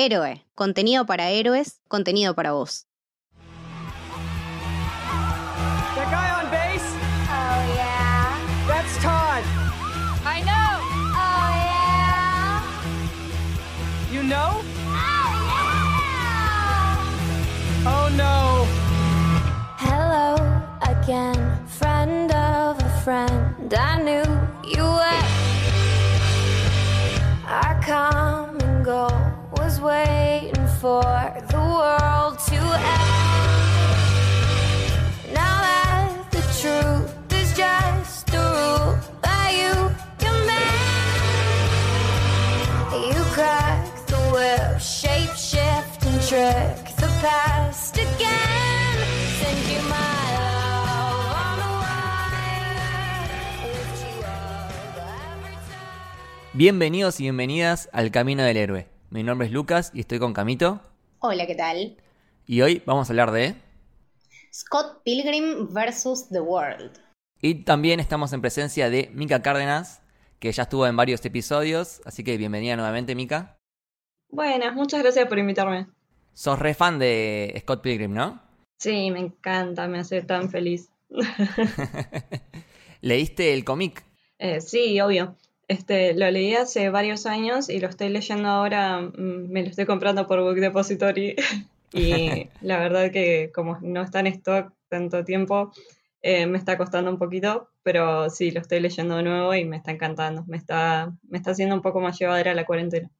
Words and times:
Héroe, 0.00 0.46
contenido 0.54 1.04
para 1.06 1.30
héroes, 1.30 1.80
contenido 1.88 2.32
para 2.32 2.52
vos. 2.52 2.86
That 5.96 6.08
guy 6.08 6.30
on 6.38 6.48
base? 6.52 6.86
Oh 7.26 7.74
yeah. 7.74 8.38
That's 8.68 8.96
Todd. 9.02 9.42
I 10.24 10.40
know. 10.46 10.78
Oh 11.18 11.50
yeah. 11.66 12.62
You 14.12 14.22
know? 14.22 14.62
Oh 14.94 15.34
Oh 17.84 18.08
no. 18.14 18.68
Hello 19.78 20.36
again, 20.82 21.66
friend 21.66 22.30
of 22.30 22.80
a 22.80 23.00
friend. 23.02 23.74
I 23.74 24.00
knew 24.00 24.22
you 24.62 24.84
were. 24.84 25.24
Our 27.48 27.80
common 27.82 28.84
goal 28.84 29.27
waiting 29.80 30.66
for 30.80 31.02
the 31.50 31.58
world 31.58 32.38
to 32.38 32.56
end. 32.56 33.08
Now 35.32 35.60
that 35.66 36.30
the 36.30 36.42
truth 36.60 37.32
is 37.32 37.56
just 37.56 38.28
a 38.34 38.38
rule 38.38 38.98
that 39.22 39.50
you 39.54 39.74
command, 40.18 41.20
you 43.14 43.22
crack 43.34 44.06
the 44.06 44.20
whip, 44.32 44.80
shape 44.80 45.36
shift 45.36 46.04
and 46.06 46.20
trick 46.26 46.96
the 46.96 47.08
past 47.22 47.96
again. 47.96 48.98
Send 49.38 49.68
you 49.72 49.80
my. 49.88 50.06
Bienvenidos 56.54 57.20
y 57.20 57.24
bienvenidas 57.24 57.88
al 57.92 58.10
Camino 58.10 58.42
del 58.42 58.56
Héroe. 58.56 58.97
Mi 59.10 59.22
nombre 59.22 59.46
es 59.46 59.52
Lucas 59.54 59.90
y 59.94 60.00
estoy 60.00 60.18
con 60.18 60.34
Camito. 60.34 60.82
Hola, 61.20 61.46
¿qué 61.46 61.54
tal? 61.54 61.96
Y 62.46 62.60
hoy 62.60 62.82
vamos 62.84 63.08
a 63.08 63.12
hablar 63.14 63.30
de... 63.30 63.54
Scott 64.52 65.02
Pilgrim 65.02 65.68
vs. 65.72 66.28
The 66.30 66.40
World. 66.40 66.92
Y 67.40 67.64
también 67.64 68.00
estamos 68.00 68.34
en 68.34 68.42
presencia 68.42 68.90
de 68.90 69.10
Mika 69.14 69.40
Cárdenas, 69.40 70.02
que 70.38 70.52
ya 70.52 70.64
estuvo 70.64 70.86
en 70.86 70.94
varios 70.94 71.24
episodios, 71.24 72.02
así 72.04 72.22
que 72.22 72.36
bienvenida 72.36 72.76
nuevamente, 72.76 73.14
Mika. 73.14 73.56
Buenas, 74.28 74.74
muchas 74.74 75.02
gracias 75.02 75.26
por 75.26 75.38
invitarme. 75.38 75.86
Sos 76.34 76.58
re 76.58 76.74
fan 76.74 76.98
de 76.98 77.56
Scott 77.62 77.80
Pilgrim, 77.80 78.12
¿no? 78.12 78.42
Sí, 78.78 79.10
me 79.10 79.20
encanta, 79.20 79.88
me 79.88 80.00
hace 80.00 80.20
tan 80.20 80.50
feliz. 80.50 80.90
¿Leíste 83.00 83.54
el 83.54 83.64
cómic? 83.64 84.04
Eh, 84.38 84.60
sí, 84.60 85.00
obvio. 85.00 85.34
Este, 85.68 86.14
lo 86.14 86.30
leí 86.30 86.54
hace 86.54 86.88
varios 86.88 87.26
años 87.26 87.68
y 87.68 87.78
lo 87.78 87.88
estoy 87.88 88.08
leyendo 88.08 88.48
ahora, 88.48 89.00
mm, 89.00 89.50
me 89.50 89.62
lo 89.62 89.68
estoy 89.68 89.84
comprando 89.84 90.26
por 90.26 90.40
Book 90.40 90.56
Depository 90.56 91.36
y 91.92 92.48
la 92.62 92.78
verdad 92.78 93.12
que 93.12 93.52
como 93.54 93.78
no 93.82 94.02
está 94.02 94.20
en 94.20 94.28
stock 94.28 94.72
tanto 94.88 95.24
tiempo, 95.24 95.70
eh, 96.22 96.46
me 96.46 96.56
está 96.56 96.78
costando 96.78 97.10
un 97.10 97.18
poquito, 97.18 97.68
pero 97.82 98.30
sí, 98.30 98.50
lo 98.50 98.60
estoy 98.60 98.80
leyendo 98.80 99.16
de 99.18 99.22
nuevo 99.22 99.54
y 99.54 99.66
me 99.66 99.76
está 99.76 99.90
encantando, 99.90 100.42
me 100.46 100.56
está, 100.56 101.12
me 101.28 101.36
está 101.36 101.50
haciendo 101.50 101.74
un 101.74 101.82
poco 101.82 102.00
más 102.00 102.18
llevadera 102.18 102.54
la 102.54 102.64
cuarentena. 102.64 103.10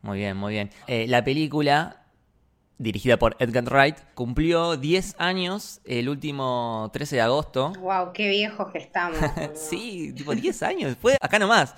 Muy 0.00 0.18
bien, 0.18 0.36
muy 0.36 0.54
bien. 0.54 0.70
Eh, 0.86 1.06
la 1.08 1.22
película, 1.22 2.05
dirigida 2.78 3.18
por 3.18 3.36
Edgar 3.38 3.64
Wright, 3.64 3.96
cumplió 4.14 4.76
10 4.76 5.16
años 5.18 5.80
el 5.84 6.08
último 6.08 6.90
13 6.92 7.16
de 7.16 7.22
agosto. 7.22 7.72
Wow, 7.80 8.12
qué 8.12 8.28
viejos 8.28 8.70
que 8.72 8.78
estamos. 8.78 9.18
Sí, 9.54 10.12
tipo 10.12 10.34
10 10.34 10.62
años, 10.62 10.96
fue 11.00 11.16
acá 11.20 11.38
nomás. 11.38 11.74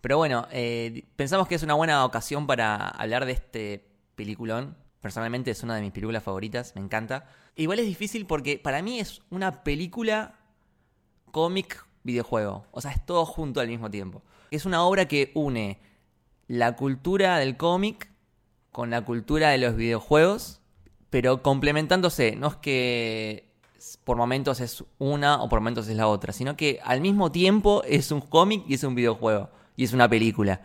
Pero 0.00 0.16
bueno, 0.16 0.46
eh, 0.50 1.04
pensamos 1.16 1.46
que 1.46 1.54
es 1.54 1.62
una 1.62 1.74
buena 1.74 2.04
ocasión 2.04 2.46
para 2.46 2.88
hablar 2.88 3.26
de 3.26 3.32
este 3.32 3.84
peliculón. 4.14 4.76
Personalmente 5.00 5.50
es 5.50 5.62
una 5.62 5.76
de 5.76 5.82
mis 5.82 5.92
películas 5.92 6.22
favoritas, 6.22 6.74
me 6.74 6.82
encanta. 6.82 7.26
Igual 7.56 7.78
es 7.78 7.86
difícil 7.86 8.26
porque 8.26 8.58
para 8.58 8.82
mí 8.82 9.00
es 9.00 9.22
una 9.30 9.62
película, 9.62 10.38
cómic, 11.30 11.84
videojuego. 12.02 12.66
O 12.70 12.80
sea, 12.80 12.92
es 12.92 13.04
todo 13.04 13.24
junto 13.24 13.60
al 13.60 13.68
mismo 13.68 13.90
tiempo. 13.90 14.22
Es 14.50 14.64
una 14.64 14.82
obra 14.82 15.06
que 15.06 15.30
une 15.34 15.78
la 16.48 16.74
cultura 16.74 17.38
del 17.38 17.56
cómic 17.56 18.09
con 18.72 18.90
la 18.90 19.02
cultura 19.04 19.50
de 19.50 19.58
los 19.58 19.76
videojuegos, 19.76 20.60
pero 21.10 21.42
complementándose. 21.42 22.36
No 22.36 22.48
es 22.48 22.56
que 22.56 23.48
por 24.04 24.16
momentos 24.16 24.60
es 24.60 24.84
una 24.98 25.42
o 25.42 25.48
por 25.48 25.60
momentos 25.60 25.88
es 25.88 25.96
la 25.96 26.06
otra, 26.06 26.32
sino 26.32 26.56
que 26.56 26.80
al 26.84 27.00
mismo 27.00 27.32
tiempo 27.32 27.82
es 27.86 28.10
un 28.12 28.20
cómic 28.20 28.64
y 28.68 28.74
es 28.74 28.84
un 28.84 28.94
videojuego 28.94 29.50
y 29.76 29.84
es 29.84 29.92
una 29.92 30.08
película. 30.08 30.60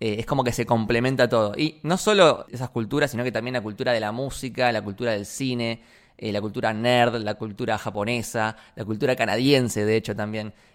Eh, 0.00 0.16
es 0.20 0.26
como 0.26 0.44
que 0.44 0.52
se 0.52 0.66
complementa 0.66 1.28
todo. 1.28 1.54
Y 1.56 1.80
no 1.82 1.96
solo 1.96 2.46
esas 2.50 2.70
culturas, 2.70 3.10
sino 3.10 3.24
que 3.24 3.32
también 3.32 3.54
la 3.54 3.62
cultura 3.62 3.92
de 3.92 4.00
la 4.00 4.12
música, 4.12 4.70
la 4.70 4.82
cultura 4.82 5.12
del 5.12 5.26
cine, 5.26 5.82
eh, 6.16 6.30
la 6.32 6.40
cultura 6.40 6.72
nerd, 6.72 7.16
la 7.16 7.34
cultura 7.34 7.78
japonesa, 7.78 8.56
la 8.76 8.84
cultura 8.84 9.16
canadiense, 9.16 9.84
de 9.84 9.96
hecho, 9.96 10.14
también. 10.14 10.52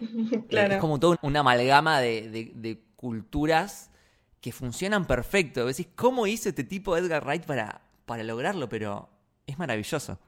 Eh, 0.50 0.74
es 0.74 0.80
como 0.80 0.98
todo 1.00 1.16
una 1.22 1.40
amalgama 1.40 2.00
de, 2.00 2.28
de- 2.28 2.52
de 2.54 2.82
culturas 2.96 3.90
que 4.44 4.52
funcionan 4.52 5.06
perfecto. 5.06 5.64
Decís, 5.64 5.88
¿cómo 5.96 6.26
hizo 6.26 6.50
este 6.50 6.64
tipo 6.64 6.94
Edgar 6.98 7.24
Wright 7.24 7.46
para, 7.46 7.80
para 8.04 8.22
lograrlo? 8.22 8.68
Pero 8.68 9.08
es 9.46 9.58
maravilloso. 9.58 10.18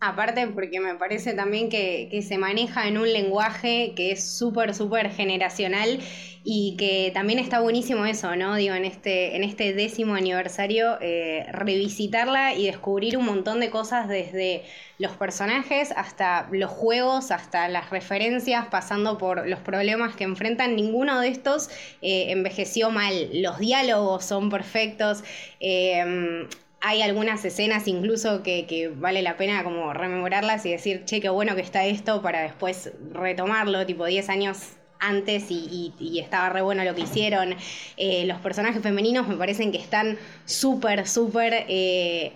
Aparte 0.00 0.46
porque 0.46 0.78
me 0.78 0.94
parece 0.94 1.34
también 1.34 1.68
que, 1.68 2.24
se 2.26 2.38
maneja 2.38 2.86
en 2.86 2.98
un 2.98 3.12
lenguaje 3.12 3.94
que 3.96 4.12
es 4.12 4.24
súper, 4.24 4.72
súper 4.72 5.10
generacional 5.10 5.98
y 6.44 6.76
que 6.78 7.10
también 7.12 7.40
está 7.40 7.58
buenísimo 7.58 8.06
eso, 8.06 8.36
¿no? 8.36 8.54
Digo, 8.54 8.76
en 8.76 8.84
este, 8.84 9.34
en 9.34 9.42
este 9.42 9.72
décimo 9.72 10.14
aniversario, 10.14 10.98
eh, 11.00 11.46
revisitarla 11.50 12.54
y 12.54 12.66
descubrir 12.66 13.16
un 13.16 13.24
montón 13.24 13.58
de 13.58 13.70
cosas 13.70 14.06
desde 14.06 14.62
los 14.98 15.16
personajes 15.16 15.92
hasta 15.96 16.48
los 16.52 16.70
juegos, 16.70 17.32
hasta 17.32 17.68
las 17.68 17.90
referencias, 17.90 18.66
pasando 18.68 19.18
por 19.18 19.48
los 19.48 19.58
problemas 19.58 20.14
que 20.14 20.22
enfrentan. 20.22 20.76
Ninguno 20.76 21.20
de 21.20 21.26
estos 21.28 21.70
eh, 22.02 22.30
envejeció 22.30 22.90
mal. 22.90 23.30
Los 23.32 23.58
diálogos 23.58 24.24
son 24.24 24.48
perfectos. 24.48 25.24
Eh, 25.58 26.46
hay 26.80 27.02
algunas 27.02 27.44
escenas 27.44 27.88
incluso 27.88 28.42
que, 28.42 28.66
que 28.66 28.88
vale 28.88 29.22
la 29.22 29.36
pena 29.36 29.64
como 29.64 29.92
rememorarlas 29.92 30.64
y 30.66 30.70
decir, 30.70 31.04
che, 31.04 31.20
qué 31.20 31.28
bueno 31.28 31.54
que 31.54 31.62
está 31.62 31.84
esto 31.84 32.22
para 32.22 32.42
después 32.42 32.92
retomarlo, 33.12 33.84
tipo 33.86 34.06
10 34.06 34.28
años 34.28 34.58
antes 35.00 35.46
y, 35.50 35.92
estaba 36.20 36.48
re 36.50 36.62
bueno 36.62 36.84
lo 36.84 36.94
que 36.94 37.02
hicieron. 37.02 37.54
Eh, 37.96 38.24
los 38.26 38.38
personajes 38.38 38.82
femeninos 38.82 39.28
me 39.28 39.36
parecen 39.36 39.72
que 39.72 39.78
están 39.78 40.18
súper, 40.44 41.06
súper... 41.06 41.64
eh, 41.68 42.32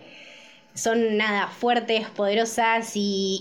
son 0.74 1.16
nada, 1.18 1.48
fuertes, 1.48 2.08
poderosas 2.10 2.92
y, 2.94 3.38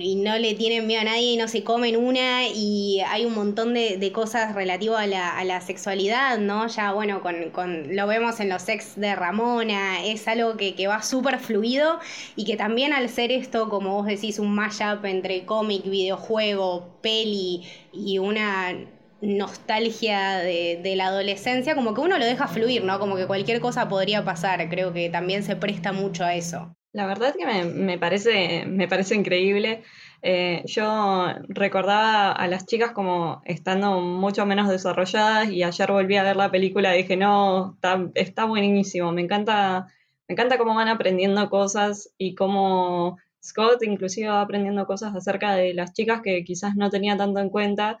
y- 0.00 0.16
no 0.16 0.38
le 0.38 0.54
tienen 0.54 0.86
miedo 0.86 1.00
a 1.00 1.04
nadie 1.04 1.32
y 1.32 1.36
no 1.36 1.48
se 1.48 1.64
comen 1.64 1.96
una 1.96 2.46
y 2.48 3.00
hay 3.08 3.24
un 3.24 3.34
montón 3.34 3.74
de, 3.74 3.96
de 3.98 4.12
cosas 4.12 4.54
relativas 4.54 5.00
a 5.02 5.06
la, 5.06 5.36
a 5.38 5.44
la 5.44 5.60
sexualidad, 5.60 6.38
¿no? 6.38 6.66
Ya 6.68 6.92
bueno, 6.92 7.22
con, 7.22 7.50
con- 7.50 7.94
lo 7.96 8.06
vemos 8.06 8.40
en 8.40 8.48
los 8.48 8.62
sex 8.62 8.94
de 8.96 9.14
Ramona, 9.14 10.04
es 10.04 10.26
algo 10.28 10.56
que, 10.56 10.74
que 10.74 10.86
va 10.88 11.02
súper 11.02 11.38
fluido 11.38 11.98
y 12.36 12.44
que 12.44 12.56
también 12.56 12.92
al 12.92 13.08
ser 13.08 13.32
esto, 13.32 13.68
como 13.68 13.94
vos 13.96 14.06
decís, 14.06 14.38
un 14.38 14.54
mashup 14.54 15.04
entre 15.04 15.44
cómic, 15.44 15.84
videojuego, 15.84 16.88
peli 17.02 17.62
y 17.92 18.18
una 18.18 18.74
nostalgia 19.22 20.38
de, 20.38 20.94
la 20.96 21.06
adolescencia, 21.06 21.74
como 21.74 21.94
que 21.94 22.00
uno 22.00 22.18
lo 22.18 22.24
deja 22.24 22.48
fluir, 22.48 22.84
¿no? 22.84 22.98
Como 22.98 23.16
que 23.16 23.26
cualquier 23.26 23.60
cosa 23.60 23.88
podría 23.88 24.24
pasar, 24.24 24.68
creo 24.68 24.92
que 24.92 25.08
también 25.08 25.42
se 25.44 25.56
presta 25.56 25.92
mucho 25.92 26.24
a 26.24 26.34
eso. 26.34 26.76
La 26.92 27.06
verdad 27.06 27.34
que 27.34 27.46
me, 27.46 27.64
me 27.64 27.98
parece, 27.98 28.66
me 28.66 28.88
parece 28.88 29.14
increíble. 29.14 29.82
Eh, 30.24 30.62
yo 30.66 31.26
recordaba 31.48 32.30
a 32.32 32.46
las 32.46 32.66
chicas 32.66 32.92
como 32.92 33.42
estando 33.44 34.00
mucho 34.00 34.46
menos 34.46 34.68
desarrolladas 34.68 35.50
y 35.50 35.64
ayer 35.64 35.90
volví 35.90 36.16
a 36.16 36.22
ver 36.22 36.36
la 36.36 36.50
película 36.50 36.94
y 36.94 37.02
dije, 37.02 37.16
no, 37.16 37.74
está, 37.74 38.08
está 38.14 38.44
buenísimo, 38.44 39.10
me 39.10 39.22
encanta, 39.22 39.88
me 40.28 40.34
encanta 40.34 40.58
cómo 40.58 40.74
van 40.74 40.88
aprendiendo 40.88 41.48
cosas 41.50 42.12
y 42.18 42.36
cómo 42.36 43.18
Scott 43.42 43.82
inclusive 43.82 44.28
va 44.28 44.42
aprendiendo 44.42 44.86
cosas 44.86 45.14
acerca 45.16 45.54
de 45.56 45.74
las 45.74 45.92
chicas 45.92 46.20
que 46.22 46.44
quizás 46.44 46.76
no 46.76 46.90
tenía 46.90 47.16
tanto 47.16 47.40
en 47.40 47.50
cuenta 47.50 47.98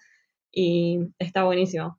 y 0.52 1.00
está 1.18 1.44
buenísimo. 1.44 1.98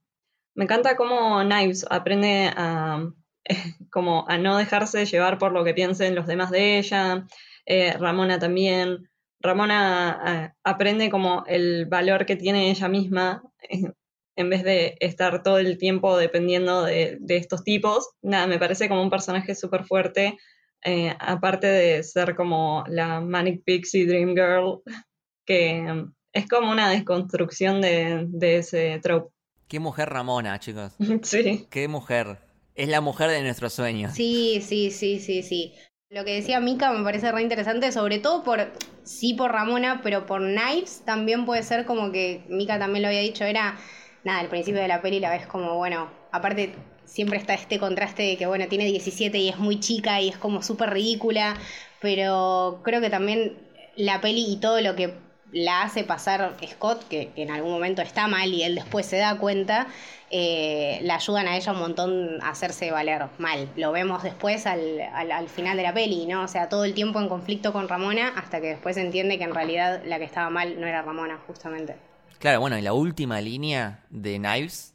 Me 0.56 0.66
encanta 0.66 0.96
cómo 0.96 1.42
Knives 1.42 1.86
aprende 1.90 2.52
a, 2.56 3.10
como 3.92 4.26
a 4.30 4.38
no 4.38 4.58
dejarse 4.58 5.06
llevar 5.06 5.38
por 5.38 5.52
lo 5.52 5.64
que 5.64 5.74
piensen 5.74 6.16
los 6.16 6.28
demás 6.28 6.52
de 6.52 6.78
ella. 6.78 7.26
Eh, 7.66 7.94
Ramona 7.94 8.40
también. 8.40 9.10
Ramona 9.42 10.56
aprende 10.64 11.10
como 11.10 11.44
el 11.48 11.86
valor 11.88 12.26
que 12.26 12.38
tiene 12.38 12.70
ella 12.70 12.88
misma 12.88 13.44
en 14.36 14.50
vez 14.50 14.64
de 14.64 14.96
estar 15.00 15.44
todo 15.44 15.60
el 15.60 15.78
tiempo 15.78 16.18
dependiendo 16.18 16.84
de, 16.84 17.18
de 17.20 17.38
estos 17.38 17.64
tipos. 17.64 18.10
Nada, 18.22 18.48
me 18.48 18.60
parece 18.60 18.88
como 18.88 19.02
un 19.02 19.10
personaje 19.10 19.56
súper 19.56 19.84
fuerte, 19.84 20.38
eh, 20.84 21.16
aparte 21.20 21.68
de 21.68 22.04
ser 22.04 22.36
como 22.36 22.84
la 22.88 23.22
Manic 23.22 23.64
Pixie 23.64 24.06
Dream 24.06 24.30
Girl, 24.30 24.82
que 25.46 26.06
es 26.34 26.48
como 26.50 26.72
una 26.72 26.90
desconstrucción 26.90 27.80
de, 27.82 28.26
de 28.28 28.58
ese 28.58 29.00
trope. 29.02 29.32
Qué 29.68 29.80
mujer 29.80 30.10
Ramona, 30.10 30.60
chicos. 30.60 30.94
Sí. 31.24 31.68
Qué 31.70 31.88
mujer. 31.88 32.40
Es 32.76 32.90
la 32.90 33.02
mujer 33.02 33.30
de 33.30 33.42
nuestros 33.44 33.74
sueños. 33.74 34.14
Sí, 34.14 34.62
sí, 34.66 34.92
sí, 34.92 35.20
sí, 35.20 35.44
sí. 35.44 35.74
Lo 36.10 36.26
que 36.26 36.36
decía 36.36 36.60
Mika 36.60 36.92
me 36.92 37.04
parece 37.04 37.32
re 37.32 37.42
interesante, 37.42 37.92
sobre 37.92 38.20
todo 38.20 38.44
por, 38.44 38.72
sí 39.04 39.34
por 39.34 39.52
Ramona, 39.52 40.02
pero 40.04 40.26
por 40.26 40.42
Knives 40.42 41.02
también 41.06 41.46
puede 41.46 41.64
ser 41.64 41.86
como 41.86 42.12
que 42.12 42.44
Mika 42.50 42.78
también 42.78 43.04
lo 43.04 43.08
había 43.08 43.22
dicho, 43.22 43.46
era, 43.46 43.78
nada, 44.24 44.40
al 44.40 44.48
principio 44.48 44.82
de 44.82 44.88
la 44.88 45.02
peli 45.02 45.20
la 45.20 45.32
ves 45.32 45.48
como, 45.48 45.76
bueno, 45.76 46.12
aparte 46.32 46.76
siempre 47.06 47.38
está 47.38 47.56
este 47.56 47.80
contraste 47.80 48.24
de 48.24 48.38
que, 48.38 48.46
bueno, 48.46 48.68
tiene 48.68 48.86
17 48.86 49.38
y 49.38 49.50
es 49.50 49.58
muy 49.58 49.80
chica 49.80 50.22
y 50.22 50.30
es 50.30 50.38
como 50.38 50.62
súper 50.62 50.92
ridícula, 50.92 51.56
pero 52.00 52.82
creo 52.84 53.02
que 53.02 53.10
también 53.10 53.58
la 53.96 54.22
peli 54.22 54.46
y 54.48 54.58
todo 54.58 54.82
lo 54.82 54.96
que 54.96 55.16
la 55.54 55.84
hace 55.84 56.04
pasar 56.04 56.56
Scott, 56.68 57.08
que, 57.08 57.32
en 57.36 57.52
algún 57.52 57.72
momento 57.72 58.02
está 58.02 58.28
mal 58.28 58.54
y 58.54 58.64
él 58.64 58.76
después 58.76 59.06
se 59.06 59.18
da 59.18 59.38
cuenta, 59.38 59.88
eh, 60.32 61.00
la 61.04 61.16
ayudan 61.16 61.48
a 61.48 61.56
ella 61.56 61.72
un 61.72 61.80
montón 61.80 62.42
a 62.42 62.50
hacerse 62.50 62.92
valer 62.92 63.28
mal. 63.38 63.70
Lo 63.76 63.92
vemos 63.92 64.24
después 64.24 64.66
al, 64.66 65.00
al, 65.14 65.32
al 65.32 65.48
final 65.48 65.78
de 65.78 65.84
la 65.84 65.94
peli, 65.94 66.26
¿no? 66.26 66.44
O 66.44 66.48
sea, 66.48 66.70
todo 66.70 66.86
el 66.86 66.94
tiempo 66.94 67.20
en 67.22 67.30
conflicto 67.30 67.72
con 67.72 67.88
Ramona 67.88 68.34
hasta 68.36 68.60
que 68.60 68.68
después 68.68 68.98
entiende 68.98 69.38
que 69.38 69.44
en 69.44 69.54
realidad 69.54 70.02
la 70.06 70.18
que 70.18 70.26
estaba 70.26 70.50
mal 70.50 70.80
no 70.82 70.88
era 70.88 71.02
Ramona, 71.04 71.40
justamente. 71.48 71.96
Claro, 72.40 72.60
bueno, 72.60 72.78
y 72.78 72.82
la 72.82 72.94
última 72.94 73.40
línea 73.40 74.04
de 74.10 74.38
Knives, 74.38 74.94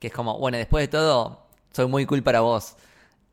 que 0.00 0.08
es 0.08 0.12
como, 0.12 0.38
bueno, 0.38 0.58
después 0.58 0.82
de 0.82 0.88
todo, 0.88 1.46
soy 1.70 1.86
muy 1.86 2.06
cool 2.06 2.22
para 2.22 2.40
vos. 2.40 2.76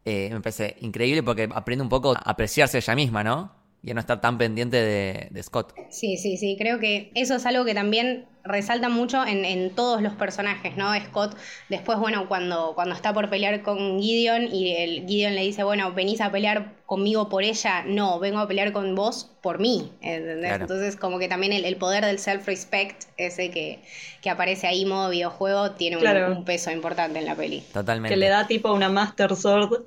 Eh, 0.04 0.30
me 0.32 0.40
parece 0.40 0.78
increíble 0.82 1.24
porque 1.24 1.50
aprende 1.52 1.82
un 1.82 1.90
poco 1.90 2.14
a 2.16 2.20
apreciarse 2.30 2.78
ella 2.78 2.94
misma, 2.94 3.24
¿no? 3.24 3.65
Y 3.86 3.92
a 3.92 3.94
no 3.94 4.00
estar 4.00 4.20
tan 4.20 4.40
pendiente 4.40 4.78
de, 4.78 5.28
de 5.30 5.44
Scott. 5.44 5.76
Sí, 5.92 6.18
sí, 6.18 6.38
sí, 6.38 6.56
creo 6.58 6.80
que 6.80 7.12
eso 7.14 7.36
es 7.36 7.46
algo 7.46 7.66
que 7.66 7.76
también 7.76 8.26
resalta 8.44 8.90
mucho 8.90 9.24
en, 9.26 9.46
en, 9.46 9.70
todos 9.76 10.02
los 10.02 10.14
personajes, 10.14 10.76
¿no? 10.76 10.92
Scott, 11.06 11.38
después, 11.70 12.00
bueno, 12.00 12.28
cuando, 12.28 12.74
cuando 12.74 12.96
está 12.96 13.14
por 13.14 13.30
pelear 13.30 13.62
con 13.62 14.00
Gideon 14.00 14.54
y 14.54 14.76
el 14.76 15.06
Gideon 15.08 15.36
le 15.36 15.42
dice, 15.42 15.64
bueno, 15.64 15.94
venís 15.94 16.20
a 16.20 16.32
pelear 16.32 16.74
conmigo 16.88 17.30
por 17.30 17.44
ella, 17.44 17.84
no, 17.86 18.20
vengo 18.20 18.40
a 18.40 18.48
pelear 18.48 18.72
con 18.72 18.96
vos 18.96 19.32
por 19.42 19.60
mí, 19.60 19.92
¿entendés? 20.02 20.50
Claro. 20.50 20.64
Entonces, 20.64 20.96
como 20.96 21.20
que 21.20 21.28
también 21.28 21.54
el, 21.54 21.64
el 21.64 21.76
poder 21.76 22.06
del 22.06 22.18
self-respect, 22.18 23.04
ese 23.18 23.52
que, 23.52 23.82
que, 24.22 24.30
aparece 24.32 24.66
ahí 24.66 24.86
modo 24.86 25.12
videojuego, 25.12 25.72
tiene 25.72 25.98
un, 25.98 26.02
claro. 26.02 26.36
un, 26.36 26.44
peso 26.44 26.72
importante 26.72 27.20
en 27.20 27.26
la 27.26 27.36
peli. 27.36 27.64
Totalmente. 27.72 28.14
Que 28.14 28.18
le 28.18 28.30
da 28.30 28.48
tipo 28.48 28.74
una 28.74 28.90
Master 28.90 29.36
Sword. 29.36 29.84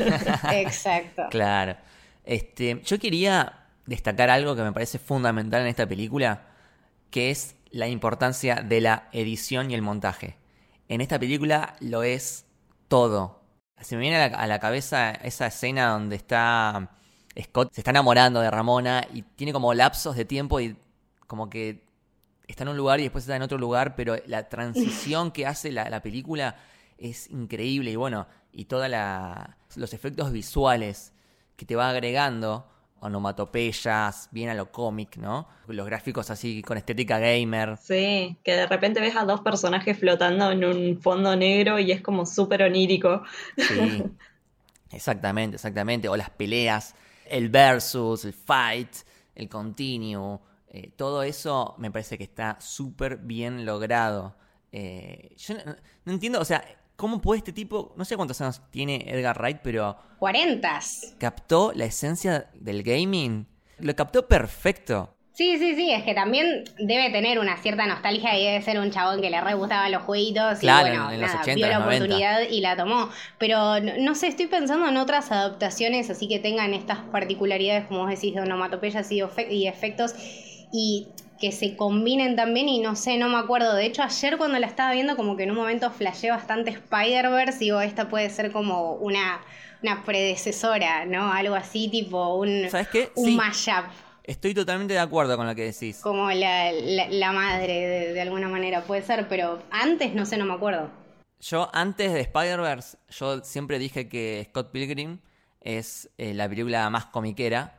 Exacto. 0.52 1.24
Claro. 1.30 1.76
Este, 2.28 2.82
yo 2.84 2.98
quería 2.98 3.68
destacar 3.86 4.28
algo 4.28 4.54
que 4.54 4.62
me 4.62 4.70
parece 4.72 4.98
fundamental 4.98 5.62
en 5.62 5.68
esta 5.68 5.88
película, 5.88 6.46
que 7.10 7.30
es 7.30 7.56
la 7.70 7.88
importancia 7.88 8.56
de 8.56 8.82
la 8.82 9.08
edición 9.12 9.70
y 9.70 9.74
el 9.74 9.80
montaje. 9.80 10.36
En 10.88 11.00
esta 11.00 11.18
película 11.18 11.74
lo 11.80 12.02
es 12.02 12.44
todo. 12.86 13.40
Se 13.80 13.96
me 13.96 14.02
viene 14.02 14.18
a 14.18 14.46
la, 14.46 14.58
cabeza 14.58 15.12
esa 15.12 15.46
escena 15.46 15.88
donde 15.88 16.16
está 16.16 16.90
Scott, 17.42 17.72
se 17.72 17.80
está 17.80 17.92
enamorando 17.92 18.40
de 18.40 18.50
Ramona 18.50 19.06
y 19.10 19.22
tiene 19.22 19.54
como 19.54 19.72
lapsos 19.72 20.14
de 20.14 20.26
tiempo 20.26 20.60
y 20.60 20.76
como 21.26 21.48
que 21.48 21.82
está 22.46 22.64
en 22.64 22.68
un 22.68 22.76
lugar 22.76 23.00
y 23.00 23.04
después 23.04 23.24
está 23.24 23.36
en 23.36 23.42
otro 23.42 23.56
lugar, 23.56 23.96
pero 23.96 24.18
la 24.26 24.50
transición 24.50 25.30
que 25.32 25.46
hace 25.46 25.72
la, 25.72 25.88
la 25.88 26.02
película 26.02 26.56
es 26.98 27.30
increíble 27.30 27.90
y 27.90 27.96
bueno, 27.96 28.26
y 28.52 28.66
todos 28.66 28.86
los 29.76 29.94
efectos 29.94 30.30
visuales 30.30 31.14
que 31.58 31.66
te 31.66 31.74
va 31.74 31.90
agregando 31.90 32.64
onomatopeyas, 33.00 34.28
bien 34.30 34.48
a 34.48 34.54
lo 34.54 34.70
cómic, 34.70 35.16
¿no? 35.16 35.48
Los 35.66 35.86
gráficos 35.86 36.30
así 36.30 36.62
con 36.62 36.78
estética 36.78 37.18
gamer. 37.18 37.76
Sí, 37.76 38.36
que 38.44 38.52
de 38.52 38.66
repente 38.66 39.00
ves 39.00 39.16
a 39.16 39.24
dos 39.24 39.40
personajes 39.40 39.98
flotando 39.98 40.52
en 40.52 40.64
un 40.64 41.00
fondo 41.00 41.34
negro 41.34 41.80
y 41.80 41.90
es 41.90 42.00
como 42.00 42.26
súper 42.26 42.62
onírico. 42.62 43.24
Sí, 43.56 44.04
exactamente, 44.92 45.56
exactamente. 45.56 46.08
O 46.08 46.16
las 46.16 46.30
peleas, 46.30 46.94
el 47.26 47.48
versus, 47.48 48.24
el 48.24 48.32
fight, 48.32 48.94
el 49.34 49.48
continue. 49.48 50.38
Eh, 50.68 50.92
todo 50.96 51.24
eso 51.24 51.74
me 51.78 51.90
parece 51.90 52.16
que 52.18 52.24
está 52.24 52.56
súper 52.60 53.16
bien 53.18 53.64
logrado. 53.64 54.36
Eh, 54.70 55.34
yo 55.36 55.54
no, 55.54 55.76
no 56.04 56.12
entiendo, 56.12 56.40
o 56.40 56.44
sea, 56.44 56.64
¿Cómo 56.98 57.20
puede 57.20 57.38
este 57.38 57.52
tipo, 57.52 57.94
no 57.96 58.04
sé 58.04 58.16
cuántos 58.16 58.40
años 58.40 58.60
tiene 58.72 59.04
Edgar 59.06 59.38
Wright, 59.38 59.58
pero... 59.62 59.96
40. 60.18 60.80
Captó 61.18 61.70
la 61.72 61.84
esencia 61.84 62.50
del 62.54 62.82
gaming. 62.82 63.46
Lo 63.78 63.94
captó 63.94 64.26
perfecto. 64.26 65.14
Sí, 65.32 65.58
sí, 65.58 65.76
sí, 65.76 65.92
es 65.92 66.02
que 66.02 66.12
también 66.12 66.64
debe 66.76 67.10
tener 67.10 67.38
una 67.38 67.56
cierta 67.58 67.86
nostalgia 67.86 68.36
y 68.36 68.44
debe 68.44 68.62
ser 68.62 68.80
un 68.80 68.90
chabón 68.90 69.20
que 69.20 69.30
le 69.30 69.40
re 69.40 69.54
gustaban 69.54 69.92
los 69.92 70.02
jueguitos 70.02 70.58
claro, 70.58 70.88
y 70.88 70.90
bueno, 70.90 71.12
en 71.12 71.20
nada, 71.20 71.34
los 71.34 71.42
80, 71.42 71.54
vio 71.54 71.66
la 71.68 71.78
90. 71.78 71.96
oportunidad 71.96 72.40
y 72.50 72.60
la 72.62 72.76
tomó. 72.76 73.10
Pero 73.38 73.78
no, 73.78 73.92
no, 73.96 74.14
sé, 74.16 74.26
estoy 74.26 74.48
pensando 74.48 74.88
en 74.88 74.96
otras 74.96 75.30
adaptaciones 75.30 76.10
así 76.10 76.26
que 76.26 76.40
tengan 76.40 76.74
estas 76.74 76.98
particularidades, 77.12 77.86
como 77.86 78.00
vos 78.00 78.10
decís, 78.10 78.34
de 78.34 78.40
onomatopeyas 78.40 79.08
y, 79.12 79.22
y 79.50 79.68
efectos. 79.68 80.16
Y 80.72 81.06
que 81.40 81.52
se 81.52 81.76
combinen 81.76 82.36
también 82.36 82.68
y 82.68 82.80
no 82.80 82.96
sé, 82.96 83.16
no 83.16 83.28
me 83.28 83.36
acuerdo. 83.38 83.74
De 83.74 83.86
hecho, 83.86 84.02
ayer 84.02 84.36
cuando 84.38 84.58
la 84.58 84.66
estaba 84.66 84.92
viendo, 84.92 85.16
como 85.16 85.36
que 85.36 85.44
en 85.44 85.50
un 85.50 85.56
momento 85.56 85.90
flashé 85.90 86.30
bastante 86.30 86.70
Spider-Verse, 86.70 87.58
digo, 87.58 87.80
esta 87.80 88.08
puede 88.08 88.28
ser 88.30 88.50
como 88.52 88.94
una, 88.94 89.40
una 89.82 90.04
predecesora, 90.04 91.04
¿no? 91.06 91.32
Algo 91.32 91.54
así, 91.54 91.88
tipo 91.88 92.34
un, 92.36 92.68
¿Sabes 92.70 92.88
qué? 92.88 93.10
un 93.14 93.26
Sí. 93.26 93.36
mashup. 93.36 93.84
Estoy 94.24 94.52
totalmente 94.52 94.92
de 94.92 95.00
acuerdo 95.00 95.36
con 95.36 95.46
lo 95.46 95.54
que 95.54 95.64
decís. 95.72 96.00
Como 96.02 96.30
la, 96.30 96.70
la, 96.72 97.08
la 97.08 97.32
madre, 97.32 97.72
de, 97.88 98.12
de, 98.12 98.20
alguna 98.20 98.48
manera, 98.48 98.82
puede 98.82 99.00
ser, 99.02 99.26
pero 99.26 99.62
antes 99.70 100.14
no 100.14 100.26
sé, 100.26 100.36
no 100.36 100.44
me 100.44 100.52
acuerdo. 100.54 100.90
Yo, 101.40 101.70
antes 101.72 102.12
de 102.12 102.20
Spider-Verse, 102.20 102.98
yo 103.10 103.40
siempre 103.42 103.78
dije 103.78 104.08
que 104.08 104.44
Scott 104.50 104.70
Pilgrim 104.70 105.20
es 105.60 106.10
eh, 106.18 106.34
la 106.34 106.48
película 106.48 106.90
más 106.90 107.06
comiquera 107.06 107.77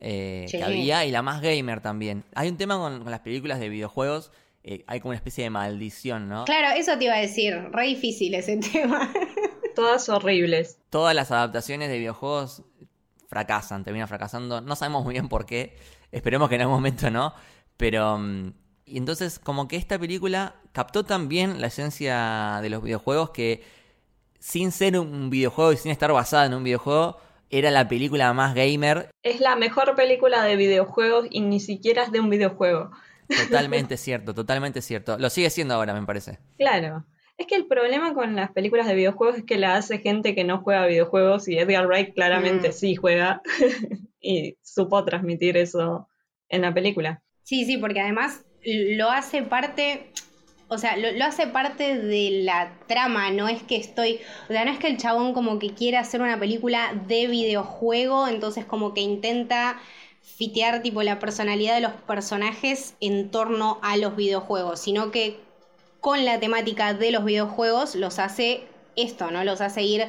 eh, 0.00 0.46
Sí. 0.48 0.58
que 0.58 0.64
había 0.64 1.04
y 1.04 1.10
la 1.10 1.22
más 1.22 1.40
gamer 1.42 1.80
también. 1.80 2.24
Hay 2.34 2.48
un 2.48 2.56
tema 2.56 2.76
con, 2.78 3.02
con 3.02 3.10
las 3.10 3.20
películas 3.20 3.60
de 3.60 3.68
videojuegos, 3.68 4.32
eh, 4.64 4.84
hay 4.86 5.00
como 5.00 5.10
una 5.10 5.16
especie 5.16 5.44
de 5.44 5.50
maldición, 5.50 6.28
¿no? 6.28 6.44
Claro, 6.44 6.76
eso 6.76 6.96
te 6.98 7.04
iba 7.04 7.14
a 7.14 7.18
decir, 7.20 7.54
re 7.72 7.86
difícil 7.86 8.34
ese 8.34 8.56
tema. 8.72 9.10
Todas 9.74 10.08
horribles. 10.08 10.78
Todas 10.90 11.14
las 11.14 11.30
adaptaciones 11.30 11.88
de 11.88 11.98
videojuegos 11.98 12.62
fracasan, 13.28 13.84
terminan 13.84 14.08
fracasando. 14.08 14.60
No 14.60 14.74
sabemos 14.76 15.04
muy 15.04 15.12
bien 15.14 15.28
por 15.28 15.46
qué. 15.46 15.76
Esperemos 16.12 16.48
que 16.48 16.56
en 16.56 16.62
algún 16.62 16.76
momento 16.76 17.10
no. 17.10 17.32
Pero. 17.76 18.18
mm, 18.18 18.52
Y 18.86 18.98
entonces, 18.98 19.38
como 19.38 19.68
que 19.68 19.76
esta 19.76 19.98
película 19.98 20.56
captó 20.72 21.04
también 21.04 21.60
la 21.60 21.68
esencia 21.68 22.58
de 22.60 22.68
los 22.70 22.82
videojuegos 22.82 23.30
que, 23.30 23.62
sin 24.40 24.72
ser 24.72 24.98
un 24.98 25.30
videojuego 25.30 25.72
y 25.72 25.76
sin 25.76 25.92
estar 25.92 26.12
basada 26.12 26.46
en 26.46 26.54
un 26.54 26.64
videojuego, 26.64 27.16
era 27.50 27.70
la 27.70 27.88
película 27.88 28.32
más 28.32 28.54
gamer. 28.54 29.10
Es 29.22 29.40
la 29.40 29.56
mejor 29.56 29.94
película 29.96 30.42
de 30.44 30.56
videojuegos 30.56 31.26
y 31.30 31.40
ni 31.40 31.60
siquiera 31.60 32.04
es 32.04 32.12
de 32.12 32.20
un 32.20 32.30
videojuego. 32.30 32.90
Totalmente 33.28 33.96
cierto, 33.96 34.34
totalmente 34.34 34.80
cierto. 34.82 35.18
Lo 35.18 35.30
sigue 35.30 35.50
siendo 35.50 35.74
ahora, 35.74 35.92
me 35.94 36.06
parece. 36.06 36.38
Claro. 36.58 37.04
Es 37.36 37.46
que 37.46 37.54
el 37.56 37.66
problema 37.66 38.12
con 38.12 38.36
las 38.36 38.50
películas 38.52 38.86
de 38.86 38.94
videojuegos 38.94 39.38
es 39.38 39.44
que 39.44 39.56
la 39.56 39.74
hace 39.76 39.98
gente 39.98 40.34
que 40.34 40.44
no 40.44 40.60
juega 40.60 40.86
videojuegos 40.86 41.48
y 41.48 41.58
Edgar 41.58 41.86
Wright 41.86 42.14
claramente 42.14 42.68
Mm. 42.68 42.72
sí 42.72 42.94
juega 42.96 43.40
y 44.20 44.56
supo 44.62 45.04
transmitir 45.04 45.56
eso 45.56 46.08
en 46.48 46.62
la 46.62 46.74
película. 46.74 47.22
Sí, 47.42 47.64
sí, 47.64 47.78
porque 47.78 48.00
además 48.00 48.44
lo 48.62 49.10
hace 49.10 49.42
parte, 49.42 50.12
o 50.70 50.78
sea, 50.78 50.96
lo, 50.96 51.24
hace 51.24 51.48
parte 51.48 51.98
de 51.98 52.42
la 52.44 52.72
trama, 52.86 53.30
no 53.32 53.48
es 53.48 53.60
que 53.62 53.76
estoy, 53.76 54.20
o 54.48 54.52
sea, 54.52 54.64
no 54.64 54.70
es 54.70 54.78
que 54.78 54.86
el 54.86 54.98
chabón 54.98 55.34
como 55.34 55.58
que 55.58 55.74
quiera 55.74 55.98
hacer 55.98 56.22
una 56.22 56.38
película 56.38 56.94
de 57.08 57.26
videojuego, 57.26 58.28
entonces 58.28 58.64
como 58.64 58.94
que 58.94 59.00
intenta 59.00 59.80
fitear 60.22 60.80
tipo 60.80 61.02
la 61.02 61.18
personalidad 61.18 61.74
de 61.74 61.80
los 61.80 61.92
personajes 61.92 62.94
en 63.00 63.32
torno 63.32 63.80
a 63.82 63.96
los 63.96 64.14
videojuegos, 64.14 64.78
sino 64.78 65.10
que 65.10 65.40
con 66.00 66.24
la 66.24 66.38
temática 66.38 66.94
de 66.94 67.10
los 67.10 67.24
videojuegos 67.24 67.96
los 67.96 68.20
hace 68.20 68.62
esto, 68.94 69.32
¿no? 69.32 69.42
Los 69.42 69.60
hace 69.60 69.82
ir 69.82 70.06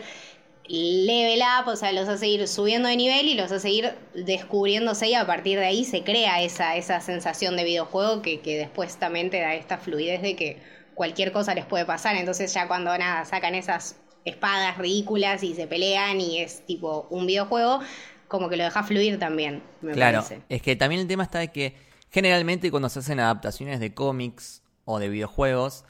level 0.72 1.42
up, 1.42 1.68
o 1.68 1.76
sea, 1.76 1.92
los 1.92 2.08
hace 2.08 2.28
ir 2.28 2.48
subiendo 2.48 2.88
de 2.88 2.96
nivel 2.96 3.28
y 3.28 3.34
los 3.36 3.52
hace 3.52 3.70
ir 3.70 3.94
descubriéndose 4.14 5.10
y 5.10 5.16
a 5.16 5.26
partir 5.26 5.60
de 5.60 5.66
ahí 5.66 5.84
se 5.84 6.04
crea 6.04 6.42
esa, 6.42 6.76
esa 6.78 7.02
sensación 7.02 7.58
de 7.58 7.64
videojuego 7.64 8.22
que, 8.22 8.40
que 8.42 8.58
después 8.58 8.98
también 8.98 9.30
te 9.30 9.42
da 9.42 9.54
esta 9.56 9.78
fluidez 9.78 10.22
de 10.22 10.36
que 10.36 10.62
cualquier 10.94 11.32
cosa 11.32 11.54
les 11.56 11.66
puede 11.66 11.86
pasar. 11.86 12.16
Entonces 12.16 12.54
ya 12.54 12.68
cuando 12.68 12.98
nada, 12.98 13.26
sacan 13.26 13.56
esas 13.56 13.98
espadas 14.24 14.78
ridículas 14.78 15.44
y 15.44 15.56
se 15.56 15.68
pelean 15.68 16.22
y 16.22 16.40
es 16.40 16.66
tipo 16.66 17.08
un 17.10 17.26
videojuego, 17.26 17.80
como 18.28 18.48
que 18.50 18.56
lo 18.56 18.64
deja 18.64 18.84
fluir 18.84 19.20
también, 19.20 19.64
me 19.82 19.92
Claro, 19.92 20.20
parece. 20.20 20.42
es 20.48 20.62
que 20.62 20.76
también 20.76 21.02
el 21.02 21.08
tema 21.08 21.24
está 21.24 21.40
de 21.40 21.50
que 21.52 21.76
generalmente 22.12 22.72
cuando 22.72 22.88
se 22.90 23.00
hacen 23.00 23.20
adaptaciones 23.20 23.80
de 23.80 23.94
cómics 23.94 24.62
o 24.86 25.00
de 25.00 25.10
videojuegos, 25.10 25.86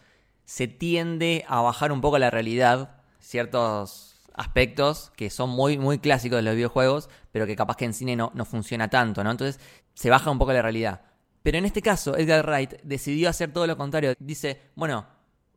se 0.46 0.68
tiende 0.68 1.46
a 1.48 1.62
bajar 1.62 1.92
un 1.92 2.02
poco 2.02 2.18
la 2.20 2.30
realidad, 2.30 3.02
ciertos 3.20 4.11
aspectos 4.36 5.12
que 5.16 5.30
son 5.30 5.50
muy, 5.50 5.78
muy 5.78 6.00
clásicos 6.00 6.38
de 6.38 6.44
los 6.44 6.56
videojuegos, 6.56 7.10
pero 7.32 7.46
que 7.46 7.56
capaz 7.56 7.78
que 7.78 7.86
en 7.86 7.94
cine 7.94 8.16
no, 8.16 8.32
no 8.34 8.46
funciona 8.46 8.90
tanto, 8.90 9.24
¿no? 9.24 9.32
Entonces 9.32 9.60
se 9.94 10.10
baja 10.10 10.32
un 10.32 10.40
poco 10.40 10.54
la 10.54 10.62
realidad. 10.62 11.02
Pero 11.44 11.58
en 11.58 11.66
este 11.66 11.82
caso, 11.82 12.18
Edgar 12.18 12.46
Wright 12.46 12.82
decidió 12.84 13.30
hacer 13.30 13.52
todo 13.52 13.66
lo 13.66 13.78
contrario. 13.78 14.14
Dice, 14.20 14.62
bueno, 14.76 15.06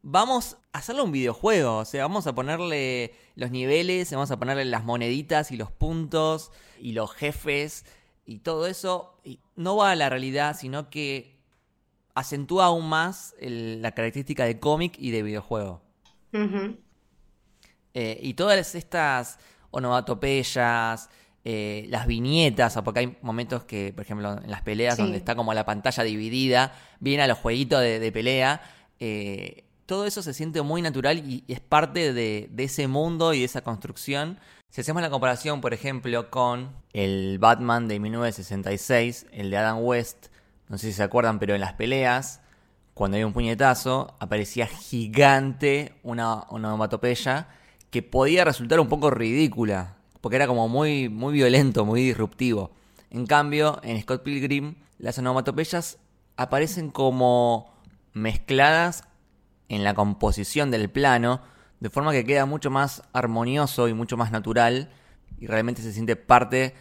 vamos 0.03 0.57
a 0.73 0.79
hacerle 0.79 1.03
un 1.03 1.13
videojuego. 1.13 1.79
O 1.79 1.85
sea, 1.85 2.05
vamos 2.05 2.27
a 2.27 2.35
ponerle 2.35 3.15
los 3.35 3.51
niveles, 3.51 4.11
vamos 4.13 4.31
a 4.31 4.39
ponerle 4.39 4.65
las 4.65 4.85
moneditas 4.85 5.51
y 5.51 5.57
los 5.57 5.71
puntos 5.71 6.53
y 6.81 6.93
los 6.93 7.13
jefes 7.13 7.85
y 8.25 8.39
todo 8.39 8.67
eso. 8.67 9.19
Y 9.25 9.41
no 9.57 9.77
va 9.77 9.91
a 9.91 9.97
la 9.97 10.09
realidad, 10.09 10.57
sino 10.59 10.89
que 10.89 11.43
acentúa 12.15 12.67
aún 12.67 12.89
más 12.89 13.35
la 13.41 13.93
característica 13.93 14.45
de 14.45 14.61
cómic 14.61 14.95
y 14.99 15.11
de 15.11 15.23
videojuego. 15.23 15.83
Eh, 17.95 18.19
y 18.23 18.35
todas 18.35 18.75
estas 18.75 19.39
onomatopeyas, 19.71 21.09
eh, 21.45 21.87
las 21.91 22.07
viñetas, 22.07 22.77
porque 22.85 23.01
hay 23.01 23.17
momentos 23.23 23.65
que, 23.65 23.93
por 23.95 24.05
ejemplo, 24.05 24.39
en 24.43 24.51
las 24.51 24.63
peleas 24.63 24.97
Sí. 24.97 25.03
donde 25.03 25.19
está 25.19 25.35
como 25.35 25.53
la 25.55 25.65
pantalla 25.65 26.03
dividida, 26.03 26.73
viene 27.01 27.23
a 27.23 27.27
los 27.27 27.39
jueguitos 27.39 27.81
de, 27.81 28.01
de 28.01 28.13
pelea, 28.13 28.63
eh, 29.01 29.65
todo 29.87 30.07
eso 30.07 30.23
se 30.23 30.33
siente 30.33 30.63
muy 30.63 30.81
natural 30.81 31.19
y, 31.19 31.45
y 31.47 31.53
es 31.53 31.61
parte 31.61 32.13
de, 32.15 32.49
de 32.51 32.65
ese 32.65 32.89
mundo 32.89 33.35
y 33.35 33.41
de 33.41 33.45
esa 33.45 33.61
construcción. 33.63 34.39
Si 34.71 34.81
hacemos 34.81 35.03
la 35.03 35.11
comparación, 35.11 35.61
por 35.61 35.75
ejemplo, 35.75 36.31
con 36.31 36.71
el 36.95 37.39
Batman 37.39 37.87
de 37.89 38.01
1966, 38.01 39.27
el 39.33 39.51
de 39.51 39.57
Adam 39.59 39.79
West, 39.83 40.29
no 40.69 40.79
sé 40.79 40.87
si 40.89 40.93
se 40.95 41.03
acuerdan, 41.03 41.39
pero 41.39 41.55
en 41.55 41.61
las 41.61 41.75
peleas, 41.75 42.41
cuando 42.95 43.19
hay 43.19 43.25
un 43.25 43.35
puñetazo, 43.35 44.17
aparecía 44.19 44.67
gigante 44.67 45.95
una 46.03 46.35
onomatopeya 46.45 47.49
que 47.95 48.03
podía 48.03 48.45
resultar 48.45 48.81
un 48.81 48.89
poco 48.89 49.09
ridícula, 49.09 49.95
porque 50.21 50.35
era 50.35 50.49
como 50.49 50.67
muy, 50.67 51.09
muy 51.09 51.33
violento, 51.33 51.85
muy 51.85 52.03
disruptivo. 52.03 52.73
En 53.09 53.25
cambio, 53.25 53.79
en 53.85 54.03
Scott 54.03 54.25
Pilgrim, 54.25 54.75
las 54.99 55.17
onomatopeyas 55.21 55.99
aparecen 56.37 56.91
como 56.91 57.73
mezcladas 58.13 59.05
en 59.69 59.85
la 59.85 59.95
composición 59.95 60.73
del 60.73 60.91
plano, 60.91 61.41
de 61.79 61.89
forma 61.89 62.11
que 62.11 62.25
queda 62.25 62.47
mucho 62.47 62.69
más 62.69 63.05
armonioso 63.13 63.87
y 63.87 63.95
mucho 63.95 64.17
más 64.17 64.33
natural, 64.33 64.91
y 65.39 65.47
realmente 65.47 65.81
se 65.81 65.93
siente 65.93 66.17
parte 66.17 66.75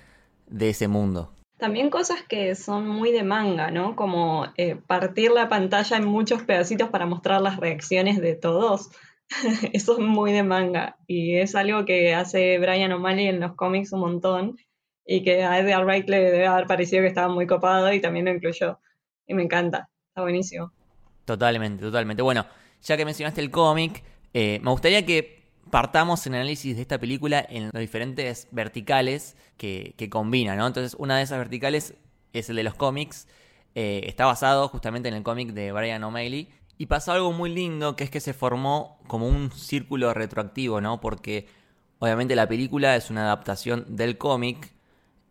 de 0.48 0.70
ese 0.70 0.88
mundo. 0.88 1.32
También 1.60 1.91
cosas 1.91 2.24
que 2.27 2.55
son 2.55 2.88
muy 2.88 3.12
de 3.12 3.22
manga, 3.22 3.70
¿no? 3.70 3.96
Como 3.96 4.48
eh, 4.58 4.77
partir 4.88 5.29
la 5.29 5.48
pantalla 5.48 5.96
en 5.96 6.05
muchos 6.05 6.41
pedacitos 6.41 6.89
para 6.89 7.05
mostrar 7.05 7.39
las 7.39 7.58
reacciones 7.58 8.20
de 8.20 8.34
todos. 8.34 8.89
Eso 9.74 9.94
es 9.94 10.00
muy 10.00 10.32
de 10.32 10.44
manga 10.44 10.98
y 11.08 11.38
es 11.38 11.56
algo 11.56 11.86
que 11.86 12.13
hace 12.13 12.58
Brian 12.60 12.92
O'Malley 12.92 13.28
en 13.28 13.40
los 13.40 13.56
cómics 13.56 13.92
un 13.94 14.02
montón 14.02 14.58
y 15.06 15.24
que 15.24 15.44
a 15.44 15.60
Edgar 15.60 15.86
Wright 15.86 16.08
le 16.10 16.20
debe 16.20 16.48
haber 16.48 16.68
parecido 16.68 17.02
que 17.02 17.08
estaba 17.08 17.34
muy 17.34 17.48
copado 17.48 17.92
y 17.94 18.02
también 18.02 18.25
lo 18.25 18.32
incluyó. 18.32 18.80
Y 19.28 19.34
me 19.34 19.44
encanta, 19.44 19.90
está 20.10 20.22
buenísimo. 20.22 20.72
Totalmente, 21.25 21.84
totalmente. 21.84 22.22
Bueno, 22.22 22.46
ya 22.82 22.98
que 22.98 23.06
mencionaste 23.06 23.42
el 23.42 23.52
cómic, 23.52 24.04
eh, 24.34 24.60
me 24.62 24.72
gustaría 24.72 25.06
que 25.06 25.44
partamos 25.72 26.25
en 26.28 26.34
el 26.36 26.42
análisis 26.42 26.75
de 26.75 26.82
esta 26.82 27.00
película 27.00 27.46
en 27.50 27.66
los 27.66 27.80
diferentes 27.80 28.48
verticales 28.52 29.36
que, 29.58 29.94
que 29.98 30.10
combina, 30.10 30.56
¿no? 30.56 30.68
Entonces, 30.68 30.96
una 31.00 31.18
de 31.18 31.24
esas 31.24 31.38
verticales 31.40 31.96
es 32.34 32.50
el 32.50 32.58
de 32.58 32.63
los 32.63 32.75
cómics. 32.75 33.28
eh, 33.75 34.02
está 34.06 34.25
basado 34.25 34.68
justamente 34.68 35.10
en 35.10 35.16
el 35.16 35.24
cómic 35.24 35.50
de 35.54 35.72
Brian 35.72 36.04
O'Malley. 36.04 36.50
Y 36.77 36.88
pasó 36.88 37.12
algo 37.12 37.32
muy 37.32 37.53
lindo, 37.53 37.96
que 37.96 38.03
es 38.03 38.10
que 38.10 38.20
se 38.20 38.34
formó 38.34 39.00
como 39.08 39.27
un 39.27 39.51
círculo 39.51 40.13
retroactivo, 40.13 40.82
¿no? 40.82 41.00
Porque 41.00 41.48
obviamente 42.00 42.36
la 42.36 42.48
película 42.48 42.96
es 42.96 43.10
una 43.10 43.24
adaptación 43.24 43.96
del 43.96 44.18
cómic. 44.18 44.74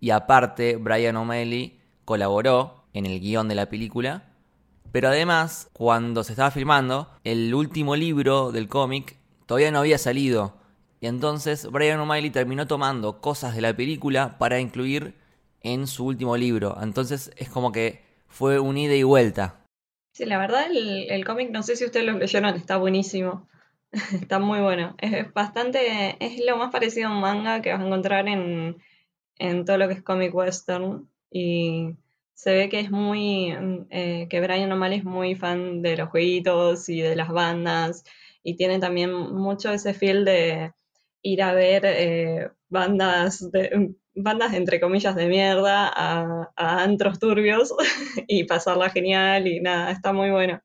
Y 0.01 0.11
aparte, 0.11 0.77
Brian 0.77 1.17
O'Malley 1.17 1.81
colaboró 2.05 2.85
en 2.93 3.07
el 3.07 3.21
guion 3.21 3.49
de 3.49 3.55
la 3.55 3.69
película. 3.69 4.25
Pero 4.93 5.09
además, 5.09 5.71
cuando 5.73 6.23
se 6.23 6.33
estaba 6.33 6.51
filmando, 6.51 7.11
el 7.25 7.55
último 7.55 7.97
libro 7.97 8.53
del 8.53 8.69
cómic 8.69 9.17
todavía 9.47 9.71
no 9.71 9.81
había 9.81 9.99
salido. 9.99 10.55
Y 11.01 11.07
entonces 11.07 11.69
Brian 11.71 11.99
O'Malley 11.99 12.31
terminó 12.31 12.67
tomando 12.67 13.21
cosas 13.21 13.55
de 13.57 13.61
la 13.61 13.75
película 13.75 14.39
para 14.39 14.61
incluir 14.61 15.17
en 15.63 15.87
su 15.87 16.05
último 16.05 16.37
libro. 16.37 16.79
Entonces 16.81 17.33
es 17.37 17.49
como 17.49 17.73
que 17.73 18.05
fue 18.29 18.61
un 18.61 18.79
ida 18.79 18.95
y 18.95 19.03
vuelta. 19.03 19.62
Sí, 20.13 20.27
la 20.27 20.39
verdad 20.39 20.67
el, 20.71 21.11
el 21.11 21.25
cómic, 21.25 21.51
no 21.51 21.63
sé 21.63 21.75
si 21.77 21.85
ustedes 21.87 22.07
lo 22.07 22.19
leyeron, 22.19 22.55
está 22.55 22.77
buenísimo. 22.77 23.49
Está 24.15 24.39
muy 24.39 24.61
bueno. 24.61 24.95
Es, 24.99 25.33
bastante, 25.35 26.17
es 26.25 26.41
lo 26.47 26.57
más 26.57 26.71
parecido 26.73 27.09
a 27.09 27.13
un 27.13 27.21
manga 27.21 27.61
que 27.61 27.73
vas 27.73 27.81
a 27.81 27.87
encontrar 27.87 28.27
en, 28.29 28.79
en 29.39 29.65
todo 29.67 29.77
lo 29.79 29.89
que 29.89 29.95
es 29.95 30.03
cómic 30.03 30.35
western. 30.35 31.09
Y 31.31 31.97
se 32.35 32.55
ve 32.55 32.69
que 32.71 32.81
es 32.81 32.91
muy, 32.91 33.53
mm, 33.53 33.87
eh, 33.91 34.27
que 34.31 34.41
Brian 34.41 34.73
O'Malley 34.73 34.99
es 34.99 35.05
muy 35.05 35.35
fan 35.35 35.83
de 35.83 35.97
los 35.99 36.09
jueguitos 36.11 36.89
y 36.89 37.01
de 37.03 37.17
las 37.17 37.29
bandas. 37.31 38.05
Y 38.43 38.57
tiene 38.57 38.79
también 38.81 39.13
mucho 39.13 39.71
ese 39.73 39.95
feel 39.95 40.25
de 40.25 40.73
ir 41.23 41.43
a 41.43 41.55
ver 41.55 41.83
eh, 41.87 42.51
bandas 42.69 43.51
de, 43.51 43.95
bandas 44.15 44.53
entre 44.55 44.81
comillas 44.81 45.15
de 45.17 45.27
mierda 45.29 45.89
a, 45.89 46.53
a 46.57 46.83
antros 46.83 47.19
turbios 47.19 47.75
y 48.29 48.45
pasarla 48.45 48.91
genial 48.91 49.47
y 49.47 49.61
nada, 49.61 49.91
está 49.93 50.13
muy 50.13 50.31
bueno. 50.31 50.61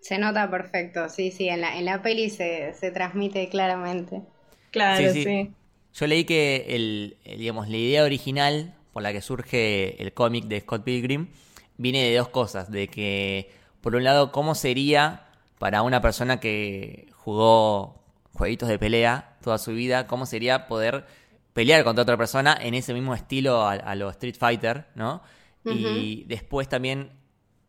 Se 0.00 0.18
nota 0.18 0.48
perfecto, 0.50 1.08
sí, 1.08 1.30
sí, 1.32 1.48
en 1.48 1.62
la, 1.62 1.76
en 1.78 1.86
la 1.86 2.02
peli 2.02 2.30
se, 2.30 2.74
se 2.74 2.90
transmite 2.92 3.48
claramente. 3.48 4.22
Claro, 4.70 5.12
Sí, 5.12 5.22
sí. 5.22 5.24
sí. 5.24 5.54
Yo 5.94 6.06
leí 6.06 6.24
que 6.24 6.66
el, 6.70 7.16
el, 7.24 7.38
digamos, 7.38 7.68
la 7.68 7.76
idea 7.76 8.04
original 8.04 8.74
por 8.92 9.02
la 9.02 9.12
que 9.12 9.20
surge 9.22 10.00
el 10.02 10.12
cómic 10.12 10.44
de 10.46 10.60
Scott 10.60 10.84
Pilgrim 10.84 11.28
viene 11.76 12.02
de 12.04 12.16
dos 12.16 12.28
cosas. 12.28 12.70
De 12.70 12.88
que, 12.88 13.50
por 13.80 13.94
un 13.94 14.04
lado, 14.04 14.32
cómo 14.32 14.54
sería 14.54 15.26
para 15.58 15.82
una 15.82 16.00
persona 16.00 16.40
que 16.40 17.08
jugó 17.12 18.02
jueguitos 18.32 18.68
de 18.68 18.78
pelea 18.78 19.33
toda 19.44 19.58
su 19.58 19.72
vida, 19.72 20.06
cómo 20.08 20.26
sería 20.26 20.66
poder 20.66 21.06
pelear 21.52 21.84
contra 21.84 22.02
otra 22.02 22.16
persona 22.16 22.58
en 22.60 22.74
ese 22.74 22.92
mismo 22.94 23.14
estilo 23.14 23.62
a, 23.62 23.72
a 23.74 23.94
los 23.94 24.10
Street 24.12 24.36
Fighter, 24.38 24.86
¿no? 24.96 25.22
Y 25.66 26.24
después 26.24 26.68
también 26.68 27.12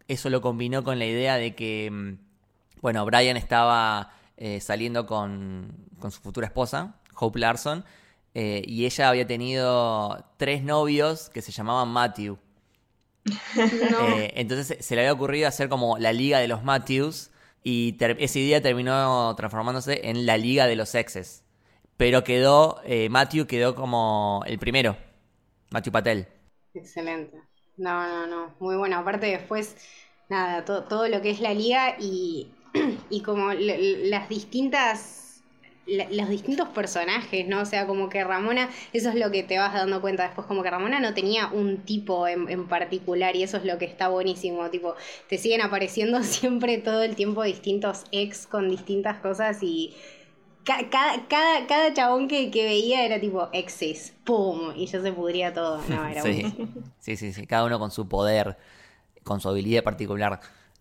eso 0.08 0.30
lo 0.30 0.42
combinó 0.42 0.84
con 0.84 1.00
la 1.00 1.06
idea 1.06 1.38
de 1.38 1.56
que, 1.56 1.90
mm, 1.92 2.18
bueno, 2.82 3.06
Brian 3.06 3.38
estaba 3.38 4.12
eh, 4.38 4.60
saliendo 4.60 5.06
con, 5.06 5.74
con 6.00 6.12
su 6.12 6.20
futura 6.22 6.48
esposa, 6.48 6.96
Hope 7.16 7.40
Larson, 7.40 7.86
eh, 8.34 8.64
y 8.68 8.86
ella 8.86 9.08
había 9.08 9.26
tenido 9.26 10.26
tres 10.36 10.62
novios 10.62 11.30
que 11.30 11.42
se 11.42 11.52
llamaban 11.54 11.88
Matthew. 11.90 12.38
No, 13.92 14.18
Eh, 14.18 14.34
entonces 14.36 14.86
se 14.86 14.96
le 14.96 15.02
había 15.02 15.14
ocurrido 15.14 15.48
hacer 15.48 15.70
como 15.70 15.98
la 15.98 16.12
Liga 16.12 16.40
de 16.40 16.48
los 16.50 16.64
Matthews 16.64 17.32
y 17.64 17.96
ese 18.00 18.40
día 18.40 18.62
terminó 18.62 19.34
transformándose 19.36 20.02
en 20.10 20.26
la 20.26 20.38
Liga 20.38 20.68
de 20.68 20.76
los 20.76 20.94
Exes. 20.94 21.45
Pero 21.98 22.24
quedó, 22.24 22.82
eh, 22.86 23.10
Matthew 23.10 23.48
quedó 23.48 23.76
como 23.76 24.44
el 24.48 24.60
primero, 24.60 24.98
Matthew 25.72 25.94
Patel. 25.94 26.28
excelente. 26.74 27.38
No, 27.78 28.08
no, 28.08 28.28
no, 28.28 28.56
muy 28.60 28.76
bueno. 28.78 28.98
Aparte 28.98 29.28
después, 29.28 29.76
nada, 30.30 30.64
to- 30.66 30.84
todo 30.86 31.08
lo 31.08 31.22
que 31.22 31.32
es 31.32 31.40
la 31.42 31.54
liga 31.54 31.96
y, 32.00 32.54
y 33.10 33.22
como 33.22 33.52
las 33.54 34.30
distintas, 34.30 35.44
los 35.86 36.30
distintos 36.30 36.70
personajes, 36.70 37.48
¿no? 37.48 37.62
O 37.62 37.66
sea, 37.66 37.86
como 37.88 38.10
que 38.10 38.24
Ramona, 38.24 38.70
eso 38.94 39.10
es 39.10 39.16
lo 39.16 39.30
que 39.32 39.44
te 39.44 39.58
vas 39.60 39.74
dando 39.74 40.02
cuenta 40.02 40.24
después, 40.24 40.48
como 40.48 40.64
que 40.64 40.72
Ramona 40.72 41.00
no 41.00 41.14
tenía 41.14 41.48
un 41.48 41.84
tipo 41.86 42.28
en, 42.28 42.50
en 42.50 42.68
particular 42.68 43.36
y 43.36 43.44
eso 43.44 43.58
es 43.58 43.66
lo 43.66 43.78
que 43.78 43.86
está 43.86 44.08
buenísimo, 44.08 44.70
tipo, 44.70 44.96
te 45.30 45.38
siguen 45.38 45.62
apareciendo 45.62 46.24
siempre 46.24 46.78
todo 46.80 47.04
el 47.04 47.16
tiempo 47.16 47.44
distintos 47.44 48.06
ex 48.12 48.48
con 48.48 48.70
distintas 48.70 49.18
cosas 49.20 49.62
y 49.62 49.96
cada, 50.66 51.28
cada, 51.28 51.68
cada 51.68 51.94
chabón 51.94 52.28
que, 52.28 52.52
que 52.52 52.66
veía 52.66 53.06
era 53.06 53.20
tipo 53.20 53.50
exes, 53.54 54.14
¡pum! 54.26 54.74
Y 54.76 54.88
ya 54.88 55.02
se 55.02 55.12
pudría 55.14 55.54
todo, 55.54 55.82
no, 55.88 56.06
era 56.08 56.22
Sí. 56.22 56.44
sí, 57.00 57.16
sí, 57.16 57.32
sí, 57.34 57.46
cada 57.48 57.64
uno 57.66 57.80
con 57.80 57.92
su 57.92 58.08
poder, 58.10 58.58
con 59.24 59.40
su 59.40 59.48
habilidad 59.50 59.84
particular. 59.84 60.40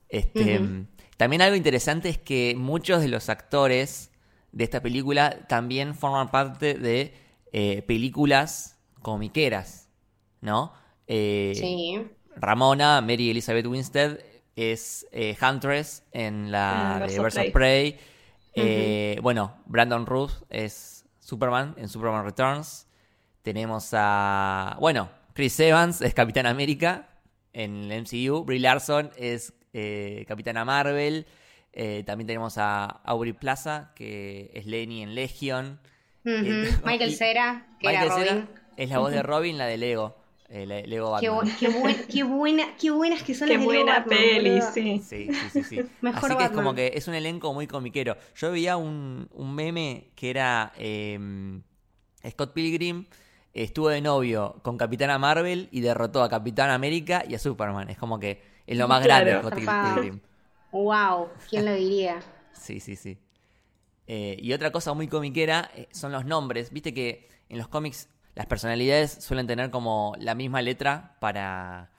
Este, 0.09 0.59
Ujú. 0.61 0.87
También 1.17 1.43
algo 1.43 1.55
interesante 1.57 2.09
es 2.09 2.19
que 2.19 2.55
muchos 2.57 3.01
de 3.01 3.09
los 3.09 3.29
actores 3.29 4.11
de 4.51 4.65
esta 4.65 4.81
película 4.83 5.47
también 5.49 5.95
forman 5.95 6.31
parte 6.31 6.75
de 6.75 7.15
eh, 7.53 7.83
películas 7.83 8.79
comiqueras, 9.03 9.89
¿no? 10.41 10.73
Eh, 11.07 11.53
Sí. 11.55 12.05
Ramona, 12.37 13.01
Mary 13.01 13.31
Elizabeth 13.31 13.67
Winstead, 13.67 14.19
es 14.57 15.07
eh, 15.13 15.37
Huntress 15.41 16.03
en 16.13 16.51
la 16.51 16.99
de 17.01 17.07
Birds 17.07 17.19
of 17.19 17.25
Birds 17.25 17.53
Eh, 18.55 19.19
Bueno, 19.23 19.57
Brandon 19.67 20.07
Ruth 20.07 20.33
es 20.51 21.05
Superman 21.21 21.75
en 21.77 21.89
Superman 21.89 22.25
Returns. 22.25 22.87
Tenemos 23.43 23.91
a. 23.93 24.77
Bueno, 24.81 25.11
Chris 25.35 25.59
Evans 25.61 26.01
es 26.01 26.15
Capitán 26.15 26.47
América 26.47 27.09
en 27.53 27.91
el 27.91 28.03
MCU. 28.03 28.45
Brie 28.45 28.61
Larson 28.61 29.11
es 29.17 29.53
eh, 29.73 30.25
Capitana 30.29 30.65
Marvel. 30.65 31.27
Eh, 31.73 32.05
también 32.07 32.27
tenemos 32.27 32.57
a 32.59 32.85
Aubrey 32.85 33.33
Plaza, 33.33 33.93
que 33.97 34.51
es 34.55 34.67
Lenny 34.67 35.03
en 35.03 35.15
Legion. 35.15 35.81
Eh, 36.25 36.71
Michael 36.85 37.15
Cera, 37.15 37.67
que 37.81 37.89
Michael 37.89 38.07
era 38.07 38.17
Cera 38.17 38.33
Robin. 38.35 38.49
es 38.77 38.91
la 38.91 38.99
voz 38.99 39.11
de 39.11 39.23
Robin, 39.23 39.59
la 39.59 39.67
de 39.67 39.77
Lego. 39.77 40.17
Eh, 40.49 40.67
Le- 40.67 40.87
Lego 40.87 41.17
Qué, 41.19 41.29
Batman. 41.29 41.47
bu- 41.47 41.59
qué, 41.59 41.69
buen- 41.69 42.07
qué 42.09 42.23
buena, 42.23 42.77
qué 42.77 42.91
buenas 42.91 43.23
que 43.23 43.35
son 43.35 43.49
Qué 43.49 43.55
las 43.55 43.67
Lego 43.67 43.85
buena 43.85 43.99
Batman, 44.01 44.19
peli, 44.19 44.61
sí. 44.63 45.03
Sí, 45.05 45.31
sí, 45.33 45.51
sí, 45.51 45.63
sí. 45.65 45.81
Mejor 46.01 46.25
Así 46.33 46.37
que 46.39 46.45
es 46.45 46.51
como 46.51 46.75
que 46.75 46.93
es 46.95 47.09
un 47.09 47.15
elenco 47.15 47.53
muy 47.55 47.67
comiquero. 47.67 48.17
Yo 48.37 48.53
veía 48.53 48.77
un, 48.77 49.29
un 49.33 49.55
meme 49.55 50.11
que 50.15 50.31
era 50.31 50.73
eh, 50.77 51.19
Scott 52.29 52.53
Pilgrim 52.53 53.05
estuvo 53.53 53.89
de 53.89 54.01
novio 54.01 54.57
con 54.63 54.77
Capitana 54.77 55.19
Marvel 55.19 55.69
y 55.71 55.81
derrotó 55.81 56.23
a 56.23 56.29
Capitán 56.29 56.71
América 56.71 57.25
y 57.29 57.35
a 57.35 57.39
Superman. 57.39 57.89
Es 57.91 57.99
como 57.99 58.19
que 58.19 58.43
es 58.67 58.77
lo 58.79 58.89
más 58.89 59.05
Claro. 59.05 59.25
grande 59.27 59.31
de 59.35 59.41
Scott. 59.67 59.95
Pilgrim. 59.95 60.21
Wow, 60.73 61.29
¿quién 61.49 61.65
lo 61.67 61.75
diría? 61.75 62.21
Sí, 62.53 62.81
sí, 62.81 62.97
sí. 62.97 63.19
Eh, 64.07 64.37
y 64.41 64.53
otra 64.53 64.71
cosa 64.71 64.93
muy 64.95 65.09
comiquera 65.09 65.71
eh, 65.75 65.89
son 65.93 66.13
los 66.13 66.25
nombres. 66.25 66.73
Viste 66.73 66.95
que 66.95 67.29
en 67.49 67.59
los 67.59 67.69
cómics 67.69 68.09
las 68.35 68.47
personalidades 68.47 69.13
suelen 69.13 69.47
tener 69.47 69.71
como 69.71 70.15
la 70.19 70.35
misma 70.35 70.61
letra 70.63 71.17
para 71.21 71.91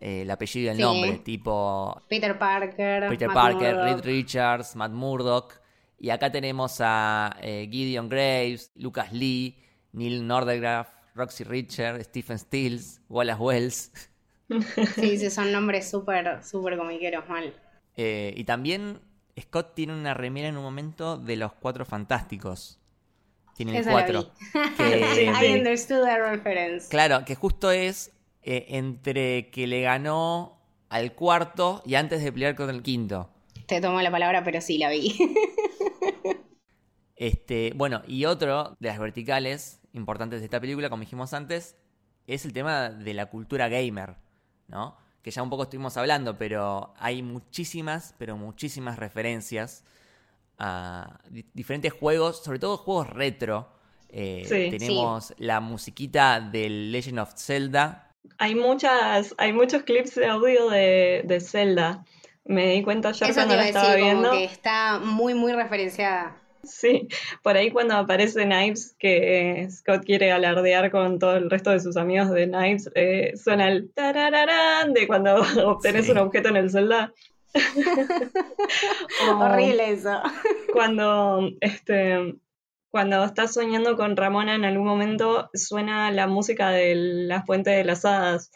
eh, 0.00 0.22
el 0.22 0.30
apellido 0.30 0.66
y 0.66 0.68
el 0.70 0.76
Sí. 0.76 0.82
nombre. 0.82 1.18
Tipo 1.18 2.02
Peter 2.08 2.38
Parker. 2.38 3.08
Peter 3.08 3.28
Matt 3.28 3.34
Parker. 3.36 3.76
Reed 3.76 4.00
Richards, 4.04 4.74
Matt 4.76 4.92
Murdock. 4.92 5.60
Y 5.98 6.10
acá 6.10 6.30
tenemos 6.30 6.78
a 6.80 7.36
eh, 7.40 7.68
Gideon 7.70 8.08
Graves, 8.08 8.72
Lucas 8.74 9.12
Lee, 9.12 9.56
Neil 9.92 10.26
Nordegraf, 10.26 10.88
Roxy 11.14 11.44
Richard, 11.44 12.02
Stephen 12.04 12.38
Stills, 12.38 13.00
Wallace 13.08 13.40
Wells. 13.40 13.92
Sí, 14.96 15.16
sí, 15.16 15.30
son 15.30 15.50
nombres 15.52 15.88
súper, 15.90 16.44
súper 16.44 16.76
comiqueros, 16.76 17.26
mal. 17.30 17.54
Eh, 17.96 18.34
y 18.36 18.44
también 18.44 19.00
Scott 19.40 19.74
tiene 19.74 19.94
una 19.94 20.12
remera 20.12 20.48
en 20.48 20.58
un 20.58 20.62
momento 20.62 21.16
de 21.16 21.36
los 21.36 21.54
Cuatro 21.54 21.86
Fantásticos. 21.86 22.78
Tiene 23.54 23.72
el 23.72 23.78
Esa 23.78 23.92
cuatro. 23.92 24.30
Que. 24.76 25.32
I 25.42 25.58
understood 25.58 26.04
the 26.04 26.18
reference. 26.18 26.88
claro, 26.88 27.24
que 27.24 27.34
justo 27.34 27.70
es 27.70 28.12
eh, 28.42 28.66
entre 28.70 29.50
que 29.50 29.66
le 29.66 29.82
ganó 29.82 30.60
al 30.88 31.14
cuarto 31.14 31.82
y 31.86 31.94
antes 31.94 32.22
de 32.22 32.32
pelear 32.32 32.54
con 32.54 32.70
el 32.70 32.82
quinto. 32.82 33.30
Te 33.66 33.80
tomo 33.80 34.00
la 34.02 34.10
palabra, 34.10 34.44
pero 34.44 34.60
sí 34.60 34.78
la 34.78 34.90
vi. 34.90 35.16
Este, 37.16 37.72
bueno, 37.76 38.02
y 38.08 38.24
otro 38.24 38.76
de 38.80 38.88
las 38.88 38.98
verticales 38.98 39.80
importantes 39.92 40.40
de 40.40 40.46
esta 40.46 40.60
película, 40.60 40.90
como 40.90 41.02
dijimos 41.02 41.32
antes, 41.32 41.76
es 42.26 42.44
el 42.44 42.52
tema 42.52 42.90
de 42.90 43.14
la 43.14 43.26
cultura 43.26 43.68
gamer, 43.68 44.16
¿no? 44.66 44.96
Que 45.22 45.30
ya 45.30 45.42
un 45.42 45.48
poco 45.48 45.62
estuvimos 45.62 45.96
hablando, 45.96 46.36
pero 46.36 46.92
hay 46.98 47.22
muchísimas, 47.22 48.14
pero 48.18 48.36
muchísimas 48.36 48.98
referencias 48.98 49.84
a 50.58 51.18
di- 51.30 51.44
diferentes 51.54 51.92
juegos, 51.92 52.42
sobre 52.42 52.58
todo 52.58 52.76
juegos 52.76 53.08
retro. 53.10 53.68
Eh, 54.08 54.44
Sí. 54.46 54.76
tenemos 54.78 55.34
la 55.38 55.60
musiquita 55.60 56.40
del 56.40 56.92
Legend 56.92 57.18
of 57.18 57.34
Zelda. 57.36 58.10
Hay 58.38 58.54
muchas, 58.54 59.34
hay 59.38 59.52
muchos 59.52 59.82
clips 59.82 60.14
de 60.14 60.26
audio 60.26 60.70
de, 60.70 61.22
de 61.24 61.40
Zelda. 61.40 62.04
Me 62.44 62.74
di 62.74 62.82
cuenta 62.82 63.08
ayer 63.08 63.30
Eso 63.30 63.38
cuando 63.40 63.56
la 63.56 63.66
estaba 63.68 63.88
decir, 63.90 64.04
viendo. 64.04 64.28
como 64.28 64.38
que 64.40 64.44
está 64.44 64.98
muy, 65.02 65.34
muy 65.34 65.52
referenciada. 65.52 66.36
Sí, 66.62 67.08
por 67.42 67.56
ahí 67.58 67.70
cuando 67.70 67.94
aparece 67.94 68.44
Knives, 68.44 68.94
que 68.98 69.68
Scott 69.70 70.02
quiere 70.04 70.32
alardear 70.32 70.90
con 70.90 71.18
todo 71.18 71.36
el 71.36 71.50
resto 71.50 71.70
de 71.70 71.80
sus 71.80 71.96
amigos 71.98 72.30
de 72.30 72.46
Knives, 72.48 72.90
eh, 72.94 73.32
suena 73.36 73.68
el 73.68 73.90
tarararán 73.92 74.94
de 74.94 75.06
cuando 75.06 75.34
obtenés 75.66 76.06
Sí. 76.06 76.12
un 76.12 76.18
objeto 76.18 76.48
en 76.48 76.56
el 76.56 76.70
Zelda. 76.70 77.12
Horrible 79.38 79.92
eso. 79.92 80.20
Cuando, 80.72 81.50
este, 81.60 82.36
cuando 82.90 83.24
estás 83.24 83.54
soñando 83.54 83.96
con 83.96 84.16
Ramona 84.16 84.54
en 84.54 84.64
algún 84.64 84.86
momento 84.86 85.50
suena 85.54 86.10
la 86.10 86.26
música 86.26 86.70
de 86.70 86.94
la 86.94 87.42
Fuente 87.42 87.70
de 87.70 87.84
las 87.84 88.04
Hadas, 88.04 88.50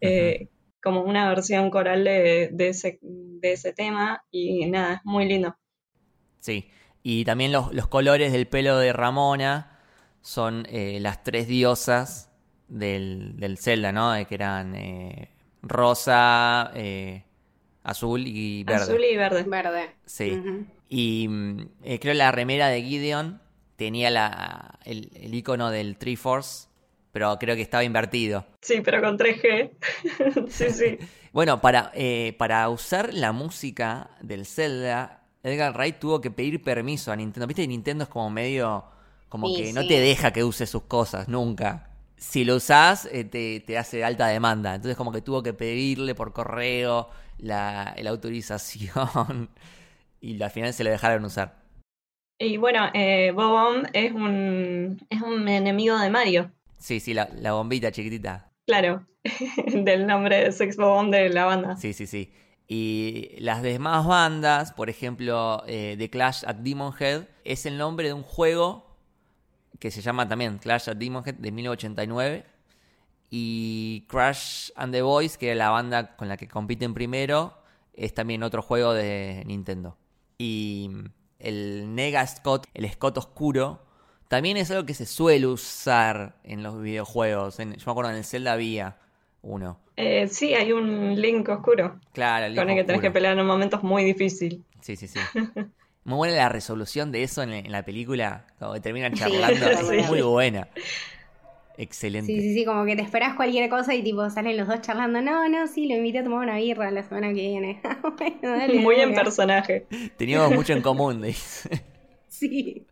eh, 0.00 0.48
como 0.82 1.02
una 1.02 1.28
versión 1.28 1.70
coral 1.70 2.04
de, 2.04 2.50
de 2.52 2.68
ese, 2.68 2.98
de 3.02 3.52
ese 3.52 3.72
tema 3.72 4.24
y 4.30 4.66
nada, 4.66 4.94
es 4.96 5.00
muy 5.04 5.26
lindo. 5.26 5.56
Sí. 6.40 6.70
Y 7.02 7.24
también 7.24 7.52
los, 7.52 7.72
los 7.72 7.86
colores 7.86 8.32
del 8.32 8.46
pelo 8.46 8.78
de 8.78 8.92
Ramona 8.92 9.78
son 10.20 10.66
eh, 10.70 10.98
las 11.00 11.22
tres 11.22 11.46
diosas 11.46 12.30
del, 12.68 13.36
del 13.36 13.58
Zelda, 13.58 13.92
¿no? 13.92 14.14
Que 14.26 14.34
eran 14.34 14.74
eh, 14.74 15.30
rosa, 15.62 16.70
eh, 16.74 17.24
azul 17.84 18.26
y 18.26 18.64
verde. 18.64 18.82
Azul 18.82 19.04
y 19.04 19.16
verde. 19.16 19.44
Verde. 19.44 19.90
Sí. 20.04 20.42
Y 20.88 21.28
mm, 21.28 21.68
eh, 21.84 22.00
creo 22.00 22.14
la 22.14 22.32
remera 22.32 22.68
de 22.68 22.82
Gideon 22.82 23.40
tenía 23.76 24.10
la, 24.10 24.78
el, 24.84 25.10
el 25.14 25.34
icono 25.34 25.70
del 25.70 25.96
Triforce, 25.96 26.68
pero 27.12 27.38
creo 27.38 27.54
que 27.54 27.62
estaba 27.62 27.84
invertido. 27.84 28.44
Sí, 28.60 28.80
pero 28.80 29.00
con 29.00 29.18
3G. 29.18 29.70
sí, 30.48 30.70
sí. 30.70 30.98
Bueno, 31.34 31.60
para, 31.60 31.90
eh, 31.94 32.36
para 32.38 32.68
usar 32.68 33.12
la 33.12 33.32
música 33.32 34.08
del 34.20 34.46
Zelda, 34.46 35.24
Edgar 35.42 35.74
Wright 35.74 35.98
tuvo 35.98 36.20
que 36.20 36.30
pedir 36.30 36.62
permiso 36.62 37.10
a 37.10 37.16
Nintendo. 37.16 37.48
Viste, 37.48 37.66
Nintendo 37.66 38.04
es 38.04 38.08
como 38.08 38.30
medio. 38.30 38.84
como 39.28 39.48
Sí, 39.48 39.56
que 39.56 39.72
no 39.72 39.84
te 39.84 39.98
deja 39.98 40.32
que 40.32 40.44
uses 40.44 40.70
sus 40.70 40.84
cosas, 40.84 41.26
nunca. 41.26 41.90
Si 42.16 42.44
lo 42.44 42.54
usás, 42.54 43.08
eh, 43.10 43.24
te, 43.24 43.58
te 43.66 43.76
hace 43.76 44.04
alta 44.04 44.28
demanda. 44.28 44.76
Entonces, 44.76 44.96
como 44.96 45.10
que 45.10 45.22
tuvo 45.22 45.42
que 45.42 45.52
pedirle 45.52 46.14
por 46.14 46.32
correo 46.32 47.08
la, 47.44 47.94
la 47.96 48.10
autorización. 48.10 49.50
y 50.20 50.42
al 50.42 50.50
final 50.50 50.72
se 50.72 50.84
lo 50.84 50.90
dejaron 50.90 51.24
usar. 51.24 51.62
Y 52.38 52.56
bueno, 52.56 52.88
eh, 52.94 53.30
Bob-omb 53.32 53.86
es 53.92 54.12
un, 54.12 55.00
es 55.08 55.22
un 55.22 55.46
enemigo 55.46 55.98
de 55.98 56.10
Mario. 56.10 56.50
Sí, 56.78 56.98
sí, 56.98 57.14
la, 57.14 57.28
la 57.36 57.52
bombita 57.52 57.92
chiquitita. 57.92 58.50
Claro, 58.66 59.06
del 59.72 60.06
nombre 60.06 60.44
de 60.44 60.52
Sex 60.52 60.76
Bob-omb 60.76 61.10
de 61.10 61.28
la 61.28 61.44
banda. 61.44 61.76
Sí, 61.76 61.92
sí, 61.92 62.06
sí. 62.06 62.32
Y 62.66 63.36
las 63.38 63.62
demás 63.62 64.06
bandas, 64.06 64.72
por 64.72 64.88
ejemplo, 64.88 65.62
eh, 65.66 65.96
The 65.98 66.08
Clash 66.10 66.44
at 66.46 66.56
Demon 66.56 66.94
Head, 66.98 67.24
es 67.44 67.66
el 67.66 67.76
nombre 67.76 68.08
de 68.08 68.14
un 68.14 68.22
juego 68.22 68.96
que 69.78 69.90
se 69.90 70.00
llama 70.00 70.26
también 70.26 70.58
Clash 70.58 70.88
at 70.88 70.96
Demon 70.96 71.22
Head 71.26 71.34
de 71.34 71.52
1989. 71.52 72.44
Y 73.36 74.04
Crash 74.06 74.70
and 74.76 74.92
the 74.94 75.02
Boys, 75.02 75.36
que 75.36 75.50
es 75.50 75.56
la 75.56 75.70
banda 75.70 76.14
con 76.14 76.28
la 76.28 76.36
que 76.36 76.46
compiten 76.46 76.94
primero, 76.94 77.52
es 77.92 78.14
también 78.14 78.44
otro 78.44 78.62
juego 78.62 78.94
de 78.94 79.42
Nintendo. 79.44 79.98
Y 80.38 80.88
el 81.40 81.96
Nega 81.96 82.24
Scott, 82.28 82.68
el 82.74 82.88
Scott 82.92 83.18
oscuro, 83.18 83.84
también 84.28 84.56
es 84.56 84.70
algo 84.70 84.86
que 84.86 84.94
se 84.94 85.04
suele 85.04 85.48
usar 85.48 86.36
en 86.44 86.62
los 86.62 86.80
videojuegos. 86.80 87.58
En- 87.58 87.74
yo 87.74 87.82
me 87.86 87.90
acuerdo 87.90 88.12
en 88.12 88.18
el 88.18 88.24
Zelda 88.24 88.52
había 88.52 88.98
uno. 89.42 89.80
Eh, 89.96 90.28
sí, 90.28 90.54
hay 90.54 90.70
un 90.70 91.20
Link 91.20 91.48
oscuro 91.48 91.98
Claro, 92.12 92.46
el 92.46 92.54
con 92.54 92.62
el 92.62 92.68
Link 92.68 92.78
que 92.78 92.84
tenés 92.84 93.02
que 93.02 93.10
pelear 93.10 93.36
en 93.36 93.46
momentos 93.46 93.82
muy 93.82 94.04
difíciles. 94.04 94.60
Sí, 94.80 94.94
sí, 94.94 95.08
sí. 95.08 95.18
Muy 96.04 96.16
buena 96.18 96.36
la 96.36 96.48
resolución 96.50 97.10
de 97.10 97.24
eso 97.24 97.42
en, 97.42 97.52
en 97.52 97.72
la 97.72 97.84
película. 97.84 98.46
Que 98.72 98.80
terminan 98.80 99.12
charlando. 99.14 99.66
sí. 99.90 99.96
es 99.96 100.08
muy 100.08 100.22
buena. 100.22 100.68
Excelente. 101.76 102.32
Sí, 102.32 102.40
sí, 102.40 102.54
sí, 102.54 102.64
como 102.64 102.84
que 102.84 102.94
te 102.96 103.02
esperás 103.02 103.34
cualquier 103.34 103.68
cosa 103.68 103.94
y 103.94 104.02
tipo 104.02 104.28
salen 104.30 104.56
los 104.56 104.68
dos 104.68 104.80
charlando. 104.80 105.20
No, 105.20 105.48
no, 105.48 105.66
sí, 105.66 105.88
lo 105.88 105.96
invité 105.96 106.20
a 106.20 106.24
tomar 106.24 106.40
una 106.40 106.56
birra 106.56 106.90
la 106.90 107.02
semana 107.02 107.28
que 107.28 107.34
viene. 107.34 107.80
Bueno, 108.16 108.58
dale, 108.58 108.74
muy 108.80 108.96
en 108.96 109.14
personaje. 109.14 109.86
Teníamos 110.16 110.52
mucho 110.52 110.72
en 110.72 110.82
común, 110.82 111.22
dice. 111.22 111.84
Sí. 112.28 112.86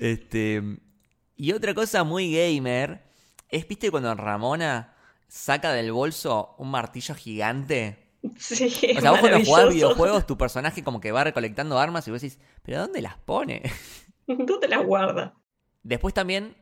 Este. 0.00 0.62
Y 1.36 1.52
otra 1.52 1.74
cosa 1.74 2.04
muy 2.04 2.34
gamer 2.34 3.02
es, 3.48 3.66
¿viste 3.66 3.90
cuando 3.90 4.14
Ramona 4.14 4.94
saca 5.28 5.72
del 5.72 5.92
bolso 5.92 6.54
un 6.58 6.70
martillo 6.70 7.14
gigante? 7.14 7.98
Sí, 8.36 8.66
O 8.96 9.00
sea, 9.00 9.12
vos 9.12 9.20
cuando 9.20 9.42
jugás 9.44 9.72
videojuegos, 9.72 10.26
tu 10.26 10.36
personaje 10.36 10.84
como 10.84 11.00
que 11.00 11.12
va 11.12 11.24
recolectando 11.24 11.78
armas 11.78 12.06
y 12.06 12.10
vos 12.10 12.20
decís, 12.20 12.38
¿pero 12.62 12.80
dónde 12.80 13.00
las 13.00 13.16
pone? 13.16 13.62
Tú 14.26 14.60
te 14.60 14.68
las 14.68 14.84
guardas. 14.84 15.32
Después 15.82 16.12
también, 16.12 16.54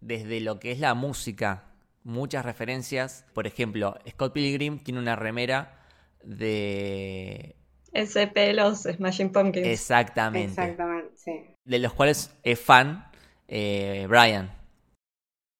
desde 0.00 0.40
lo 0.40 0.58
que 0.60 0.72
es 0.72 0.78
la 0.80 0.94
música, 0.94 1.64
muchas 2.04 2.44
referencias. 2.44 3.24
Por 3.34 3.46
ejemplo, 3.46 3.98
Scott 4.08 4.32
Pilgrim 4.32 4.78
tiene 4.78 5.00
una 5.00 5.16
remera 5.16 5.78
de... 6.24 7.56
SP, 7.92 8.52
los 8.54 8.82
Smashing 8.82 9.32
Pumpkins. 9.32 9.66
Exactamente. 9.66 10.50
Exactamente, 10.50 11.12
sí. 11.16 11.32
De 11.64 11.78
los 11.80 11.92
cuales 11.92 12.36
es 12.42 12.60
fan 12.60 13.04
eh, 13.48 14.06
Brian. 14.08 14.50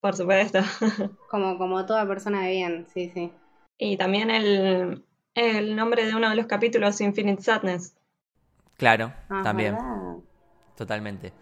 Por 0.01 0.17
supuesto. 0.17 0.61
Como, 1.31 1.59
como 1.59 1.85
toda 1.87 2.07
persona 2.09 2.43
de 2.45 2.51
bien, 2.53 2.87
sí, 2.93 3.11
sí. 3.15 3.33
y 3.79 3.97
también 3.97 4.31
el, 4.31 5.05
el 5.35 5.77
nombre 5.77 6.07
de 6.07 6.15
uno 6.17 6.29
de 6.31 6.37
los 6.37 6.47
capítulos, 6.47 7.01
Infinite 7.01 7.43
Sadness. 7.43 7.95
Claro, 8.77 9.13
Ah, 9.29 9.43
también. 9.45 9.75
¿verdad? 9.75 10.17
Totalmente. 10.77 11.33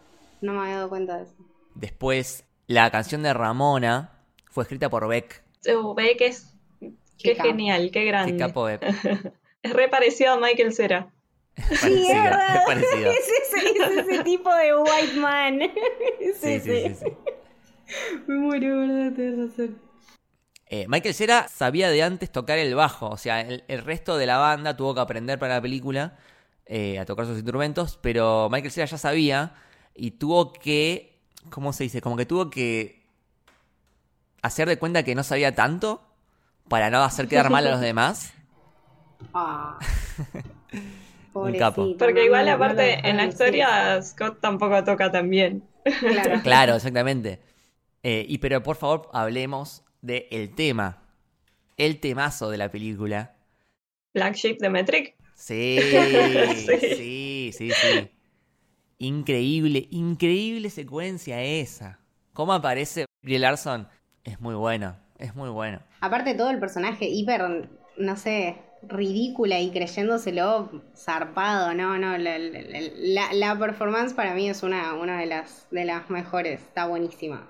No 0.41 0.53
me 0.55 0.61
había 0.63 0.77
dado 0.77 0.89
cuenta 0.89 1.19
de 1.19 1.23
eso. 1.25 1.35
Después, 1.75 2.45
la 2.69 2.91
canción 2.93 3.23
de 3.25 3.35
Ramona 3.35 4.13
fue 4.51 4.63
escrita 4.63 4.89
por 4.89 5.09
Beck. 5.09 5.43
Ve 5.97 6.17
que 6.17 6.27
es 6.27 6.55
Qué 7.19 7.35
genial, 7.35 7.91
qué 7.91 8.05
grande. 8.05 8.33
Qué 8.33 8.39
capo 8.39 8.65
Beck. 8.65 8.83
Es 9.61 9.73
re 9.73 9.89
parecido 9.89 10.35
a 10.35 10.39
Michael 10.39 10.73
Cera. 10.73 11.11
Parecido, 11.57 11.91
es 11.91 12.23
verdad. 12.23 12.57
es 12.57 12.65
parecido. 12.65 13.11
Es 13.13 13.29
ese, 13.29 13.71
es 13.71 14.07
ese 14.07 14.23
tipo 14.23 14.55
de 14.55 14.77
white 14.77 15.15
man. 15.19 15.61
Es 16.21 16.37
Sí, 16.37 16.61
sí, 16.61 16.71
ese. 16.71 16.95
sí, 16.95 17.05
sí. 17.05 17.17
Me 18.29 18.37
muero, 18.37 18.79
¿verdad? 18.79 19.13
Tienes 19.17 19.51
razón. 19.51 19.83
Eh, 20.67 20.87
Michael 20.87 21.15
Cera 21.15 21.49
sabía 21.49 21.91
de 21.91 22.03
antes 22.05 22.31
tocar 22.31 22.59
el 22.59 22.75
bajo, 22.77 23.09
o 23.09 23.17
sea, 23.17 23.41
el, 23.41 23.65
el 23.67 23.83
resto 23.83 24.17
de 24.19 24.27
la 24.27 24.37
banda 24.37 24.77
tuvo 24.77 24.95
que 24.95 25.01
aprender 25.01 25.39
para 25.39 25.55
la 25.55 25.63
película 25.63 26.19
eh, 26.67 26.99
a 26.99 27.07
tocar 27.07 27.25
sus 27.27 27.37
instrumentos, 27.37 27.99
pero 28.03 28.49
Michael 28.51 28.71
Cera 28.71 28.87
ya 28.87 28.99
sabía 28.99 29.55
y 29.95 30.13
tuvo 30.13 30.53
que, 30.53 31.18
¿cómo 31.51 31.73
se 31.73 31.85
dice? 31.85 32.01
Como 32.01 32.17
que 32.17 32.27
tuvo 32.27 32.51
que 32.51 33.03
hacer 34.43 34.69
de 34.69 34.79
cuenta 34.79 35.03
que 35.03 35.15
no 35.15 35.23
sabía 35.23 35.55
tanto 35.55 36.03
para 36.69 36.91
no 36.91 37.03
hacer 37.03 37.29
quedar 37.29 37.51
mal 37.51 37.67
a 37.67 37.71
los 37.71 37.81
demás. 37.81 38.33
Ah. 39.35 39.77
Un 41.35 41.59
capo. 41.59 41.97
Porque 41.99 42.21
no, 42.21 42.27
igual 42.27 42.47
no, 42.47 42.53
no 42.53 42.59
lo 42.59 42.65
aparte 42.65 43.09
en 43.09 43.17
la 43.17 43.27
historia 43.27 44.01
Scott 44.01 44.41
tampoco 44.41 44.85
toca 44.85 45.11
tan 45.11 45.29
bien. 45.29 45.65
Claro. 45.83 46.41
Claro, 46.45 46.75
exactamente. 46.77 47.41
Eh, 48.05 48.25
y 48.29 48.39
pero 48.39 48.63
por 48.63 48.77
favor 48.77 49.09
hablemos 49.13 49.83
del 50.03 50.27
el 50.31 50.55
tema, 50.55 51.03
el 51.77 51.99
temazo 51.99 52.49
de 52.49 52.59
la 52.59 52.71
película. 52.71 53.35
Black 54.15 54.35
Sheep 54.35 54.59
de 54.61 54.71
Metric. 54.71 55.17
Sí, 55.35 55.81
sí, 56.57 57.51
sí, 57.53 57.71
sí. 57.73 58.11
Increíble, 58.99 59.87
increíble 59.91 60.71
secuencia 60.71 61.41
esa. 61.43 62.01
¿Cómo 62.33 62.53
aparece 62.53 63.07
Brie 63.23 63.39
Larson? 63.39 63.89
Es 64.25 64.41
muy 64.41 64.55
bueno, 64.55 64.97
es 65.19 65.35
muy 65.37 65.51
bueno. 65.51 65.81
Aparte 66.01 66.35
todo 66.35 66.51
el 66.51 66.59
personaje 66.59 67.07
hiper, 67.09 67.71
no 67.97 68.17
sé, 68.17 68.57
ridícula 68.83 69.61
y 69.61 69.71
creyéndoselo 69.71 70.83
zarpado, 70.97 71.75
no, 71.75 71.97
no, 71.99 72.19
la, 72.19 72.39
la- 73.33 73.59
performance 73.59 74.15
para 74.15 74.35
mí 74.35 74.49
es 74.49 74.63
una, 74.63 74.95
una 74.95 75.19
de 75.19 75.27
las 75.27 75.69
de 75.71 75.85
las 75.85 76.11
mejores, 76.11 76.61
está 76.61 76.87
buenísima. 76.87 77.49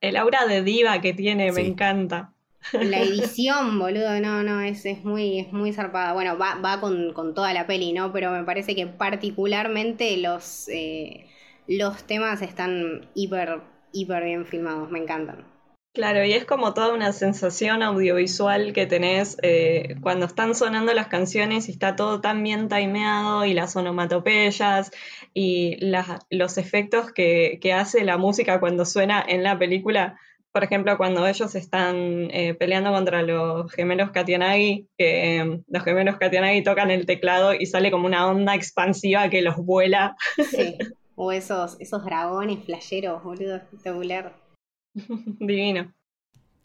El 0.00 0.16
aura 0.16 0.46
de 0.46 0.62
diva 0.62 1.00
que 1.00 1.12
tiene 1.12 1.52
me 1.52 1.66
encanta. 1.66 2.32
La 2.80 3.00
edición, 3.00 3.78
boludo, 3.78 4.20
no, 4.20 4.42
no, 4.42 4.60
es, 4.60 4.84
es 4.86 5.04
muy, 5.04 5.40
es 5.40 5.52
muy 5.52 5.72
zarpada. 5.72 6.12
Bueno, 6.14 6.38
va, 6.38 6.54
va 6.56 6.80
con, 6.80 7.12
con 7.12 7.34
toda 7.34 7.52
la 7.52 7.66
peli, 7.66 7.92
¿no? 7.92 8.12
Pero 8.12 8.30
me 8.32 8.44
parece 8.44 8.74
que 8.74 8.86
particularmente 8.86 10.16
los, 10.18 10.68
eh, 10.68 11.26
los 11.66 12.04
temas 12.06 12.42
están 12.42 13.08
hiper, 13.14 13.60
hiper 13.92 14.24
bien 14.24 14.46
filmados, 14.46 14.90
me 14.90 14.98
encantan. 15.00 15.44
Claro, 15.92 16.24
y 16.24 16.32
es 16.34 16.44
como 16.44 16.72
toda 16.72 16.94
una 16.94 17.12
sensación 17.12 17.82
audiovisual 17.82 18.72
que 18.72 18.86
tenés 18.86 19.36
eh, 19.42 19.96
cuando 20.00 20.26
están 20.26 20.54
sonando 20.54 20.94
las 20.94 21.08
canciones 21.08 21.68
y 21.68 21.72
está 21.72 21.96
todo 21.96 22.20
tan 22.20 22.44
bien 22.44 22.68
timeado 22.68 23.44
y 23.44 23.54
las 23.54 23.74
onomatopeyas 23.74 24.92
y 25.34 25.76
las- 25.84 26.20
los 26.30 26.58
efectos 26.58 27.10
que, 27.12 27.58
que 27.60 27.72
hace 27.72 28.04
la 28.04 28.18
música 28.18 28.60
cuando 28.60 28.84
suena 28.84 29.24
en 29.26 29.42
la 29.42 29.58
película. 29.58 30.16
Por 30.52 30.64
ejemplo, 30.64 30.96
cuando 30.96 31.26
ellos 31.26 31.54
están 31.54 32.28
eh, 32.32 32.54
peleando 32.54 32.90
contra 32.92 33.22
los 33.22 33.70
gemelos 33.72 34.10
Katianagi, 34.10 34.88
que 34.98 35.40
eh, 35.40 35.62
los 35.68 35.84
gemelos 35.84 36.16
Katianagi 36.16 36.62
tocan 36.62 36.90
el 36.90 37.06
teclado 37.06 37.54
y 37.54 37.66
sale 37.66 37.90
como 37.90 38.06
una 38.06 38.26
onda 38.26 38.54
expansiva 38.54 39.30
que 39.30 39.42
los 39.42 39.56
vuela. 39.56 40.16
Sí. 40.50 40.76
O 41.22 41.32
esos, 41.32 41.76
esos 41.80 42.02
dragones 42.02 42.64
flasheros, 42.64 43.22
boludo, 43.22 43.56
espectacular. 43.56 44.34
Divino. 44.94 45.92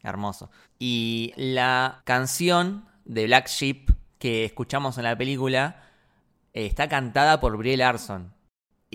Hermoso. 0.02 0.50
Y 0.80 1.34
la 1.36 2.02
canción 2.06 2.86
de 3.04 3.26
Black 3.26 3.50
Sheep 3.50 3.92
que 4.18 4.46
escuchamos 4.46 4.98
en 4.98 5.04
la 5.04 5.18
película 5.18 5.84
eh, 6.54 6.66
está 6.66 6.88
cantada 6.88 7.40
por 7.40 7.58
Brie 7.58 7.76
Larson. 7.76 8.35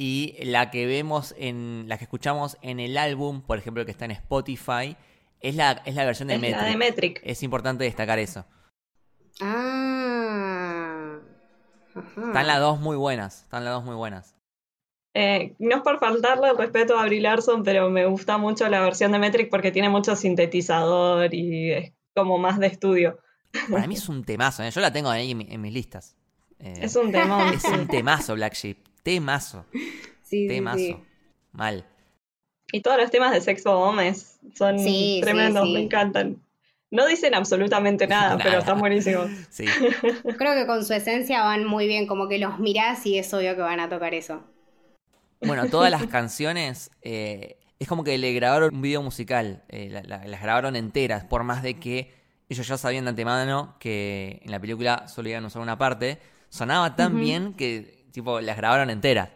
Y 0.02 0.34
la 0.44 0.70
que 0.70 0.86
vemos 0.86 1.34
en. 1.36 1.84
la 1.86 1.98
que 1.98 2.04
escuchamos 2.04 2.56
en 2.62 2.80
el 2.80 2.96
álbum, 2.96 3.42
por 3.42 3.58
ejemplo, 3.58 3.84
que 3.84 3.90
está 3.90 4.06
en 4.06 4.12
Spotify, 4.12 4.96
es 5.40 5.56
la, 5.56 5.72
es 5.84 5.94
la 5.94 6.06
versión 6.06 6.28
de 6.28 6.36
Es 6.36 6.40
Metric. 6.40 6.56
la 6.62 6.64
de 6.68 6.76
Metric. 6.78 7.20
Es 7.22 7.42
importante 7.42 7.84
destacar 7.84 8.18
eso. 8.18 8.46
Ah. 9.42 11.18
Ajá. 11.94 12.26
Están 12.28 12.46
las 12.46 12.60
dos 12.60 12.80
muy 12.80 12.96
buenas. 12.96 13.42
Están 13.42 13.64
las 13.64 13.74
dos 13.74 13.84
muy 13.84 13.94
buenas. 13.94 14.34
Eh, 15.14 15.54
no 15.58 15.76
es 15.76 15.82
por 15.82 15.98
faltarle 15.98 16.48
el 16.50 16.56
respeto 16.56 16.96
a 16.98 17.04
Brie 17.06 17.20
Larson, 17.20 17.64
pero 17.64 17.90
me 17.90 18.06
gusta 18.06 18.38
mucho 18.38 18.68
la 18.68 18.80
versión 18.80 19.10
de 19.12 19.18
Metric 19.18 19.50
porque 19.50 19.72
tiene 19.72 19.88
mucho 19.88 20.14
sintetizador 20.14 21.34
y 21.34 21.72
es 21.72 21.92
como 22.14 22.38
más 22.38 22.58
de 22.60 22.68
estudio. 22.68 23.18
Para 23.70 23.86
mí 23.88 23.94
es 23.94 24.08
un 24.08 24.24
temazo. 24.24 24.62
¿eh? 24.62 24.70
Yo 24.70 24.80
la 24.80 24.92
tengo 24.92 25.10
ahí 25.10 25.32
en, 25.32 25.38
mi- 25.38 25.48
en 25.50 25.60
mis 25.60 25.72
listas. 25.74 26.16
Eh, 26.60 26.74
Es 26.82 26.94
un 26.94 27.10
temón. 27.10 27.48
es 27.54 27.64
un 27.64 27.88
temazo, 27.88 28.34
Black 28.34 28.54
Sheep. 28.54 28.78
Temazo. 29.02 29.64
Sí, 30.22 30.46
Temazo. 30.48 30.78
sí. 30.78 30.96
Mal. 31.52 31.84
Y 32.72 32.80
todos 32.82 32.98
los 32.98 33.10
temas 33.10 33.32
de 33.32 33.40
Sex 33.40 33.64
Bombs 33.64 34.38
son 34.54 34.76
tremendos, 35.20 35.66
sí. 35.66 35.72
me 35.74 35.80
encantan. 35.80 36.40
No 36.92 37.06
dicen 37.06 37.34
absolutamente 37.34 38.06
nada, 38.06 38.30
Nada. 38.36 38.40
pero 38.42 38.58
están 38.58 38.78
buenísimos. 38.78 39.28
Sí. 39.50 39.64
Creo 40.38 40.54
que 40.54 40.66
con 40.66 40.84
su 40.84 40.92
esencia 40.92 41.42
van 41.42 41.64
muy 41.64 41.86
bien, 41.86 42.06
como 42.06 42.28
que 42.28 42.38
los 42.38 42.58
mirás 42.58 43.04
y 43.06 43.18
es 43.18 43.32
obvio 43.34 43.54
que 43.56 43.62
van 43.62 43.80
a 43.80 43.88
tocar 43.88 44.14
eso. 44.14 44.42
Bueno, 45.42 45.68
todas 45.70 45.90
las 45.90 46.06
canciones 46.06 46.90
eh, 47.02 47.56
es 47.78 47.88
como 47.88 48.04
que 48.04 48.18
le 48.18 48.32
grabaron 48.34 48.74
un 48.74 48.82
video 48.82 49.02
musical, 49.02 49.64
eh, 49.68 49.88
la- 49.90 50.02
la- 50.02 50.24
las 50.26 50.42
grabaron 50.42 50.76
enteras, 50.76 51.24
por 51.24 51.44
más 51.44 51.62
de 51.62 51.78
que 51.80 52.12
ellos 52.48 52.66
ya 52.68 52.76
sabían 52.76 53.04
de 53.04 53.10
antemano 53.10 53.76
que 53.80 54.40
en 54.44 54.50
la 54.50 54.60
película 54.60 55.08
solo 55.08 55.28
iban 55.30 55.44
a 55.44 55.46
usar 55.46 55.62
una 55.62 55.78
parte, 55.78 56.18
sonaba 56.50 56.94
tan 56.96 57.18
bien 57.18 57.54
que 57.54 57.99
tipo 58.12 58.40
las 58.40 58.56
grabaron 58.56 58.90
enteras. 58.90 59.30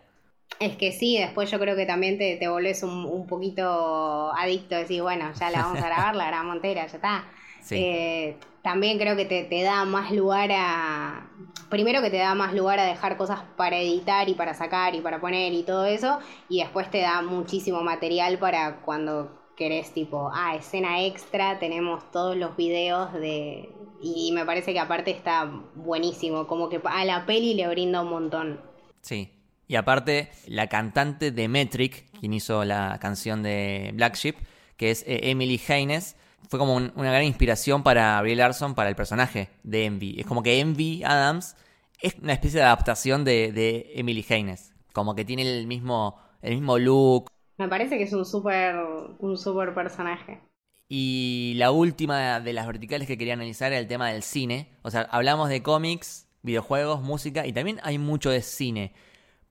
Es 0.61 0.77
que 0.77 0.93
sí, 0.93 1.19
después 1.19 1.51
yo 1.51 1.59
creo 1.59 1.75
que 1.75 1.87
también 1.87 2.17
te, 2.17 2.37
te 2.37 2.49
volvés 2.49 2.83
un, 2.83 3.05
un 3.05 3.27
poquito 3.27 4.33
adicto, 4.35 4.77
decir, 4.77 5.03
bueno, 5.03 5.33
ya 5.39 5.51
la 5.51 5.63
vamos 5.63 5.83
a 5.83 5.87
grabar, 5.87 6.15
la 6.15 6.27
grabamos 6.27 6.57
entera, 6.57 6.87
ya 6.87 6.97
está. 6.97 7.25
Sí. 7.61 7.77
Eh, 7.77 8.37
también 8.63 8.99
creo 8.99 9.17
que 9.17 9.25
te, 9.25 9.45
te 9.45 9.63
da 9.63 9.85
más 9.85 10.13
lugar 10.13 10.51
a... 10.53 11.29
Primero 11.71 12.03
que 12.03 12.11
te 12.11 12.19
da 12.19 12.35
más 12.35 12.55
lugar 12.55 12.79
a 12.79 12.85
dejar 12.85 13.17
cosas 13.17 13.41
para 13.57 13.79
editar 13.79 14.29
y 14.29 14.35
para 14.35 14.55
sacar 14.55 14.95
y 14.95 15.01
para 15.01 15.21
poner 15.21 15.53
y 15.53 15.65
todo 15.65 15.87
eso, 15.87 16.21
y 16.49 16.61
después 16.61 16.91
te 16.91 17.01
da 17.01 17.21
muchísimo 17.21 17.83
material 17.83 18.39
para 18.39 18.77
cuando 18.83 19.44
querés 19.57 19.93
tipo, 19.93 20.31
ah, 20.33 20.57
escena 20.57 21.03
extra, 21.05 21.59
tenemos 21.59 22.11
todos 22.11 22.37
los 22.37 22.57
videos 22.57 23.13
de... 23.13 23.71
Y 24.03 24.33
me 24.33 24.45
parece 24.45 24.73
que 24.73 24.81
aparte 24.81 25.11
está 25.11 25.51
buenísimo, 25.75 26.47
como 26.47 26.69
que 26.69 26.81
a 26.85 27.05
la 27.05 27.25
peli 27.25 27.55
le 27.55 27.67
brinda 27.69 28.03
un 28.03 28.11
montón. 28.11 28.61
Sí. 29.01 29.31
Y 29.67 29.77
aparte, 29.77 30.31
la 30.47 30.67
cantante 30.69 31.31
de 31.31 31.49
Metric, 31.49 32.11
quien 32.21 32.35
hizo 32.35 32.65
la 32.65 32.99
canción 33.01 33.43
de 33.43 33.93
Black 33.95 34.17
Sheep, 34.17 34.37
que 34.77 34.91
es 34.91 35.03
eh, 35.07 35.31
Emily 35.31 35.59
Haynes, 35.69 36.17
fue 36.51 36.59
como 36.59 36.75
un- 36.75 36.93
una 36.97 37.11
gran 37.11 37.25
inspiración 37.25 37.83
para 37.83 38.21
Brie 38.21 38.37
Larson 38.37 38.75
para 38.75 38.91
el 38.91 38.97
personaje 38.97 39.49
de 39.63 39.87
Envy. 39.87 40.21
Es 40.21 40.27
como 40.27 40.43
que 40.43 40.61
Envy 40.61 41.03
Adams 41.03 41.57
es 42.03 42.17
una 42.21 42.35
especie 42.35 42.61
de 42.61 42.67
adaptación 42.67 43.25
de, 43.25 43.53
de 43.53 43.93
Emily 43.95 44.25
Haynes. 44.29 44.75
Como 44.93 45.15
que 45.15 45.25
tiene 45.25 45.43
el 45.43 45.67
mismo, 45.67 46.19
el 46.43 46.55
mismo 46.57 46.77
look. 46.79 47.31
Me 47.57 47.69
parece 47.69 47.99
que 47.99 48.05
es 48.05 48.13
un 48.13 48.25
súper 48.25 48.77
un 49.19 49.37
súper 49.37 49.75
personaje. 49.75 50.41
Y 50.89 51.55
la 51.57 51.71
última 51.71 52.41
de 52.41 52.53
las 52.53 52.67
verticales 52.67 53.09
que 53.09 53.17
quería 53.17 53.35
analizar 53.35 53.73
era 53.73 53.81
el 53.81 53.89
tema 53.89 54.11
del 54.11 54.23
cine. 54.23 54.77
O 54.83 54.91
sea, 54.91 55.03
hablamos 55.11 55.49
de 55.49 55.63
cómics, 55.63 56.29
videojuegos, 56.43 57.01
música 57.03 57.47
y 57.47 57.53
también 57.53 57.81
hay 57.83 57.99
mucho 57.99 58.31
de 58.31 58.43
cine. 58.43 58.93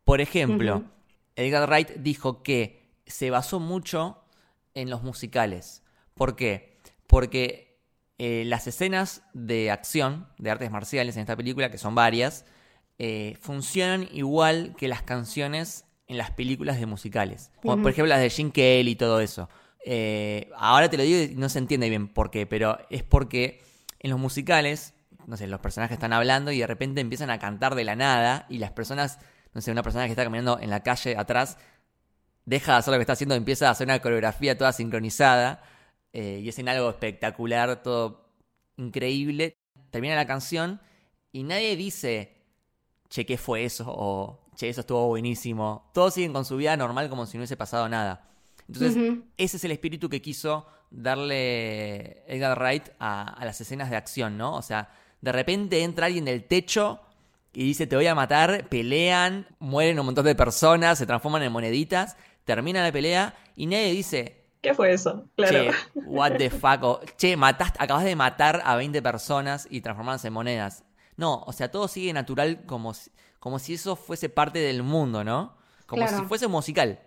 Por 0.03 0.21
ejemplo. 0.21 0.83
Edgar 1.35 1.67
Wright 1.67 1.89
dijo 1.97 2.43
que 2.43 2.93
se 3.05 3.29
basó 3.29 3.59
mucho 3.59 4.23
en 4.73 4.89
los 4.89 5.03
musicales. 5.03 5.83
¿Por 6.13 6.35
qué? 6.35 6.77
Porque 7.07 7.79
eh, 8.17 8.43
las 8.45 8.67
escenas 8.67 9.23
de 9.33 9.71
acción, 9.71 10.27
de 10.37 10.51
artes 10.51 10.71
marciales 10.71 11.15
en 11.15 11.21
esta 11.21 11.35
película, 11.35 11.71
que 11.71 11.77
son 11.77 11.95
varias, 11.95 12.45
eh, 12.99 13.35
funcionan 13.41 14.07
igual 14.11 14.75
que 14.77 14.87
las 14.87 15.01
canciones 15.01 15.85
en 16.07 16.17
las 16.17 16.31
películas 16.31 16.79
de 16.79 16.85
musicales. 16.85 17.51
Como, 17.61 17.81
Por 17.81 17.91
ejemplo, 17.91 18.07
las 18.07 18.19
de 18.19 18.29
Jim 18.29 18.51
Kelly 18.51 18.91
y 18.91 18.95
todo 18.95 19.19
eso. 19.19 19.49
Eh, 19.85 20.49
ahora 20.55 20.89
te 20.89 20.97
lo 20.97 21.03
digo 21.03 21.31
y 21.31 21.35
no 21.35 21.49
se 21.49 21.59
entiende 21.59 21.89
bien 21.89 22.07
por 22.07 22.31
qué, 22.31 22.45
pero 22.45 22.77
es 22.89 23.03
porque 23.03 23.61
en 23.99 24.09
los 24.11 24.19
musicales, 24.19 24.93
no 25.27 25.37
sé, 25.37 25.47
los 25.47 25.59
personajes 25.59 25.95
están 25.95 26.13
hablando 26.13 26.51
y 26.51 26.59
de 26.59 26.67
repente 26.67 27.01
empiezan 27.01 27.29
a 27.29 27.39
cantar 27.39 27.75
de 27.75 27.83
la 27.83 27.95
nada 27.95 28.45
y 28.49 28.59
las 28.59 28.71
personas, 28.71 29.19
no 29.53 29.61
sé, 29.61 29.71
una 29.71 29.83
persona 29.83 30.05
que 30.05 30.11
está 30.11 30.23
caminando 30.23 30.59
en 30.59 30.69
la 30.69 30.83
calle 30.83 31.15
atrás 31.17 31.57
deja 32.45 32.73
de 32.73 32.77
hacer 32.79 32.91
lo 32.91 32.97
que 32.97 33.03
está 33.03 33.13
haciendo 33.13 33.35
y 33.35 33.37
empieza 33.37 33.67
a 33.67 33.71
hacer 33.71 33.87
una 33.87 34.01
coreografía 34.01 34.57
toda 34.57 34.73
sincronizada 34.73 35.63
eh, 36.11 36.41
y 36.43 36.49
es 36.49 36.59
en 36.59 36.69
algo 36.69 36.89
espectacular, 36.89 37.81
todo 37.81 38.29
increíble. 38.77 39.57
Termina 39.89 40.15
la 40.15 40.27
canción 40.27 40.81
y 41.31 41.43
nadie 41.43 41.75
dice, 41.75 42.35
che, 43.09 43.25
¿qué 43.25 43.37
fue 43.37 43.65
eso? 43.65 43.85
O, 43.87 44.39
che, 44.55 44.69
eso 44.69 44.81
estuvo 44.81 45.07
buenísimo. 45.07 45.89
Todos 45.93 46.13
siguen 46.13 46.33
con 46.33 46.45
su 46.45 46.57
vida 46.57 46.75
normal 46.77 47.09
como 47.09 47.25
si 47.25 47.37
no 47.37 47.41
hubiese 47.41 47.57
pasado 47.57 47.87
nada. 47.89 48.27
Entonces, 48.67 49.19
ese 49.37 49.57
es 49.57 49.63
el 49.63 49.71
espíritu 49.71 50.09
que 50.09 50.21
quiso 50.21 50.65
darle 50.89 52.23
Edgar 52.27 52.57
Wright 52.57 52.89
a, 52.99 53.33
a 53.33 53.45
las 53.45 53.59
escenas 53.59 53.89
de 53.89 53.95
acción, 53.95 54.37
¿no? 54.37 54.55
O 54.55 54.61
sea, 54.61 54.89
de 55.21 55.31
repente 55.31 55.83
entra 55.83 56.05
alguien 56.05 56.25
del 56.25 56.45
techo 56.45 57.01
y 57.53 57.63
dice 57.65 57.87
te 57.87 57.95
voy 57.95 58.07
a 58.07 58.15
matar, 58.15 58.67
pelean, 58.69 59.47
mueren 59.59 59.99
un 59.99 60.05
montón 60.05 60.25
de 60.25 60.35
personas, 60.35 60.97
se 60.97 61.05
transforman 61.05 61.43
en 61.43 61.51
moneditas, 61.51 62.17
termina 62.45 62.81
la 62.83 62.91
pelea 62.91 63.35
y 63.55 63.67
nadie 63.67 63.91
dice 63.91 64.43
¿Qué 64.63 64.73
fue 64.73 64.93
eso? 64.93 65.27
Claro. 65.35 65.71
Che, 65.71 65.99
what 66.05 66.37
the 66.37 66.49
fuck. 66.49 66.83
o, 66.83 67.01
che, 67.17 67.35
mataste, 67.35 67.77
acabas 67.83 68.05
de 68.05 68.15
matar 68.15 68.61
a 68.63 68.77
20 68.77 69.01
personas 69.01 69.67
y 69.69 69.81
transformarlas 69.81 70.23
en 70.23 70.31
monedas. 70.31 70.85
No, 71.17 71.43
o 71.45 71.51
sea, 71.51 71.69
todo 71.69 71.89
sigue 71.89 72.13
natural 72.13 72.63
como 72.65 72.93
si, 72.93 73.11
como 73.43 73.59
si 73.59 73.73
eso 73.73 73.97
fuese 73.97 74.29
parte 74.29 74.59
del 74.59 74.83
mundo, 74.83 75.25
¿no? 75.25 75.57
Como 75.85 76.07
Claro. 76.07 76.17
si 76.17 76.23
fuese 76.23 76.47
musical. 76.47 76.97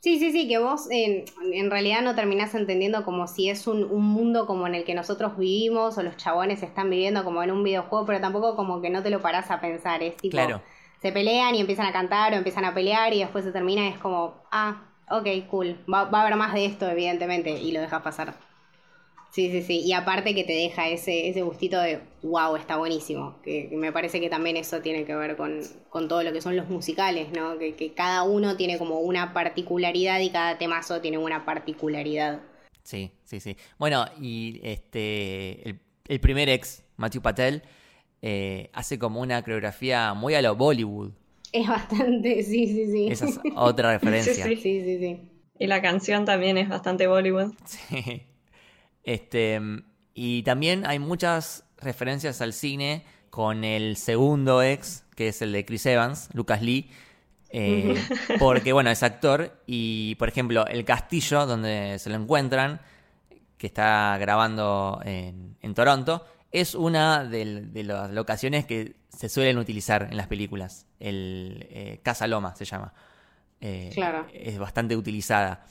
Sí, 0.00 0.18
sí, 0.18 0.30
sí, 0.32 0.46
que 0.48 0.58
vos 0.58 0.88
en, 0.90 1.24
en 1.52 1.70
realidad 1.70 2.02
no 2.02 2.14
terminás 2.14 2.54
entendiendo 2.54 3.04
como 3.04 3.26
si 3.26 3.48
es 3.50 3.66
un, 3.66 3.82
un 3.84 4.04
mundo 4.04 4.46
como 4.46 4.66
en 4.66 4.74
el 4.76 4.84
que 4.84 4.94
nosotros 4.94 5.36
vivimos 5.36 5.98
o 5.98 6.02
los 6.02 6.16
chabones 6.16 6.62
están 6.62 6.88
viviendo 6.90 7.24
como 7.24 7.42
en 7.42 7.50
un 7.50 7.64
videojuego, 7.64 8.06
pero 8.06 8.20
tampoco 8.20 8.54
como 8.54 8.80
que 8.80 8.90
no 8.90 9.02
te 9.02 9.10
lo 9.10 9.20
parás 9.20 9.50
a 9.50 9.60
pensar, 9.60 10.02
es 10.02 10.16
tipo, 10.16 10.36
Claro. 10.36 10.62
se 11.02 11.10
pelean 11.10 11.54
y 11.56 11.60
empiezan 11.60 11.86
a 11.86 11.92
cantar 11.92 12.32
o 12.32 12.36
empiezan 12.36 12.64
a 12.64 12.74
pelear 12.74 13.12
y 13.12 13.20
después 13.20 13.44
se 13.44 13.52
termina 13.52 13.86
y 13.86 13.88
es 13.92 13.98
como, 13.98 14.34
ah, 14.52 14.82
ok, 15.10 15.26
cool, 15.50 15.84
va, 15.92 16.04
va 16.04 16.18
a 16.20 16.22
haber 16.26 16.36
más 16.36 16.54
de 16.54 16.66
esto 16.66 16.88
evidentemente 16.88 17.50
y 17.60 17.72
lo 17.72 17.80
dejas 17.80 18.02
pasar. 18.02 18.34
Sí, 19.30 19.50
sí, 19.50 19.62
sí, 19.62 19.80
y 19.84 19.92
aparte 19.92 20.34
que 20.34 20.42
te 20.44 20.54
deja 20.54 20.88
ese, 20.88 21.28
ese 21.28 21.42
gustito 21.42 21.78
de, 21.80 22.00
wow, 22.22 22.56
está 22.56 22.76
buenísimo, 22.78 23.36
que, 23.42 23.68
que 23.68 23.76
me 23.76 23.92
parece 23.92 24.20
que 24.20 24.30
también 24.30 24.56
eso 24.56 24.80
tiene 24.80 25.04
que 25.04 25.14
ver 25.14 25.36
con, 25.36 25.60
con 25.90 26.08
todo 26.08 26.22
lo 26.22 26.32
que 26.32 26.40
son 26.40 26.56
los 26.56 26.68
musicales, 26.68 27.28
¿no? 27.30 27.58
Que, 27.58 27.74
que 27.74 27.92
cada 27.92 28.22
uno 28.22 28.56
tiene 28.56 28.78
como 28.78 29.00
una 29.00 29.34
particularidad 29.34 30.20
y 30.20 30.30
cada 30.30 30.56
temazo 30.56 31.00
tiene 31.00 31.18
una 31.18 31.44
particularidad. 31.44 32.40
Sí, 32.82 33.12
sí, 33.24 33.38
sí. 33.38 33.56
Bueno, 33.78 34.06
y 34.18 34.60
este 34.62 35.68
el, 35.68 35.80
el 36.08 36.20
primer 36.20 36.48
ex, 36.48 36.84
Matthew 36.96 37.20
Patel, 37.20 37.62
eh, 38.22 38.70
hace 38.72 38.98
como 38.98 39.20
una 39.20 39.42
coreografía 39.42 40.14
muy 40.14 40.34
a 40.34 40.42
lo 40.42 40.56
Bollywood. 40.56 41.12
Es 41.52 41.68
bastante, 41.68 42.42
sí, 42.42 42.66
sí, 42.66 42.90
sí. 42.90 43.08
Esa 43.10 43.26
es 43.26 43.38
otra 43.54 43.92
referencia. 43.98 44.44
Sí, 44.44 44.56
sí, 44.56 44.82
sí, 44.82 44.98
sí. 44.98 45.20
Y 45.58 45.66
la 45.66 45.82
canción 45.82 46.24
también 46.24 46.56
es 46.56 46.68
bastante 46.68 47.06
Bollywood. 47.06 47.52
Sí. 47.64 48.22
Este, 49.08 49.58
y 50.12 50.42
también 50.42 50.84
hay 50.86 50.98
muchas 50.98 51.64
referencias 51.78 52.42
al 52.42 52.52
cine 52.52 53.06
con 53.30 53.64
el 53.64 53.96
segundo 53.96 54.62
ex, 54.62 55.06
que 55.16 55.28
es 55.28 55.40
el 55.40 55.52
de 55.52 55.64
Chris 55.64 55.86
Evans, 55.86 56.28
Lucas 56.34 56.60
Lee. 56.60 56.90
eh, 57.48 57.96
porque, 58.38 58.74
bueno, 58.74 58.90
es 58.90 59.02
actor. 59.02 59.62
Y, 59.66 60.14
por 60.16 60.28
ejemplo, 60.28 60.66
el 60.66 60.84
castillo 60.84 61.46
donde 61.46 61.98
se 61.98 62.10
lo 62.10 62.16
encuentran, 62.16 62.82
que 63.56 63.66
está 63.68 64.18
grabando 64.18 65.00
en, 65.06 65.56
en 65.62 65.72
Toronto, 65.72 66.26
es 66.52 66.74
una 66.74 67.24
de, 67.24 67.62
de 67.62 67.84
las 67.84 68.10
locaciones 68.10 68.66
que 68.66 68.96
se 69.08 69.30
suelen 69.30 69.56
utilizar 69.56 70.08
en 70.10 70.18
las 70.18 70.26
películas. 70.26 70.86
El 71.00 71.66
eh, 71.70 72.00
Casa 72.02 72.26
Loma 72.26 72.54
se 72.56 72.66
llama. 72.66 72.92
Eh, 73.62 73.90
Claro. 73.94 74.26
Es 74.34 74.58
bastante 74.58 74.94
utilizada. 74.94 75.64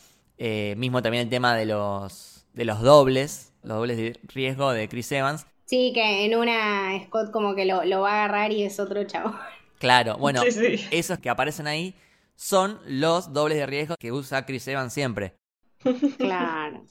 Mismo 0.75 1.03
también 1.03 1.23
el 1.25 1.29
tema 1.29 1.55
de 1.55 1.65
los, 1.67 2.26
de 2.57 2.65
los 2.65 2.81
dobles, 2.81 3.53
los 3.63 3.77
dobles 3.77 3.97
de 3.97 4.19
riesgo 4.23 4.71
de 4.73 4.89
Chris 4.89 5.11
Evans. 5.11 5.45
Sí, 5.65 5.91
que 5.93 6.25
en 6.25 6.35
una 6.35 6.99
Scott 7.05 7.31
como 7.31 7.53
que 7.55 7.65
lo, 7.65 7.83
lo 7.85 8.01
va 8.01 8.11
a 8.11 8.15
agarrar 8.25 8.51
y 8.51 8.63
es 8.63 8.79
otro 8.79 9.03
chavo. 9.05 9.35
Claro, 9.79 10.17
bueno, 10.17 10.41
Sí, 10.49 10.51
sí. 10.77 10.87
esos 10.91 11.19
que 11.19 11.29
aparecen 11.29 11.67
ahí 11.67 11.93
son 12.35 12.79
los 12.87 13.31
dobles 13.33 13.57
de 13.57 13.65
riesgo 13.65 13.95
que 13.99 14.11
usa 14.11 14.45
Chris 14.45 14.67
Evans 14.67 14.91
siempre. 14.93 15.35
Claro. 16.17 16.83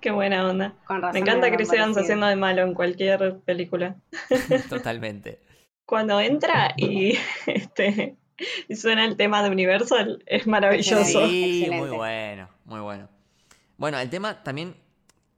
Qué 0.00 0.10
buena 0.10 0.48
onda. 0.48 0.74
Con 0.86 1.00
razón 1.00 1.14
Me 1.14 1.20
encanta 1.20 1.50
Chris 1.54 1.68
Evans 1.72 1.94
parecido. 1.94 2.02
haciendo 2.02 2.26
de 2.26 2.36
malo 2.36 2.62
en 2.62 2.74
cualquier 2.74 3.38
película. 3.44 3.96
Totalmente. 4.68 5.40
Cuando 5.86 6.20
entra 6.20 6.74
y 6.76 7.16
este 7.46 8.16
y 8.68 8.74
suena 8.74 9.04
el 9.04 9.16
tema 9.16 9.42
de 9.42 9.50
Universal, 9.50 10.22
es 10.26 10.46
maravilloso. 10.48 11.26
Sí, 11.28 11.60
Excelente. 11.64 11.86
muy 11.86 11.96
bueno, 11.96 12.48
muy 12.64 12.80
bueno. 12.80 13.08
Bueno, 13.76 13.98
el 14.00 14.10
tema 14.10 14.42
también 14.42 14.74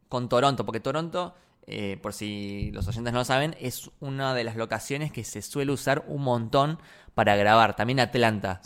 con 0.09 0.29
Toronto, 0.29 0.65
porque 0.65 0.81
Toronto, 0.81 1.35
eh, 1.67 1.99
por 2.03 2.13
si 2.13 2.71
los 2.73 2.87
oyentes 2.89 3.13
no 3.13 3.21
lo 3.21 3.25
saben, 3.25 3.57
es 3.61 3.91
una 4.01 4.35
de 4.35 4.45
las 4.45 4.57
locaciones 4.57 5.13
que 5.13 5.25
se 5.25 5.43
suele 5.43 5.73
usar 5.73 6.05
un 6.07 6.23
montón 6.23 6.79
para 7.15 7.37
grabar. 7.37 7.77
También 7.77 8.01
Atlanta, 8.01 8.61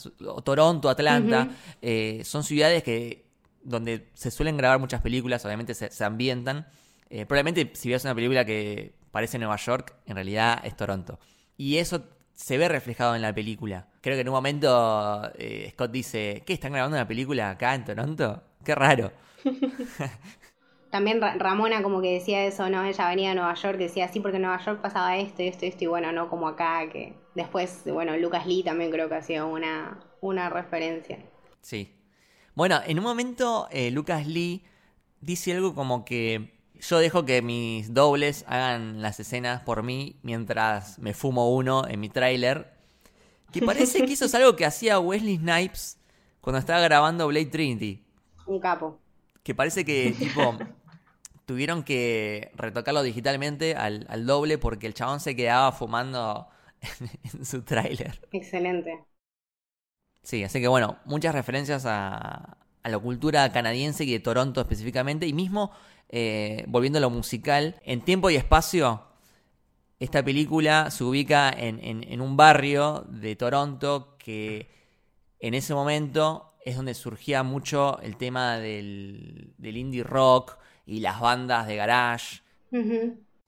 Toronto, 0.44 0.88
Atlanta, 0.88 1.48
eh, 1.82 2.22
son 2.24 2.44
ciudades 2.44 2.82
que 2.82 3.26
donde 3.62 4.08
se 4.14 4.30
suelen 4.30 4.56
grabar 4.56 4.78
muchas 4.78 5.02
películas, 5.02 5.44
obviamente 5.44 5.74
se, 5.74 5.90
se 5.90 6.04
ambientan. 6.04 6.66
Eh, 7.10 7.26
probablemente 7.26 7.70
si 7.74 7.90
ves 7.90 8.04
una 8.04 8.14
película 8.14 8.44
que 8.44 8.94
parece 9.10 9.38
Nueva 9.38 9.56
York, 9.56 9.94
en 10.06 10.14
realidad 10.14 10.60
es 10.64 10.76
Toronto. 10.76 11.18
Y 11.56 11.76
eso 11.76 12.04
se 12.34 12.56
ve 12.56 12.68
reflejado 12.68 13.16
en 13.16 13.22
la 13.22 13.34
película. 13.34 13.88
Creo 14.00 14.14
que 14.14 14.20
en 14.20 14.28
un 14.28 14.34
momento 14.34 15.30
eh, 15.34 15.70
Scott 15.72 15.90
dice, 15.90 16.42
¿qué? 16.46 16.52
¿Están 16.52 16.72
grabando 16.72 16.96
una 16.96 17.08
película 17.08 17.50
acá 17.50 17.74
en 17.74 17.84
Toronto? 17.84 18.42
Qué 18.64 18.74
raro. 18.74 19.12
También 20.90 21.20
Ra- 21.20 21.34
Ramona 21.38 21.82
como 21.82 22.00
que 22.00 22.14
decía 22.14 22.44
eso, 22.44 22.68
¿no? 22.70 22.84
Ella 22.84 23.08
venía 23.08 23.32
a 23.32 23.34
Nueva 23.34 23.54
York, 23.54 23.78
decía, 23.78 24.08
sí, 24.08 24.20
porque 24.20 24.36
en 24.36 24.42
Nueva 24.42 24.64
York 24.64 24.80
pasaba 24.80 25.16
esto 25.18 25.42
y 25.42 25.48
esto 25.48 25.66
y 25.66 25.68
esto, 25.68 25.84
y 25.84 25.86
bueno, 25.86 26.12
no 26.12 26.30
como 26.30 26.48
acá, 26.48 26.88
que 26.90 27.14
después, 27.34 27.82
bueno, 27.86 28.16
Lucas 28.16 28.46
Lee 28.46 28.62
también 28.62 28.90
creo 28.90 29.08
que 29.08 29.16
hacía 29.16 29.44
una, 29.44 30.00
una 30.20 30.48
referencia. 30.48 31.18
Sí. 31.60 31.94
Bueno, 32.54 32.80
en 32.86 32.98
un 32.98 33.04
momento 33.04 33.68
eh, 33.70 33.90
Lucas 33.90 34.26
Lee 34.26 34.64
dice 35.20 35.52
algo 35.54 35.74
como 35.74 36.04
que 36.04 36.58
yo 36.80 36.98
dejo 36.98 37.24
que 37.24 37.42
mis 37.42 37.92
dobles 37.92 38.44
hagan 38.48 39.02
las 39.02 39.20
escenas 39.20 39.62
por 39.62 39.82
mí 39.82 40.16
mientras 40.22 40.98
me 40.98 41.12
fumo 41.12 41.54
uno 41.54 41.86
en 41.86 42.00
mi 42.00 42.08
tráiler. 42.08 42.72
Que 43.52 43.62
parece 43.62 44.04
que 44.04 44.12
eso 44.12 44.26
es 44.26 44.34
algo 44.34 44.56
que 44.56 44.64
hacía 44.64 44.98
Wesley 45.00 45.36
Snipes 45.36 45.98
cuando 46.40 46.58
estaba 46.58 46.80
grabando 46.80 47.26
Blade 47.26 47.46
Trinity. 47.46 48.04
Un 48.46 48.60
capo. 48.60 48.98
Que 49.42 49.54
parece 49.54 49.84
que, 49.84 50.14
tipo, 50.18 50.54
tuvieron 51.48 51.82
que 51.84 52.52
retocarlo 52.56 53.02
digitalmente 53.02 53.76
al, 53.76 54.06
al 54.10 54.26
doble 54.26 54.58
porque 54.58 54.86
el 54.88 54.94
chabón 54.94 55.20
se 55.20 55.36
quedaba 55.36 55.72
fumando 55.72 56.48
en, 57.34 57.46
su 57.46 57.62
tráiler. 57.64 58.20
Excelente. 58.32 59.04
Sí, 60.22 60.44
así 60.44 60.60
que 60.60 60.68
bueno, 60.68 60.98
muchas 61.04 61.34
referencias 61.34 61.86
a, 61.86 62.58
a 62.82 62.88
la 62.88 62.98
cultura 62.98 63.50
canadiense 63.52 64.04
y 64.04 64.12
de 64.12 64.20
Toronto 64.20 64.60
específicamente. 64.60 65.26
Y 65.26 65.32
mismo, 65.32 65.70
eh, 66.08 66.64
volviendo 66.68 66.98
a 66.98 67.00
lo 67.00 67.10
musical, 67.10 67.80
en 67.84 68.02
tiempo 68.02 68.28
y 68.30 68.36
espacio, 68.36 69.02
esta 70.00 70.24
película 70.24 70.90
se 70.90 71.04
ubica 71.04 71.50
en, 71.50 71.80
en- 71.84 72.04
en 72.12 72.20
un 72.20 72.36
barrio 72.36 73.06
de 73.10 73.36
Toronto 73.36 74.16
que 74.18 74.68
en 75.40 75.54
ese 75.54 75.74
momento 75.74 76.48
es 76.64 76.76
donde 76.76 76.94
surgía 76.94 77.42
mucho 77.42 78.00
el 78.02 78.16
tema 78.16 78.58
del, 78.58 79.54
del 79.58 79.76
indie 79.76 80.02
rock 80.04 80.58
y 80.88 81.00
las 81.00 81.20
bandas 81.20 81.66
de 81.68 81.76
garage, 81.76 82.42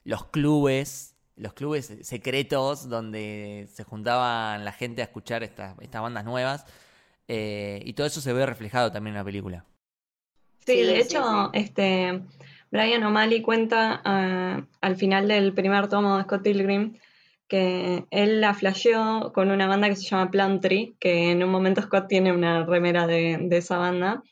los 0.04 0.26
clubes, 0.26 1.16
los 1.36 1.52
clubes 1.54 1.86
secretos 2.02 2.88
donde 2.88 3.68
se 3.72 3.84
juntaban 3.84 4.64
la 4.64 4.72
gente 4.72 5.02
a 5.02 5.04
escuchar 5.04 5.42
estas, 5.42 5.78
estas 5.80 6.02
bandas 6.02 6.24
nuevas. 6.24 6.66
eh, 7.28 7.82
y 7.84 7.94
todo 7.94 8.06
eso 8.08 8.20
se 8.20 8.32
ve 8.32 8.46
reflejado 8.46 8.92
también 8.92 9.14
en 9.14 9.20
la 9.20 9.24
película. 9.24 9.66
Sí, 10.66 10.84
Sí, 10.84 10.84
de 10.84 10.96
sí, 11.00 11.00
hecho, 11.00 11.20
sí. 11.20 11.50
este 11.52 12.22
Brian 12.70 13.02
O'Malley 13.04 13.42
cuenta 13.42 14.00
ah, 14.04 14.66
al 14.80 14.96
final 14.96 15.26
del 15.28 15.52
primer 15.54 15.88
tomo 15.88 16.16
de 16.16 16.24
Scott 16.24 16.42
Pilgrim 16.42 16.96
que 17.48 18.06
él 18.10 18.40
la 18.40 18.54
flasheó 18.54 19.32
con 19.34 19.50
una 19.50 19.66
banda 19.66 19.88
que 19.88 19.96
se 19.96 20.04
llama 20.08 20.30
Plantry, 20.30 20.96
que 21.00 21.32
en 21.32 21.42
un 21.42 21.50
momento 21.50 21.82
Scott 21.82 22.06
tiene 22.08 22.32
una 22.32 22.64
remera 22.64 23.06
de, 23.08 23.38
de 23.42 23.56
esa 23.56 23.76
banda, 23.78 24.22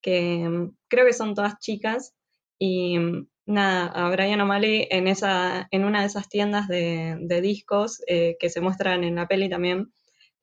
que 0.00 0.48
mm, 0.48 0.76
creo 0.88 1.04
que 1.06 1.12
son 1.12 1.34
todas 1.34 1.58
chicas, 1.58 2.14
y 2.58 2.98
mm, 2.98 3.28
nada, 3.46 3.86
a 3.86 4.10
Brian 4.10 4.40
O'Malley 4.40 4.86
en, 4.90 5.08
esa, 5.08 5.68
en 5.70 5.84
una 5.84 6.00
de 6.00 6.06
esas 6.06 6.28
tiendas 6.28 6.68
de, 6.68 7.16
de 7.20 7.40
discos 7.40 8.02
eh, 8.06 8.36
que 8.38 8.50
se 8.50 8.60
muestran 8.60 9.04
en 9.04 9.16
la 9.16 9.26
peli 9.26 9.48
también, 9.48 9.92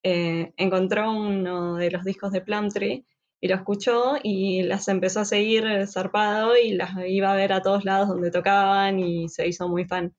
eh, 0.03 0.53
encontró 0.57 1.11
uno 1.11 1.75
de 1.75 1.91
los 1.91 2.03
discos 2.03 2.31
de 2.31 2.41
Plumtree 2.41 3.05
y 3.41 3.47
lo 3.47 3.55
escuchó 3.55 4.15
y 4.21 4.63
las 4.63 4.87
empezó 4.87 5.21
a 5.21 5.25
seguir 5.25 5.65
eh, 5.65 5.87
zarpado 5.87 6.57
y 6.57 6.73
las 6.73 6.91
iba 7.07 7.31
a 7.31 7.35
ver 7.35 7.53
a 7.53 7.61
todos 7.61 7.85
lados 7.85 8.09
donde 8.09 8.31
tocaban 8.31 8.99
y 8.99 9.29
se 9.29 9.47
hizo 9.47 9.67
muy 9.67 9.85
fan. 9.85 10.15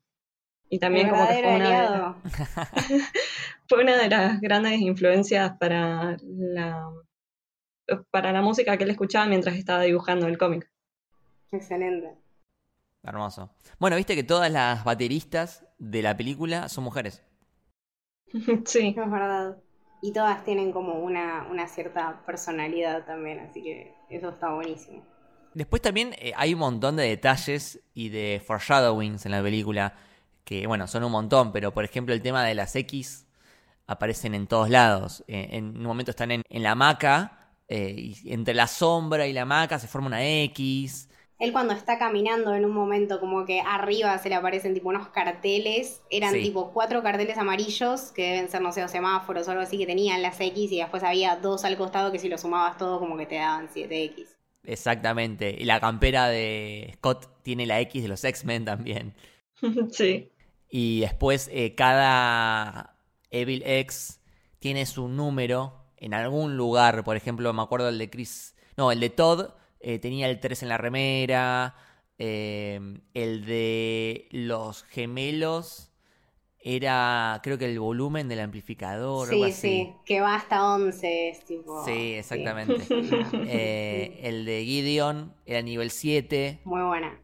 Y 0.69 0.79
también 0.79 1.09
como 1.09 1.27
que 1.29 1.35
fue 1.35 1.57
una, 1.57 2.15
de, 2.25 3.03
fue 3.69 3.83
una 3.83 3.97
de 3.97 4.09
las 4.09 4.41
grandes 4.41 4.81
influencias 4.81 5.53
para 5.59 6.17
la, 6.25 6.89
para 8.11 8.33
la 8.33 8.43
música 8.43 8.77
que 8.77 8.85
él 8.85 8.91
escuchaba 8.91 9.27
mientras 9.27 9.57
estaba 9.57 9.83
dibujando 9.83 10.27
el 10.27 10.39
cómic. 10.39 10.69
Excelente. 11.51 12.17
Hermoso. 13.03 13.51
Bueno, 13.79 13.97
viste 13.97 14.15
que 14.15 14.25
todas 14.25 14.51
las 14.51 14.85
bateristas 14.85 15.65
de 15.79 16.03
la 16.03 16.17
película 16.17 16.69
son 16.69 16.85
mujeres. 16.85 17.23
sí, 18.65 18.89
Es 18.89 19.11
verdad. 19.11 19.57
Y 20.03 20.13
todas 20.13 20.45
tienen 20.45 20.73
como 20.73 20.95
una, 21.01 21.47
una 21.51 21.67
cierta 21.67 22.23
personalidad 22.27 23.07
también, 23.07 23.41
así 23.41 23.63
que 23.63 23.95
eso 24.11 24.29
está 24.29 24.53
buenísimo. 24.53 25.03
Después 25.55 25.81
también 25.81 26.15
eh, 26.19 26.33
hay 26.37 26.53
un 26.53 26.61
montón 26.61 26.97
de 26.97 27.05
detalles 27.05 27.81
y 27.95 28.11
de 28.11 28.43
foreshadowings 28.47 29.25
en 29.25 29.33
la 29.33 29.43
película, 29.43 29.95
que 30.45 30.67
bueno, 30.67 30.87
son 30.87 31.03
un 31.05 31.13
montón, 31.13 31.51
pero 31.53 31.73
por 31.73 31.85
ejemplo 31.85 32.15
el 32.15 32.21
tema 32.23 32.45
de 32.45 32.55
las 32.55 32.77
X 32.77 33.27
aparecen 33.87 34.35
en 34.35 34.47
todos 34.47 34.69
lados. 34.71 35.25
Eh, 35.29 35.49
en 35.53 35.77
un 35.77 35.83
momento 35.85 36.11
están 36.11 36.31
en, 36.31 36.43
en 36.49 36.63
la 36.63 36.73
hamaca 36.73 37.55
eh, 37.69 37.95
y 37.97 38.33
entre 38.33 38.55
la 38.55 38.67
sombra 38.67 39.27
y 39.27 39.33
la 39.33 39.43
hamaca 39.43 39.79
se 39.79 39.89
forma 39.89 40.09
una 40.09 40.25
X. 40.25 41.09
Él 41.39 41.53
cuando 41.53 41.75
está 41.75 41.99
caminando 41.99 42.55
en 42.55 42.65
un 42.65 42.73
momento 42.73 43.21
como 43.21 43.45
que 43.45 43.61
arriba 43.61 44.17
se 44.19 44.29
le 44.31 44.35
aparecen 44.37 44.73
tipo 44.73 44.89
unos 44.89 45.09
carteles, 45.09 46.01
eran 46.11 46.33
Sí. 46.33 46.43
tipo 46.43 46.73
cuatro 46.73 47.03
carteles 47.03 47.37
amarillos 47.37 48.11
que 48.13 48.23
deben 48.23 48.49
ser, 48.49 48.63
no 48.63 48.73
sé, 48.73 48.83
o 48.83 48.89
semáforos 48.89 49.47
o 49.47 49.51
algo 49.51 49.63
así 49.63 49.77
que 49.77 49.87
tenían 49.87 50.23
las 50.23 50.41
X 50.41 50.73
y 50.73 50.79
después 50.79 51.03
había 51.03 51.37
dos 51.37 51.65
al 51.67 51.77
costado 51.77 52.11
que 52.11 52.19
si 52.19 52.29
lo 52.31 52.39
sumabas 52.39 52.79
todo 52.79 52.99
como 52.99 53.17
que 53.19 53.27
te 53.27 53.35
daban 53.37 53.69
7X. 53.69 54.29
Exactamente. 54.65 55.55
Y 55.59 55.65
la 55.65 55.79
campera 55.81 56.29
de 56.29 56.93
Scott 56.97 57.43
tiene 57.43 57.67
la 57.67 57.81
X 57.81 58.03
de 58.03 58.09
los 58.09 58.25
X-Men 58.25 58.65
también. 58.65 59.15
sí. 59.93 60.33
Y 60.69 61.01
después 61.01 61.49
eh, 61.53 61.75
cada 61.75 62.97
Evil 63.31 63.63
X 63.65 64.21
tiene 64.59 64.87
su 64.87 65.07
número 65.09 65.85
en 65.99 66.15
algún 66.15 66.57
lugar. 66.57 67.05
Por 67.05 67.17
ejemplo, 67.17 67.53
me 67.53 67.63
acuerdo 67.63 67.89
el 67.89 67.99
de 67.99 68.11
Chris. 68.11 68.55
No, 68.77 68.91
el 68.91 69.01
de 69.01 69.11
Todd 69.11 69.51
eh, 69.81 69.99
tenía 69.99 70.29
el 70.29 70.41
3 70.41 70.63
en 70.63 70.69
la 70.71 70.79
remera. 70.79 71.75
eh, 72.19 72.81
el 73.15 73.45
de 73.47 74.29
los 74.33 74.85
gemelos 74.85 75.91
era, 76.61 77.41
creo 77.45 77.59
que 77.59 77.67
el 77.67 77.79
volumen 77.79 78.29
del 78.29 78.41
amplificador. 78.41 79.29
algo 79.31 79.45
Sí, 79.45 79.45
así. 79.45 79.61
sí, 79.61 79.95
que 80.05 80.21
va 80.21 80.35
hasta 80.37 80.65
11, 80.75 81.29
es 81.31 81.45
tipo... 81.45 81.85
Sí, 81.85 82.15
exactamente. 82.15 82.85
Eh, 83.49 84.21
el 84.23 84.45
de 84.45 84.65
Gideon 84.65 85.35
era 85.47 85.63
nivel 85.63 85.91
7. 85.91 86.61
Muy 86.65 86.83
buena. 86.83 87.21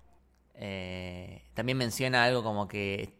Eh, 0.54 1.42
también 1.54 1.78
menciona 1.78 2.24
algo 2.24 2.42
como 2.44 2.68
que 2.68 3.14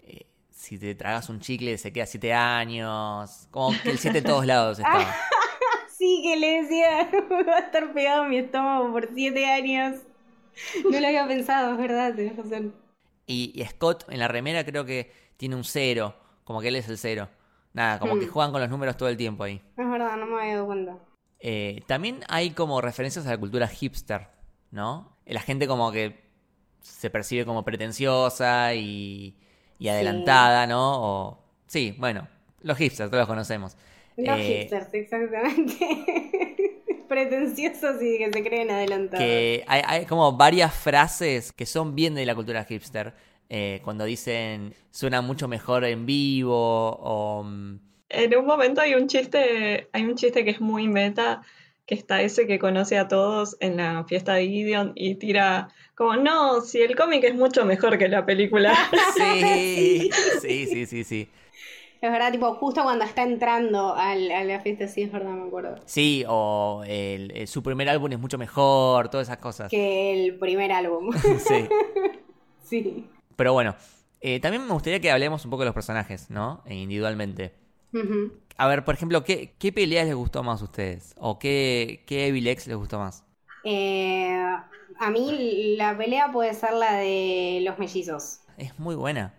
eh, 0.00 0.26
si 0.50 0.78
te 0.78 0.94
tragas 0.94 1.28
un 1.30 1.40
chicle 1.40 1.78
se 1.78 1.92
queda 1.92 2.06
7 2.06 2.32
años. 2.34 3.48
Como 3.50 3.72
que 3.82 3.90
el 3.92 3.98
7 3.98 4.18
en 4.18 4.24
todos 4.24 4.44
lados 4.46 4.78
estaba. 4.80 5.14
Sí, 6.02 6.20
que 6.24 6.36
le 6.36 6.62
decía, 6.62 7.08
va 7.48 7.56
a 7.56 7.60
estar 7.60 7.92
pegado 7.92 8.24
a 8.24 8.28
mi 8.28 8.38
estómago 8.38 8.90
por 8.90 9.08
7 9.14 9.46
años. 9.46 10.00
No 10.90 10.98
lo 11.00 11.06
había 11.06 11.26
pensado, 11.28 11.72
es 11.72 11.78
verdad, 11.78 12.14
tenés 12.14 12.36
razón. 12.36 12.74
Y, 13.26 13.52
y 13.54 13.64
Scott 13.66 14.04
en 14.08 14.18
la 14.18 14.28
remera 14.28 14.64
creo 14.64 14.84
que 14.84 15.12
tiene 15.36 15.56
un 15.56 15.64
0. 15.64 16.14
Como 16.44 16.60
que 16.60 16.68
él 16.68 16.76
es 16.76 16.88
el 16.88 16.98
0. 16.98 17.28
Nada, 17.72 17.98
como 17.98 18.18
que 18.18 18.26
Hmm. 18.26 18.30
juegan 18.30 18.52
con 18.52 18.60
los 18.60 18.70
números 18.70 18.96
todo 18.96 19.08
el 19.08 19.16
tiempo 19.16 19.44
ahí. 19.44 19.62
Es 19.76 19.88
verdad, 19.90 20.16
no 20.16 20.26
me 20.26 20.40
había 20.40 20.54
dado 20.54 20.66
cuenta. 20.66 20.98
Eh, 21.40 21.82
también 21.86 22.20
hay 22.28 22.50
como 22.52 22.80
referencias 22.80 23.26
a 23.26 23.30
la 23.30 23.38
cultura 23.38 23.66
hipster, 23.68 24.28
¿no? 24.70 25.16
La 25.26 25.40
gente 25.40 25.66
como 25.66 25.90
que 25.90 26.20
se 26.80 27.10
percibe 27.10 27.44
como 27.44 27.64
pretenciosa 27.64 28.74
y, 28.74 29.36
y 29.78 29.88
adelantada, 29.88 30.66
¿no? 30.66 31.02
O, 31.02 31.44
sí, 31.66 31.96
bueno, 31.98 32.28
los 32.60 32.78
hipsters, 32.78 33.10
todos 33.10 33.22
los 33.22 33.28
conocemos. 33.28 33.76
Los 34.16 34.40
Eh, 34.40 34.46
hipsters, 34.46 34.92
exactamente. 34.94 35.76
Pretenciosos 37.08 38.02
y 38.02 38.18
que 38.18 38.30
se 38.32 38.42
creen 38.42 38.70
adelantados. 38.70 39.50
que 39.52 39.64
hay, 39.66 39.82
hay 39.86 40.06
como 40.06 40.32
varias 40.36 40.74
frases 40.74 41.52
que 41.52 41.66
son 41.66 41.94
bien 41.94 42.14
de 42.14 42.26
la 42.26 42.34
cultura 42.34 42.64
hipster. 42.64 43.14
eh, 43.48 43.80
cuando 43.84 44.04
dicen 44.04 44.74
suena 44.90 45.20
mucho 45.20 45.46
mejor 45.48 45.84
en 45.84 46.06
vivo 46.06 46.56
o... 47.00 47.44
mm, 47.44 47.76
En 48.08 48.36
un 48.36 48.46
momento 48.46 48.80
hay 48.80 48.94
un 48.94 49.08
chiste, 49.08 49.88
hay 49.92 50.04
un 50.04 50.14
chiste 50.16 50.44
que 50.44 50.50
es 50.50 50.60
muy 50.60 50.86
meta, 50.88 51.42
que 51.86 51.94
está 51.94 52.22
ese 52.22 52.46
que 52.46 52.58
conoce 52.58 52.98
a 52.98 53.08
todos 53.08 53.56
en 53.60 53.78
la 53.78 54.04
fiesta 54.04 54.34
de 54.34 54.46
Gideon 54.48 54.92
y 54.94 55.16
tira 55.16 55.68
como, 55.96 56.16
no, 56.16 56.60
si 56.60 56.80
el 56.82 56.94
cómic 56.96 57.24
es 57.24 57.34
mucho 57.34 57.64
mejor 57.64 57.98
que 57.98 58.08
la 58.08 58.24
película. 58.26 58.74
Sí, 58.96 60.10
sí, 60.30 60.66
sí, 60.66 60.86
sí, 60.86 61.04
sí. 61.04 61.30
Es 62.02 62.10
verdad, 62.10 62.32
tipo, 62.32 62.52
justo 62.56 62.82
cuando 62.82 63.04
está 63.04 63.22
entrando 63.22 63.94
al- 63.94 64.32
a 64.32 64.42
la 64.42 64.58
fiesta, 64.60 64.88
sí, 64.88 65.02
es 65.02 65.12
verdad, 65.12 65.30
me 65.30 65.46
acuerdo. 65.46 65.76
Sí, 65.86 66.24
o 66.28 66.82
el- 66.84 67.30
el- 67.30 67.46
su 67.46 67.62
primer 67.62 67.88
álbum 67.88 68.10
es 68.10 68.18
mucho 68.18 68.38
mejor, 68.38 69.08
todas 69.08 69.28
esas 69.28 69.38
cosas. 69.38 69.70
Que 69.70 70.12
el 70.26 70.36
primer 70.36 70.72
álbum. 70.72 71.10
Sí. 71.38 71.68
sí. 72.64 73.06
Pero 73.36 73.52
bueno, 73.52 73.76
eh, 74.20 74.40
también 74.40 74.66
me 74.66 74.72
gustaría 74.72 75.00
que 75.00 75.12
hablemos 75.12 75.44
un 75.44 75.52
poco 75.52 75.62
de 75.62 75.66
los 75.66 75.74
personajes, 75.74 76.28
¿no? 76.28 76.62
E 76.66 76.74
individualmente. 76.74 77.54
A 78.56 78.66
ver, 78.66 78.84
por 78.84 78.94
ejemplo, 78.96 79.22
¿qué, 79.22 79.54
qué 79.60 79.70
peleas 79.72 80.06
les 80.06 80.16
gustó 80.16 80.42
más 80.42 80.60
a 80.60 80.64
ustedes? 80.64 81.14
¿O 81.18 81.38
qué, 81.38 82.02
qué 82.06 82.26
Evil 82.26 82.48
X 82.48 82.66
les 82.66 82.76
gustó 82.76 82.98
más? 82.98 83.24
Eh, 83.64 84.28
a 84.98 85.10
mí 85.10 85.76
la 85.76 85.96
pelea 85.96 86.32
puede 86.32 86.52
ser 86.54 86.72
la 86.72 86.94
de 86.96 87.60
los 87.64 87.78
mellizos. 87.78 88.40
Es 88.56 88.76
muy 88.80 88.96
buena. 88.96 89.34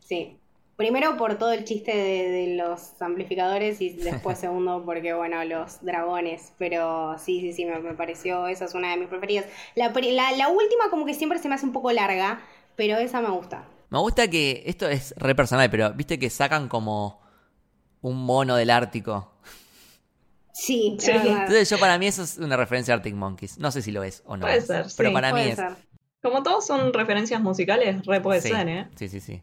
Sí. 0.00 0.39
Primero 0.80 1.18
por 1.18 1.36
todo 1.36 1.52
el 1.52 1.64
chiste 1.64 1.94
de, 1.94 2.30
de 2.30 2.56
los 2.56 3.02
amplificadores 3.02 3.82
y 3.82 3.90
después 3.90 4.38
segundo 4.40 4.82
porque, 4.82 5.12
bueno, 5.12 5.44
los 5.44 5.84
dragones. 5.84 6.54
Pero 6.56 7.18
sí, 7.18 7.42
sí, 7.42 7.52
sí, 7.52 7.66
me, 7.66 7.78
me 7.80 7.92
pareció, 7.92 8.46
esa 8.46 8.64
es 8.64 8.72
una 8.72 8.92
de 8.92 8.96
mis 8.96 9.08
preferidas. 9.08 9.44
La, 9.74 9.88
la, 9.90 10.32
la 10.32 10.48
última 10.48 10.88
como 10.88 11.04
que 11.04 11.12
siempre 11.12 11.38
se 11.38 11.50
me 11.50 11.56
hace 11.56 11.66
un 11.66 11.74
poco 11.74 11.92
larga, 11.92 12.40
pero 12.76 12.96
esa 12.96 13.20
me 13.20 13.28
gusta. 13.28 13.68
Me 13.90 13.98
gusta 13.98 14.28
que, 14.28 14.62
esto 14.64 14.88
es 14.88 15.12
re 15.18 15.34
personal, 15.34 15.68
pero 15.68 15.92
viste 15.92 16.18
que 16.18 16.30
sacan 16.30 16.66
como 16.66 17.20
un 18.00 18.16
mono 18.16 18.56
del 18.56 18.70
Ártico. 18.70 19.34
Sí, 20.54 20.96
es 20.96 21.04
Sí. 21.04 21.10
Entonces 21.12 21.68
yo 21.68 21.78
para 21.78 21.98
mí 21.98 22.06
eso 22.06 22.22
es 22.22 22.38
una 22.38 22.56
referencia 22.56 22.94
a 22.94 22.96
Arctic 22.96 23.14
Monkeys. 23.14 23.58
No 23.58 23.70
sé 23.70 23.82
si 23.82 23.92
lo 23.92 24.02
es 24.02 24.22
o 24.24 24.38
no. 24.38 24.46
Puede 24.46 24.56
es, 24.56 24.66
ser, 24.66 24.86
Pero 24.96 25.10
sí, 25.10 25.14
para 25.14 25.28
mí 25.34 25.40
Puede 25.40 25.50
es. 25.50 25.56
ser. 25.56 25.76
Como 26.22 26.42
todos 26.42 26.66
son 26.66 26.94
referencias 26.94 27.42
musicales, 27.42 28.02
re 28.06 28.22
puede 28.22 28.40
sí, 28.40 28.48
ser, 28.48 28.66
¿eh? 28.66 28.88
sí, 28.94 29.10
sí, 29.10 29.20
sí. 29.20 29.42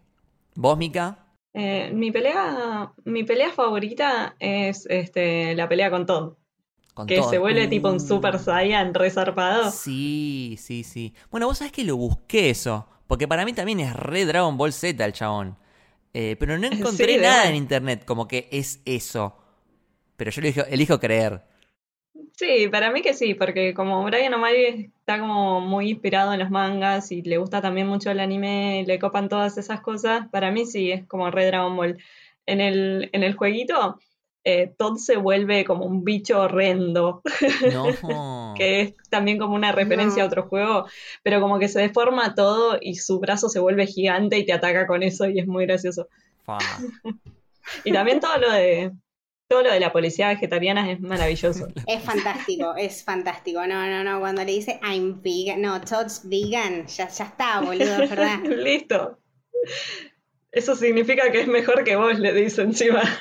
¿Vos, 0.55 0.75
Mika? 0.75 1.26
Eh, 1.59 1.91
mi 1.93 2.11
pelea, 2.11 2.93
mi 3.05 3.23
pelea 3.23 3.51
favorita 3.51 4.35
es 4.39 4.85
este, 4.89 5.55
la 5.55 5.67
pelea 5.67 5.89
con 5.89 6.05
Todd, 6.05 6.35
Con 6.93 7.07
que 7.07 7.23
se 7.23 7.37
vuelve 7.39 7.67
tipo 7.67 7.89
un 7.89 7.97
Uh. 7.97 7.99
Super 7.99 8.39
Saiyan 8.39 8.93
resarpado. 8.93 9.71
Sí, 9.71 10.55
sí, 10.59 10.83
sí. 10.83 11.13
Bueno, 11.31 11.47
vos 11.47 11.57
sabés 11.59 11.71
que 11.71 11.83
lo 11.83 11.97
busqué 11.97 12.49
eso. 12.49 12.87
Porque 13.07 13.27
para 13.27 13.45
mí 13.45 13.53
también 13.53 13.79
es 13.79 13.95
re 13.95 14.25
Dragon 14.25 14.57
Ball 14.57 14.73
Z 14.73 15.03
el 15.03 15.13
chabón. 15.13 15.57
Eh, 16.13 16.35
pero 16.39 16.57
no 16.57 16.67
encontré 16.71 17.15
Sí, 17.15 17.17
nada 17.19 17.49
en 17.49 17.55
internet 17.55 18.05
como 18.05 18.27
que 18.27 18.49
es 18.51 18.81
eso. 18.85 19.37
Pero 20.17 20.31
yo 20.31 20.41
elijo, 20.41 20.61
elijo 20.69 20.99
creer. 20.99 21.43
Sí, 22.37 22.67
para 22.67 22.91
mí 22.91 23.01
que 23.01 23.15
sí, 23.15 23.33
porque 23.33 23.73
como 23.73 24.03
Brian 24.03 24.31
O'Malley 24.35 24.91
está 24.99 25.19
como 25.19 25.59
muy 25.59 25.89
inspirado 25.89 26.33
en 26.33 26.39
los 26.39 26.51
mangas 26.51 27.11
y 27.11 27.23
le 27.23 27.39
gusta 27.39 27.61
también 27.63 27.87
mucho 27.87 28.11
el 28.11 28.19
anime, 28.19 28.83
le 28.85 28.99
copan 28.99 29.27
todas 29.27 29.57
esas 29.57 29.81
cosas, 29.81 30.27
para 30.29 30.51
mí 30.51 30.67
sí 30.67 30.91
es 30.91 31.07
como 31.07 31.31
re 31.31 31.47
Dragon 31.47 31.75
Ball. 31.75 31.97
En 32.45 32.61
el, 32.61 33.09
en 33.11 33.23
el 33.23 33.33
jueguito, 33.33 33.97
eh, 34.43 34.71
Todd 34.77 34.97
se 34.97 35.17
vuelve 35.17 35.65
como 35.65 35.85
un 35.85 36.03
bicho 36.03 36.39
horrendo, 36.41 37.23
No. 37.73 38.53
que 38.55 38.81
es 38.81 38.93
también 39.09 39.39
como 39.39 39.55
una 39.55 39.71
referencia 39.71 40.21
a 40.21 40.27
otro 40.27 40.43
juego, 40.43 40.85
pero 41.23 41.41
como 41.41 41.57
que 41.57 41.69
se 41.69 41.81
deforma 41.81 42.35
todo 42.35 42.77
y 42.79 42.95
su 42.95 43.19
brazo 43.19 43.49
se 43.49 43.59
vuelve 43.59 43.87
gigante 43.87 44.37
y 44.37 44.45
te 44.45 44.53
ataca 44.53 44.85
con 44.85 45.01
eso 45.01 45.27
y 45.27 45.39
es 45.39 45.47
muy 45.47 45.65
gracioso. 45.65 46.07
Y 47.83 47.91
también 47.91 48.19
todo 48.19 48.37
lo 48.37 48.51
de 48.51 48.91
todo 49.47 49.63
lo 49.63 49.71
de 49.71 49.79
la 49.79 49.93
policía 49.93 50.27
vegetariana 50.29 50.91
es 50.91 50.99
maravilloso. 50.99 51.67
Es 51.87 52.03
fantástico, 52.03 52.75
es 52.75 53.03
fantástico. 53.03 53.65
No, 53.65 53.87
no, 53.87 54.03
no, 54.03 54.19
cuando 54.19 54.43
le 54.43 54.51
dice 54.51 54.79
I'm 54.83 55.21
vegan, 55.21 55.61
no, 55.61 55.79
Todd's 55.81 56.21
vegan, 56.25 56.85
ya, 56.87 57.07
ya 57.07 57.25
está, 57.25 57.61
boludo, 57.61 58.03
es 58.03 58.09
verdad. 58.09 58.39
Listo. 58.43 59.19
Eso 60.51 60.75
significa 60.75 61.31
que 61.31 61.41
es 61.41 61.47
mejor 61.47 61.83
que 61.83 61.95
vos, 61.95 62.19
le 62.19 62.33
dice 62.33 62.61
encima. 62.63 63.01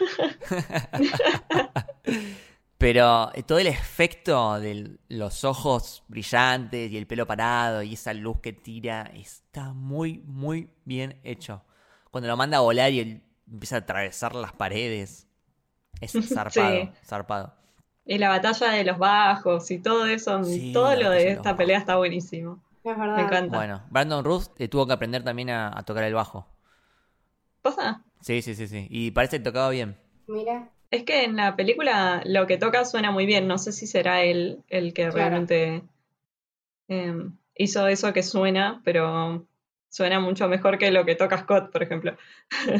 Pero 2.78 3.30
eh, 3.34 3.42
todo 3.42 3.58
el 3.58 3.66
efecto 3.68 4.60
de 4.60 4.98
los 5.08 5.44
ojos 5.44 6.04
brillantes 6.08 6.90
y 6.90 6.96
el 6.96 7.06
pelo 7.06 7.26
parado 7.26 7.82
y 7.82 7.94
esa 7.94 8.12
luz 8.12 8.40
que 8.42 8.52
tira 8.52 9.10
está 9.14 9.72
muy, 9.72 10.18
muy 10.26 10.70
bien 10.84 11.20
hecho. 11.24 11.64
Cuando 12.10 12.28
lo 12.28 12.36
manda 12.36 12.58
a 12.58 12.60
volar 12.60 12.92
y 12.92 13.00
él 13.00 13.22
empieza 13.50 13.76
a 13.76 13.78
atravesar 13.80 14.34
las 14.34 14.52
paredes. 14.52 15.25
Es 16.00 16.12
zarpado, 16.34 16.82
Sí. 16.84 16.90
zarpado. 17.04 17.54
Y 18.04 18.18
la 18.18 18.28
batalla 18.28 18.70
de 18.70 18.84
los 18.84 18.98
bajos 18.98 19.70
y 19.70 19.78
todo 19.78 20.06
eso, 20.06 20.44
Sí, 20.44 20.72
todo 20.72 20.94
lo 20.94 21.10
de 21.10 21.30
esta 21.30 21.42
bajos. 21.42 21.56
pelea 21.58 21.78
está 21.78 21.96
buenísimo. 21.96 22.62
Es 22.84 22.96
verdad. 22.96 23.16
Me 23.16 23.22
encanta. 23.22 23.56
Bueno, 23.56 23.82
Brandon 23.90 24.24
Ruth 24.24 24.44
eh, 24.58 24.68
tuvo 24.68 24.86
que 24.86 24.92
aprender 24.92 25.24
también 25.24 25.50
a, 25.50 25.76
a 25.76 25.82
tocar 25.82 26.04
el 26.04 26.14
bajo. 26.14 26.46
¿Pasa? 27.62 28.04
Sí, 28.20 28.42
sí, 28.42 28.54
sí, 28.54 28.68
sí. 28.68 28.86
Y 28.90 29.10
parece 29.10 29.38
que 29.38 29.44
tocaba 29.44 29.70
bien. 29.70 29.96
Mira, 30.28 30.70
Es 30.92 31.02
que 31.02 31.24
en 31.24 31.34
la 31.36 31.56
película 31.56 32.22
lo 32.24 32.46
que 32.46 32.58
toca 32.58 32.84
suena 32.84 33.10
muy 33.10 33.26
bien. 33.26 33.48
No 33.48 33.58
sé 33.58 33.72
si 33.72 33.88
será 33.88 34.22
él 34.22 34.62
el 34.68 34.92
que 34.94 35.02
Claro. 35.02 35.16
realmente 35.16 35.82
eh, 36.88 37.14
hizo 37.56 37.88
eso 37.88 38.12
que 38.12 38.22
suena, 38.22 38.80
pero 38.84 39.46
suena 39.88 40.20
mucho 40.20 40.46
mejor 40.48 40.78
que 40.78 40.90
lo 40.92 41.04
que 41.04 41.16
toca 41.16 41.38
Scott, 41.38 41.72
por 41.72 41.82
ejemplo. 41.82 42.16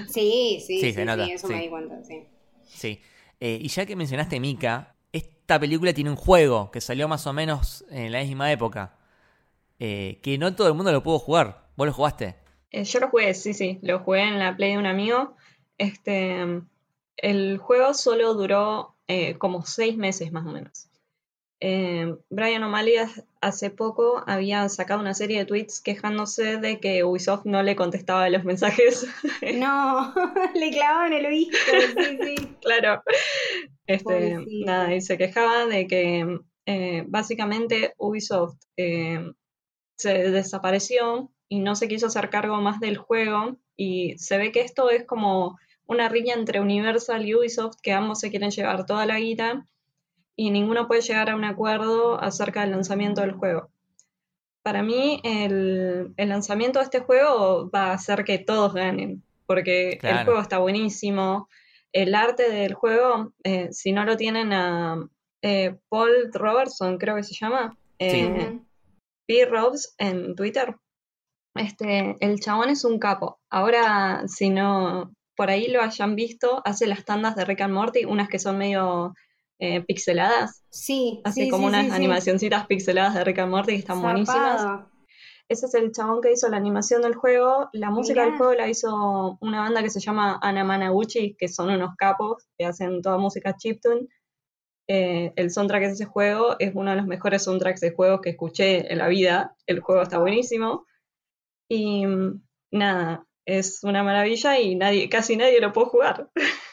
sí, 0.09 0.63
sí, 0.65 0.79
Sí, 0.79 0.81
sí, 0.81 0.93
se 0.93 1.05
nota, 1.05 1.25
sí, 1.27 1.33
eso 1.33 1.49
sí. 1.49 1.55
me 1.55 1.61
di 1.63 1.69
cuenta, 1.69 2.05
sí. 2.05 2.27
Sí. 2.65 3.01
Eh, 3.41 3.59
y 3.61 3.69
ya 3.69 3.87
que 3.87 3.97
mencionaste 3.97 4.41
Mika, 4.41 4.95
esta 5.13 5.59
película 5.61 5.93
tiene 5.93 6.11
un 6.11 6.17
juego 6.17 6.71
que 6.71 6.81
salió 6.81 7.09
más 7.09 7.27
o 7.27 7.33
menos 7.33 7.85
en 7.91 8.13
la 8.13 8.23
misma 8.23 8.51
época. 8.53 8.97
eh, 9.79 10.21
que 10.23 10.39
no 10.39 10.55
todo 10.55 10.69
el 10.69 10.75
mundo 10.75 10.91
lo 10.93 11.03
pudo 11.03 11.19
jugar. 11.19 11.69
¿Vos 11.77 11.87
lo 11.87 11.93
jugaste? 11.93 12.37
Eh, 12.71 12.85
yo 12.85 13.01
lo 13.01 13.11
jugué, 13.11 13.35
sí, 13.35 13.53
sí, 13.53 13.79
lo 13.83 13.99
jugué 14.01 14.23
en 14.23 14.39
la 14.39 14.57
Play 14.57 14.73
de 14.73 14.79
un 14.79 14.87
amigo. 14.87 15.37
Este, 15.79 16.63
el 17.19 17.59
juego 17.59 17.93
solo 17.95 18.35
duró 18.35 18.95
como 19.39 19.65
seis 19.65 19.97
meses 19.97 20.33
más 20.33 20.47
o 20.47 20.51
menos. 20.51 20.89
Eh, 21.61 22.15
Brian 22.31 22.63
O'Malley 22.65 22.97
ha- 22.97 23.11
hace 23.41 23.71
poco 23.71 24.23
había 24.27 24.69
sacado 24.69 25.01
una 25.01 25.15
serie 25.15 25.39
de 25.39 25.45
tweets 25.47 25.81
quejándose 25.81 26.59
de 26.59 26.81
que 26.81 27.05
Ubisoft 27.05 27.45
no 27.47 27.63
le 27.63 27.77
contestaba 27.77 28.29
los 28.31 28.45
mensajes. 28.45 29.07
No, 29.55 30.15
le 30.55 30.71
clavaban 30.71 31.13
el 31.13 31.27
visto, 31.29 31.57
sí, 31.97 32.19
sí. 32.23 32.49
Claro. 32.63 33.03
Este, 33.87 34.37
nada, 34.65 34.95
y 34.95 35.01
se 35.01 35.17
quejaba 35.17 35.67
de 35.67 35.87
que 35.87 36.41
eh, 36.67 37.05
básicamente 37.07 37.95
Ubisoft 37.99 38.57
eh, 38.77 39.33
se 39.97 40.31
desapareció 40.31 41.31
y 41.49 41.61
no 41.61 41.77
se 41.77 41.87
quiso 41.89 42.09
hacer 42.09 42.29
cargo 42.31 42.57
más 42.61 42.81
del 42.81 42.97
juego. 42.97 43.57
Y 43.77 44.19
se 44.19 44.39
ve 44.39 44.53
que 44.53 44.61
esto 44.63 44.91
es 44.91 45.05
como 45.05 45.59
una 45.87 46.09
riña 46.09 46.35
entre 46.35 46.61
Universal 46.61 47.25
y 47.25 47.35
Ubisoft, 47.35 47.77
que 47.83 47.93
ambos 47.93 48.19
se 48.21 48.31
quieren 48.31 48.51
llevar 48.51 48.87
toda 48.87 49.07
la 49.07 49.19
guita 49.21 49.67
y 50.37 50.51
ninguno 50.51 50.87
puede 50.87 51.01
llegar 51.01 51.31
a 51.31 51.35
un 51.35 51.45
acuerdo 51.45 52.23
acerca 52.23 52.61
del 52.61 52.73
lanzamiento 52.73 53.23
del 53.23 53.33
juego. 53.33 53.71
Para 54.63 54.83
mí, 54.83 55.21
el, 55.25 56.13
el 56.17 56.29
lanzamiento 56.29 56.79
de 56.79 56.85
este 56.85 57.01
juego 57.01 57.71
va 57.71 57.87
a 57.87 57.95
hacer 57.95 58.25
que 58.25 58.39
todos 58.39 58.75
ganen, 58.75 59.23
porque 59.47 59.99
el 60.03 60.25
juego 60.25 60.41
está 60.41 60.59
buenísimo. 60.59 61.49
El 61.93 62.15
arte 62.15 62.51
del 62.51 62.75
juego, 62.75 63.33
eh, 63.45 63.69
si 63.73 63.93
no 63.93 64.05
lo 64.05 64.17
tienen 64.17 64.53
a 64.53 65.09
eh, 65.41 65.77
Paul 65.89 66.31
Robertson, 66.33 66.99
creo 66.99 67.17
que 67.17 67.23
se 67.23 67.35
llama, 67.35 67.77
eh. 67.99 68.61
P. 69.27 69.47
Robs 69.47 69.95
en 69.99 70.35
Twitter. 70.35 70.77
Este, 71.55 72.17
el 72.21 72.39
chabón 72.41 72.69
es 72.69 72.85
un 72.85 72.99
capo. 72.99 73.39
Ahora, 73.49 74.25
si 74.27 74.51
no 74.51 75.13
por 75.37 75.51
ahí 75.51 75.69
lo 75.69 75.83
hayan 75.83 76.17
visto, 76.17 76.63
hace 76.65 76.87
las 76.87 77.05
tandas 77.05 77.37
de 77.37 77.45
Rick 77.45 77.61
and 77.61 77.75
Morty, 77.75 78.05
unas 78.05 78.29
que 78.29 78.39
son 78.39 78.59
medio 78.59 79.15
eh, 79.59 79.83
pixeladas. 79.83 80.63
Sí, 80.71 81.21
Hace 81.25 81.45
sí, 81.45 81.49
como 81.49 81.65
sí, 81.65 81.69
unas 81.69 81.87
sí, 81.87 81.93
animacioncitas 81.93 82.67
pixeladas 82.67 83.15
de 83.15 83.25
Rick 83.25 83.39
and 83.39 83.51
Morty 83.51 83.73
que 83.73 83.79
están 83.79 84.03
buenísimas. 84.03 84.87
Ese 85.49 85.67
es 85.67 85.75
el 85.75 85.93
chabón 85.93 86.21
que 86.21 86.33
hizo 86.33 86.49
la 86.49 86.57
animación 86.57 87.03
del 87.03 87.15
juego. 87.15 87.69
La 87.73 87.91
música 87.91 88.25
del 88.25 88.37
juego 88.37 88.53
la 88.55 88.69
hizo 88.69 89.39
una 89.41 89.61
banda 89.61 89.83
que 89.83 89.91
se 89.91 90.01
llama 90.01 90.41
Anamanaguchi, 90.43 91.37
que 91.39 91.47
son 91.47 91.71
unos 91.71 91.95
capos 91.97 92.49
que 92.59 92.65
hacen 92.65 93.01
toda 93.01 93.17
música 93.17 93.57
chiptune. 93.57 94.09
Eh, 94.89 95.33
el 95.37 95.51
soundtrack 95.51 95.83
de 95.83 95.93
ese 95.93 96.05
juego 96.05 96.57
es 96.59 96.73
uno 96.75 96.91
de 96.91 96.97
los 96.97 97.07
mejores 97.07 97.45
soundtracks 97.45 97.81
de 97.81 97.93
juegos 97.93 98.21
que 98.23 98.31
escuché 98.31 98.93
en 98.93 98.99
la 98.99 99.09
vida. 99.09 99.57
El 99.67 99.81
juego 99.81 100.03
está 100.03 100.19
buenísimo. 100.19 100.85
Y 101.69 102.07
mm, 102.07 102.43
nada, 102.73 103.25
es 103.45 103.85
una 103.85 104.03
maravilla 104.03 104.59
y 104.59 104.75
nadie, 104.75 105.09
casi 105.09 105.37
nadie 105.37 105.61
lo 105.61 105.73
puede 105.73 105.89
jugar. 105.89 106.31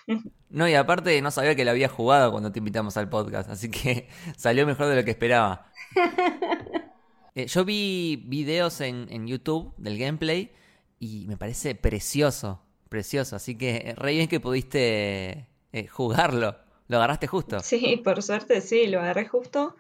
No, 0.53 0.69
y 0.69 0.75
aparte 0.75 1.19
no 1.21 1.31
sabía 1.31 1.55
que 1.55 1.65
lo 1.65 1.71
había 1.71 1.89
jugado 1.89 2.31
cuando 2.31 2.51
te 2.51 2.59
invitamos 2.59 2.95
al 2.95 3.09
podcast, 3.09 3.49
así 3.49 3.69
que 3.69 4.07
salió 4.37 4.65
mejor 4.65 4.87
de 4.87 4.95
lo 4.95 5.03
que 5.03 5.11
esperaba. 5.11 5.67
Eh, 7.35 7.47
yo 7.47 7.65
vi 7.65 8.23
videos 8.27 8.79
en, 8.79 9.07
en 9.09 9.25
YouTube 9.25 9.73
del 9.77 9.97
gameplay 9.97 10.51
y 10.99 11.25
me 11.27 11.35
parece 11.35 11.73
precioso, 11.73 12.61
precioso, 12.89 13.35
así 13.35 13.57
que 13.57 13.77
eh, 13.77 13.95
re 13.95 14.11
bien 14.11 14.27
que 14.27 14.39
pudiste 14.39 15.47
eh, 15.71 15.87
jugarlo, 15.87 16.55
lo 16.87 16.97
agarraste 16.97 17.25
justo. 17.25 17.59
Sí, 17.61 17.99
por 18.03 18.21
suerte 18.21 18.61
sí, 18.61 18.85
lo 18.85 18.99
agarré 18.99 19.27
justo. 19.27 19.75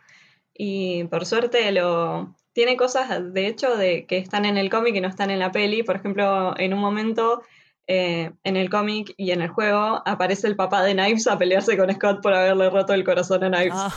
Y 0.53 1.03
por 1.05 1.25
suerte 1.25 1.71
lo. 1.71 2.35
Tiene 2.53 2.77
cosas, 2.77 3.33
de 3.33 3.47
hecho, 3.47 3.75
de 3.75 4.05
que 4.05 4.17
están 4.17 4.45
en 4.45 4.57
el 4.57 4.69
cómic 4.69 4.95
y 4.95 5.01
no 5.01 5.07
están 5.07 5.31
en 5.31 5.39
la 5.39 5.51
peli. 5.51 5.81
Por 5.81 5.95
ejemplo, 5.95 6.53
en 6.57 6.73
un 6.73 6.79
momento, 6.79 7.41
eh, 7.87 8.31
en 8.43 8.55
el 8.55 8.69
cómic 8.69 9.13
y 9.17 9.31
en 9.31 9.41
el 9.41 9.49
juego, 9.49 10.01
aparece 10.05 10.47
el 10.47 10.55
papá 10.55 10.83
de 10.83 10.93
Knives 10.93 11.27
a 11.27 11.37
pelearse 11.37 11.77
con 11.77 11.91
Scott 11.93 12.21
por 12.21 12.33
haberle 12.33 12.69
roto 12.69 12.93
el 12.93 13.03
corazón 13.03 13.43
a 13.43 13.49
Knives. 13.49 13.73
Ah. 13.75 13.93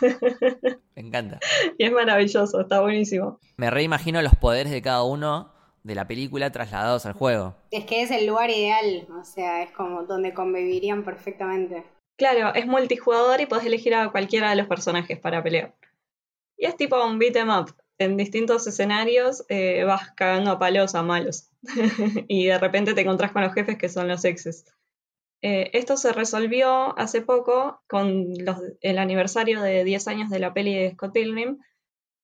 me 0.96 1.02
encanta. 1.02 1.38
Y 1.78 1.84
es 1.84 1.92
maravilloso, 1.92 2.60
está 2.60 2.80
buenísimo. 2.80 3.38
Me 3.56 3.70
reimagino 3.70 4.20
los 4.22 4.34
poderes 4.34 4.72
de 4.72 4.82
cada 4.82 5.04
uno 5.04 5.52
de 5.82 5.94
la 5.94 6.06
película 6.06 6.50
trasladados 6.50 7.06
al 7.06 7.12
juego. 7.12 7.54
Es 7.70 7.84
que 7.84 8.02
es 8.02 8.10
el 8.10 8.26
lugar 8.26 8.50
ideal, 8.50 9.06
o 9.18 9.24
sea, 9.24 9.62
es 9.62 9.70
como 9.70 10.02
donde 10.04 10.34
convivirían 10.34 11.04
perfectamente. 11.04 11.84
Claro, 12.18 12.54
es 12.54 12.66
multijugador 12.66 13.40
y 13.40 13.46
podés 13.46 13.64
elegir 13.64 13.94
a 13.94 14.10
cualquiera 14.10 14.50
de 14.50 14.56
los 14.56 14.66
personajes 14.66 15.18
para 15.18 15.42
pelear. 15.42 15.74
Y 16.58 16.66
es 16.66 16.76
tipo 16.76 17.02
un 17.02 17.18
beat 17.18 17.36
'em 17.36 17.48
up. 17.48 17.74
En 18.00 18.16
distintos 18.16 18.66
escenarios 18.66 19.44
eh, 19.48 19.84
vas 19.84 20.10
cagando 20.16 20.50
a 20.50 20.58
palos 20.58 20.96
a 20.96 21.02
malos. 21.04 21.50
y 22.28 22.46
de 22.46 22.58
repente 22.58 22.94
te 22.94 23.02
encontrás 23.02 23.30
con 23.32 23.42
los 23.42 23.54
jefes 23.54 23.78
que 23.78 23.88
son 23.88 24.08
los 24.08 24.24
exes. 24.24 24.64
Eh, 25.42 25.70
esto 25.74 25.96
se 25.96 26.12
resolvió 26.12 26.98
hace 26.98 27.22
poco 27.22 27.82
con 27.88 28.34
los- 28.44 28.62
el 28.82 28.98
aniversario 28.98 29.62
de 29.62 29.84
10 29.84 30.08
años 30.08 30.30
de 30.30 30.40
la 30.40 30.54
peli 30.54 30.74
de 30.74 30.92
Scott 30.92 31.12
Pilgrim. 31.14 31.58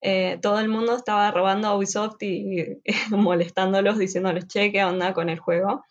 Eh, 0.03 0.39
todo 0.43 0.61
el 0.61 0.69
mundo 0.69 0.97
estaba 0.97 1.31
robando 1.33 1.69
a 1.69 1.77
Ubisoft 1.77 2.23
y, 2.23 2.81
molestándolos, 3.11 3.99
diciéndoles, 3.99 4.47
che, 4.49 4.73
¿qué 4.73 4.85
onda 4.85 5.15
con 5.15 5.31
el 5.31 5.41
juego? 5.41 5.85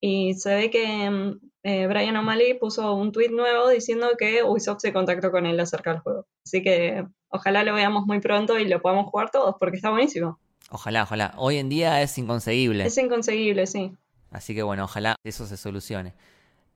Y 0.00 0.34
se 0.34 0.54
ve 0.54 0.70
que 0.70 1.10
mm, 1.10 1.40
eh, 1.64 1.86
Brian 1.88 2.16
O'Malley 2.16 2.58
puso 2.58 2.94
un 2.94 3.12
tweet 3.12 3.30
nuevo 3.30 3.68
diciendo 3.68 4.08
que 4.18 4.42
Ubisoft 4.44 4.80
se 4.80 4.92
contactó 4.92 5.30
con 5.30 5.46
él 5.46 5.60
acerca 5.60 5.92
del 5.92 6.00
juego. 6.00 6.26
Así 6.44 6.62
que 6.62 7.06
ojalá 7.30 7.64
lo 7.64 7.74
veamos 7.74 8.06
muy 8.06 8.20
pronto 8.20 8.58
y 8.58 8.68
lo 8.68 8.82
podamos 8.82 9.06
jugar 9.06 9.30
todos, 9.30 9.56
porque 9.58 9.76
está 9.76 9.90
buenísimo. 9.90 10.38
Ojalá, 10.70 11.02
ojalá. 11.02 11.34
Hoy 11.36 11.56
en 11.56 11.68
día 11.68 12.02
es 12.02 12.16
inconseguible. 12.18 12.84
Es 12.84 12.96
inconseguible, 12.98 13.66
sí. 13.66 13.96
Así 14.30 14.54
que 14.54 14.62
bueno, 14.62 14.84
ojalá 14.84 15.16
eso 15.24 15.46
se 15.46 15.56
solucione. 15.56 16.14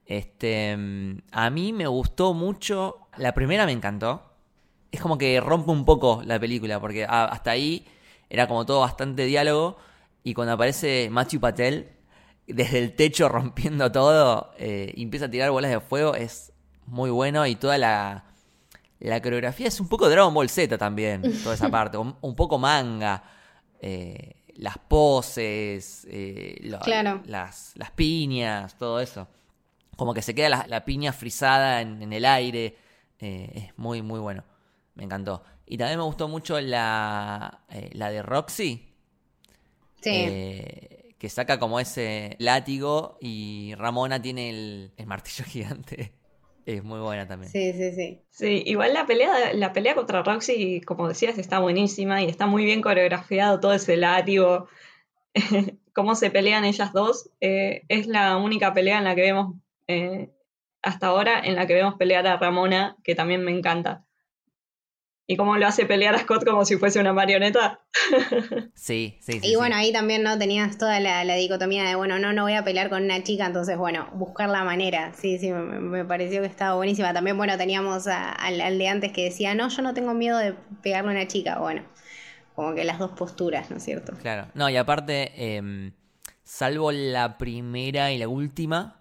Este, 0.05 0.75
mm, 0.75 1.19
a 1.31 1.49
mí 1.49 1.73
me 1.73 1.87
gustó 1.87 2.33
mucho. 2.33 3.07
La 3.17 3.33
primera 3.33 3.65
me 3.65 3.71
encantó. 3.71 4.23
Es 4.91 5.01
como 5.01 5.17
que 5.17 5.39
rompe 5.39 5.71
un 5.71 5.85
poco 5.85 6.21
la 6.25 6.39
película, 6.39 6.79
porque 6.79 7.05
hasta 7.05 7.51
ahí 7.51 7.85
era 8.29 8.47
como 8.47 8.65
todo 8.65 8.81
bastante 8.81 9.25
diálogo. 9.25 9.77
Y 10.23 10.33
cuando 10.33 10.53
aparece 10.53 11.09
Matthew 11.11 11.39
Patel 11.39 11.89
desde 12.47 12.79
el 12.79 12.95
techo 12.95 13.27
rompiendo 13.29 13.91
todo 13.91 14.53
eh, 14.57 14.93
empieza 14.97 15.25
a 15.25 15.31
tirar 15.31 15.51
bolas 15.51 15.71
de 15.71 15.79
fuego, 15.79 16.15
es 16.15 16.53
muy 16.85 17.09
bueno. 17.09 17.45
Y 17.47 17.55
toda 17.55 17.77
la, 17.77 18.25
la 19.09 19.21
coreografía 19.21 19.67
es 19.67 19.79
un 19.79 19.87
poco 19.89 20.09
Dragon 20.09 20.33
Ball 20.33 20.49
Z 20.49 20.77
también, 20.77 21.21
toda 21.43 21.55
esa 21.55 21.69
parte. 21.71 21.97
Un, 21.97 22.15
un 22.21 22.35
poco 22.35 22.57
manga. 22.57 23.23
eh, 23.81 24.41
las 24.55 24.77
poses, 24.77 26.07
eh, 26.09 26.55
lo- 26.61 26.79
Claro. 26.79 27.21
las, 27.25 27.73
las 27.75 27.91
piñas, 27.91 28.77
todo 28.77 29.01
eso. 29.01 29.27
Como 29.97 30.13
que 30.13 30.21
se 30.21 30.33
queda 30.33 30.47
la, 30.49 30.65
la 30.69 30.85
piña 30.85 31.11
frisada 31.11 31.81
en, 31.81 32.01
en 32.01 32.13
el 32.13 32.23
aire. 32.25 32.77
eh, 33.19 33.51
es 33.53 33.77
muy, 33.77 34.01
muy 34.01 34.19
bueno. 34.19 34.43
Me 34.95 35.03
encantó. 35.03 35.43
Y 35.65 35.77
también 35.77 35.99
me 35.99 36.05
gustó 36.05 36.27
mucho 36.29 36.59
la, 36.61 37.59
la 37.91 38.09
de 38.11 38.21
Roxy. 38.23 38.87
Sí. 40.01 40.11
que 41.17 41.29
saca 41.29 41.57
como 41.59 41.79
ese 41.79 42.35
látigo 42.39 43.17
y 43.19 43.73
Ramona 43.75 44.21
tiene 44.21 44.49
el, 44.51 44.91
el 44.97 45.05
martillo 45.07 45.43
gigante. 45.49 46.13
Es 46.65 46.83
muy 46.83 46.99
buena 46.99 47.27
también. 47.27 47.51
sí, 47.51 47.73
sí, 47.73 47.91
sí. 47.93 48.21
Sí, 48.31 48.63
igual 48.65 48.93
la 48.93 49.05
pelea, 49.05 49.53
la 49.53 49.73
pelea 49.73 49.95
contra 49.95 50.23
Roxy, 50.23 50.81
como 50.81 51.07
decías, 51.07 51.37
está 51.37 51.59
buenísima 51.59 52.21
y 52.21 52.27
está 52.27 52.47
muy 52.47 52.65
bien 52.65 52.81
coreografiado 52.81 53.59
todo 53.61 53.73
ese 53.73 53.97
látigo. 53.97 54.67
Cómo 55.93 56.15
se 56.15 56.31
pelean 56.31 56.65
ellas 56.65 56.93
dos. 56.93 57.31
eh, 57.41 57.83
es 57.89 58.07
la 58.07 58.37
única 58.37 58.73
pelea 58.73 58.99
en 58.99 59.05
la 59.05 59.15
que 59.15 59.21
vemos, 59.23 59.55
eh, 59.87 60.31
hasta 60.83 61.07
ahora, 61.09 61.41
en 61.41 61.55
la 61.55 61.67
que 61.67 61.75
vemos 61.75 61.95
pelear 61.95 62.27
a 62.27 62.37
Ramona, 62.37 62.97
que 63.03 63.15
también 63.15 63.43
me 63.45 63.51
encanta. 63.57 64.04
Y 65.27 65.37
cómo 65.37 65.57
lo 65.57 65.65
hace 65.67 65.85
pelear 65.85 66.13
a 66.15 66.19
Scott 66.19 66.45
como 66.45 66.65
si 66.65 66.77
fuese 66.77 66.99
una 66.99 67.13
marioneta. 67.13 67.79
Sí, 68.75 69.17
sí, 69.21 69.33
sí. 69.33 69.39
Y 69.41 69.49
sí. 69.51 69.55
bueno, 69.55 69.75
ahí 69.75 69.91
también 69.91 70.21
no 70.21 70.37
tenías 70.37 70.77
toda 70.77 70.99
la, 70.99 71.23
la 71.23 71.35
dicotomía 71.35 71.83
de, 71.85 71.95
bueno, 71.95 72.19
no, 72.19 72.33
no 72.33 72.43
voy 72.43 72.53
a 72.53 72.63
pelear 72.63 72.89
con 72.89 73.03
una 73.03 73.23
chica, 73.23 73.45
entonces, 73.45 73.77
bueno, 73.77 74.07
buscar 74.13 74.49
la 74.49 74.63
manera. 74.63 75.13
Sí, 75.13 75.39
sí, 75.39 75.49
me, 75.51 75.79
me 75.79 76.05
pareció 76.05 76.41
que 76.41 76.47
estaba 76.47 76.75
buenísima. 76.75 77.13
También, 77.13 77.37
bueno, 77.37 77.57
teníamos 77.57 78.05
a- 78.07 78.31
al, 78.31 78.59
al 78.61 78.77
de 78.77 78.87
antes 78.87 79.11
que 79.13 79.23
decía, 79.23 79.55
no, 79.55 79.69
yo 79.69 79.81
no 79.81 79.93
tengo 79.93 80.13
miedo 80.13 80.37
de 80.37 80.53
pegarle 80.83 81.11
a 81.11 81.13
una 81.13 81.27
chica. 81.27 81.57
Bueno, 81.59 81.83
como 82.53 82.75
que 82.75 82.83
las 82.83 82.99
dos 82.99 83.11
posturas, 83.11 83.71
¿no 83.71 83.77
es 83.77 83.83
cierto? 83.83 84.13
Claro. 84.21 84.47
No, 84.53 84.69
y 84.69 84.77
aparte, 84.77 85.55
em, 85.57 85.93
salvo 86.43 86.91
la 86.91 87.37
primera 87.37 88.11
y 88.11 88.17
la 88.17 88.27
última, 88.27 88.99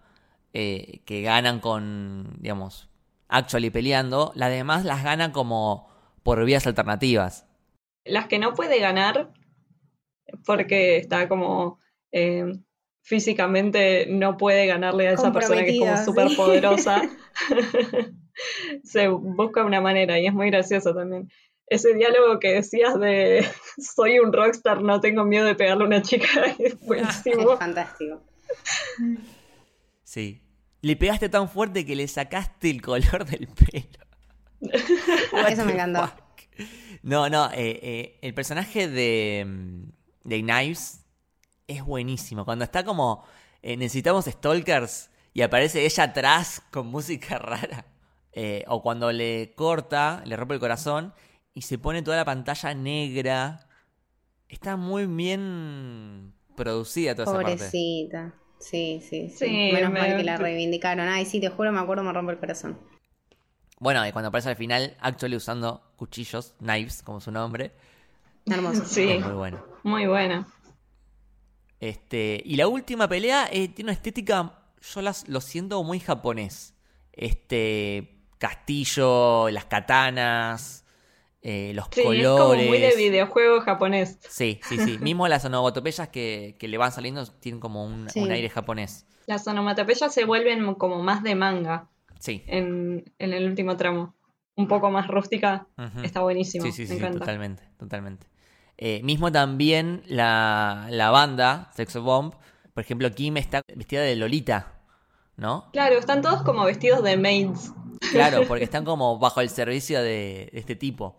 eh, 0.53 1.01
que 1.05 1.20
ganan 1.22 1.59
con, 1.61 2.37
digamos, 2.39 2.89
actually 3.29 3.70
peleando, 3.70 4.33
las 4.37 4.51
demás 4.51 4.85
las 4.85 5.03
ganan 5.03 5.33
como 5.33 5.89
por 6.25 6.45
vías 6.45 6.66
alternativas. 6.66 7.47
Las 8.05 8.27
que 8.27 8.41
no 8.41 8.55
puede 8.55 8.81
ganar, 8.81 9.33
porque 10.45 10.97
está 10.97 11.29
como 11.29 11.79
eh, 12.11 12.59
físicamente 13.03 14.07
no 14.09 14.37
puede 14.37 14.66
ganarle 14.66 15.09
a 15.09 15.12
esa 15.12 15.33
persona 15.33 15.62
que 15.62 15.70
es 15.70 15.79
como 15.79 16.05
súper 16.05 16.31
sí. 16.31 16.37
poderosa. 16.37 17.03
Se 18.83 19.09
busca 19.09 19.64
una 19.64 19.81
manera 19.81 20.18
y 20.18 20.27
es 20.27 20.33
muy 20.33 20.51
gracioso 20.51 20.95
también. 20.95 21.31
Ese 21.66 21.95
diálogo 21.95 22.39
que 22.41 22.53
decías 22.53 22.99
de 22.99 23.47
soy 23.79 24.18
un 24.18 24.33
rockstar, 24.33 24.83
no 24.83 25.01
tengo 25.01 25.25
miedo 25.25 25.47
de 25.47 25.55
pegarle 25.55 25.85
a 25.85 25.87
una 25.87 26.03
chica, 26.03 26.29
es 26.59 26.79
buenísimo. 26.81 27.53
Es 27.53 27.59
fantástico. 27.59 28.22
Sí. 30.03 30.41
Le 30.83 30.97
pegaste 30.97 31.31
tan 31.31 31.49
fuerte 31.49 31.87
que 31.87 31.97
le 31.97 32.07
sacaste 32.09 32.68
el 32.68 32.83
color 32.83 33.25
del 33.25 33.49
pelo. 33.49 34.04
Eso 34.73 35.65
me 35.65 35.73
encantó. 35.73 36.07
fuck? 36.07 36.21
No, 37.03 37.29
no, 37.29 37.51
eh, 37.53 37.81
eh, 37.83 38.19
el 38.23 38.35
personaje 38.35 38.89
de, 38.89 39.45
mm, 39.47 40.29
de 40.29 40.41
Knives 40.43 41.05
es 41.67 41.85
buenísimo. 41.85 42.45
Cuando 42.45 42.65
está 42.65 42.85
como, 42.85 43.25
eh, 43.62 43.77
necesitamos 43.77 44.25
stalkers 44.27 45.11
y 45.33 45.43
aparece 45.43 45.85
ella 45.85 46.05
atrás 46.05 46.62
con 46.71 46.87
música 46.87 47.39
rara. 47.39 47.87
Eh, 48.33 48.65
o 48.69 48.83
cuando 48.83 49.12
le 49.12 49.53
corta, 49.55 50.23
le 50.25 50.37
rompe 50.37 50.55
el 50.55 50.61
corazón 50.61 51.15
y 51.53 51.62
se 51.62 51.79
pone 51.79 52.03
toda 52.03 52.17
la 52.17 52.25
pantalla 52.25 52.75
negra. 52.75 53.69
Está 54.49 54.77
muy 54.77 55.07
bien 55.07 56.33
producida 56.57 57.15
toda 57.15 57.25
esa 57.25 57.33
parte. 57.43 57.57
Pobrecita. 57.57 58.35
Sí, 58.59 59.03
sí, 59.09 59.29
sí. 59.29 59.47
Sí, 59.47 59.71
Menos 59.73 59.93
me- 59.93 60.01
mal 60.01 60.17
que 60.17 60.25
la 60.25 60.37
reivindicaron. 60.37 61.07
Ay, 61.09 61.27
sí, 61.27 61.41
te 61.41 61.49
juro, 61.49 61.71
me 61.71 61.81
acuerdo, 61.81 62.03
me 62.03 62.12
rompe 62.12 62.33
el 62.33 62.39
corazón. 62.39 62.79
Bueno, 63.85 64.07
y 64.07 64.12
cuando 64.12 64.28
aparece 64.30 64.49
al 64.49 64.57
final, 64.57 64.97
actually 64.99 65.37
usando 65.37 65.82
cuchillos, 65.97 66.55
knives, 66.59 67.03
como 67.03 67.20
su 67.20 67.30
nombre. 67.30 67.72
Hermoso. 68.47 68.82
Sí, 68.87 69.11
Es 69.11 69.24
muy 69.26 69.35
bueno. 69.35 69.62
muy 69.82 70.07
buena. 70.07 70.49
Este, 71.80 72.41
y 72.47 72.57
la 72.57 72.66
última 72.66 73.09
pelea 73.09 73.47
eh, 73.53 73.68
tiene 73.68 73.91
una 73.91 73.93
estética, 73.93 74.55
yo 74.80 75.03
las, 75.03 75.28
lo 75.28 75.43
siento 75.43 75.82
muy 75.85 76.01
japonés. 76.01 76.72
Este 77.12 78.22
castillo, 78.39 79.51
las 79.51 79.66
katanas, 79.66 80.87
eh, 81.43 81.72
los 81.74 81.87
Sí, 81.93 82.03
colores. 82.03 82.22
es 82.24 82.28
como 82.41 82.55
muy 82.55 82.78
de 82.80 82.97
videojuego 82.97 83.61
japonés. 83.61 84.18
Sí, 84.30 84.61
sí, 84.66 84.78
sí. 84.78 84.97
Mismo 85.03 85.28
las 85.28 85.45
onomatopeyas 85.45 86.09
que, 86.09 86.57
que 86.59 86.68
le 86.68 86.78
van 86.78 86.91
saliendo 86.91 87.26
tienen 87.26 87.61
como 87.61 87.85
un, 87.85 88.09
Sí. 88.09 88.20
un 88.20 88.30
aire 88.30 88.49
japonés. 88.49 89.07
Las 89.26 89.47
onomatopeyas 89.47 90.12
se 90.14 90.24
vuelven 90.24 90.74
como 90.74 91.03
más 91.03 91.22
de 91.22 91.35
manga 91.35 91.91
Sí. 92.25 92.43
en, 92.47 93.05
en 93.18 93.33
el 93.35 93.47
último 93.47 93.77
tramo. 93.77 94.14
Un 94.57 94.68
poco 94.68 94.91
más 94.91 95.09
rústica. 95.09 95.66
Está 96.03 96.22
buenísimo. 96.22 96.64
Sí, 96.64 96.72
sí, 96.72 96.83
me 96.83 96.89
sí, 96.89 96.95
encanta. 96.95 97.18
totalmente, 97.18 97.62
totalmente. 97.77 98.27
Eh, 98.79 99.03
mismo 99.03 99.31
también 99.33 100.03
la, 100.07 100.87
la 100.91 101.11
banda, 101.11 101.70
Sexo 101.75 102.03
Bomb, 102.03 102.35
por 102.72 102.83
ejemplo, 102.83 103.11
Kim 103.11 103.37
está 103.37 103.62
vestida 103.75 104.03
de 104.03 104.16
Lolita, 104.16 104.81
¿no? 105.37 105.68
Claro, 105.72 105.99
están 105.99 106.22
todos 106.22 106.43
como 106.43 106.64
vestidos 106.64 107.03
de 107.03 107.16
maids. 107.16 107.72
Claro, 108.12 108.43
porque 108.49 108.64
están 108.64 108.85
como 108.85 109.18
bajo 109.18 109.41
el 109.41 109.51
servicio 109.51 110.01
de, 110.01 110.51
de 110.53 110.59
este 110.61 110.77
tipo. 110.77 111.16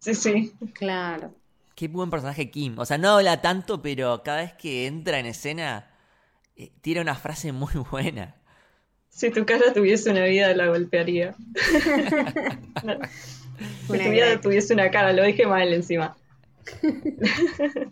Sí, 0.00 0.14
sí. 0.14 0.52
Claro. 0.74 1.34
Qué 1.74 1.88
buen 1.88 2.10
personaje 2.10 2.50
Kim. 2.50 2.78
O 2.78 2.84
sea, 2.86 2.98
no 2.98 3.10
habla 3.10 3.40
tanto, 3.40 3.80
pero 3.82 4.22
cada 4.24 4.38
vez 4.38 4.52
que 4.54 4.86
entra 4.86 5.18
en 5.18 5.26
escena, 5.26 5.90
eh, 6.56 6.72
tira 6.80 7.02
una 7.02 7.14
frase 7.14 7.52
muy 7.52 7.72
buena. 7.90 8.36
Si 9.18 9.30
tu 9.30 9.44
cara 9.44 9.72
tuviese 9.72 10.10
una 10.12 10.24
vida, 10.26 10.54
la 10.54 10.68
golpearía. 10.68 11.34
si 13.90 13.98
tu 13.98 14.10
vida 14.10 14.40
tuviese 14.40 14.72
una 14.74 14.92
cara, 14.92 15.12
lo 15.12 15.24
dije 15.24 15.44
mal 15.44 15.72
encima. 15.72 16.16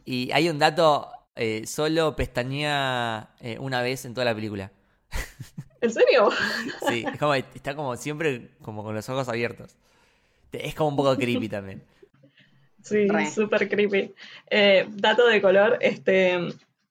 Y 0.04 0.30
hay 0.30 0.48
un 0.48 0.60
dato, 0.60 1.10
eh, 1.34 1.66
solo 1.66 2.14
pestañea 2.14 3.30
eh, 3.40 3.58
una 3.58 3.82
vez 3.82 4.04
en 4.04 4.14
toda 4.14 4.24
la 4.24 4.36
película. 4.36 4.70
¿En 5.80 5.90
serio? 5.90 6.30
Sí, 6.88 7.04
es 7.12 7.18
como, 7.18 7.34
está 7.34 7.74
como 7.74 7.96
siempre 7.96 8.50
como 8.62 8.84
con 8.84 8.94
los 8.94 9.08
ojos 9.08 9.28
abiertos. 9.28 9.74
Es 10.52 10.76
como 10.76 10.90
un 10.90 10.96
poco 10.96 11.16
creepy 11.16 11.48
también. 11.48 11.82
Sí, 12.82 13.08
súper 13.34 13.68
creepy. 13.68 14.14
Eh, 14.48 14.86
dato 14.90 15.26
de 15.26 15.42
color, 15.42 15.76
este, 15.80 16.38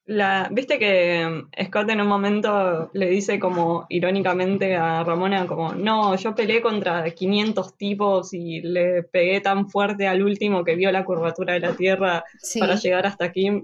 la, 0.07 0.49
viste 0.51 0.77
que 0.77 1.25
mm, 1.27 1.65
Scott 1.65 1.89
en 1.89 2.01
un 2.01 2.07
momento 2.07 2.89
le 2.93 3.07
dice 3.07 3.39
como 3.39 3.85
irónicamente 3.89 4.75
a 4.75 5.03
Ramona 5.03 5.47
como, 5.47 5.73
no, 5.73 6.15
yo 6.15 6.35
peleé 6.35 6.61
contra 6.61 7.09
500 7.09 7.75
tipos 7.77 8.33
y 8.33 8.61
le 8.61 9.03
pegué 9.03 9.41
tan 9.41 9.69
fuerte 9.69 10.07
al 10.07 10.21
último 10.23 10.63
que 10.63 10.75
vio 10.75 10.91
la 10.91 11.05
curvatura 11.05 11.53
de 11.53 11.59
la 11.61 11.75
Tierra 11.75 12.23
Sí. 12.39 12.59
para 12.59 12.75
llegar 12.75 13.05
hasta 13.07 13.25
aquí. 13.25 13.63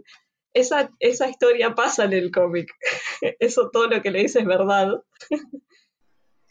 Esa, 0.53 0.89
esa 0.99 1.29
historia 1.29 1.75
pasa 1.75 2.05
en 2.05 2.13
el 2.13 2.31
cómic. 2.31 2.71
Eso 3.39 3.69
todo 3.71 3.87
lo 3.87 4.01
que 4.01 4.11
le 4.11 4.19
dice 4.23 4.39
es 4.39 4.45
verdad. 4.45 5.01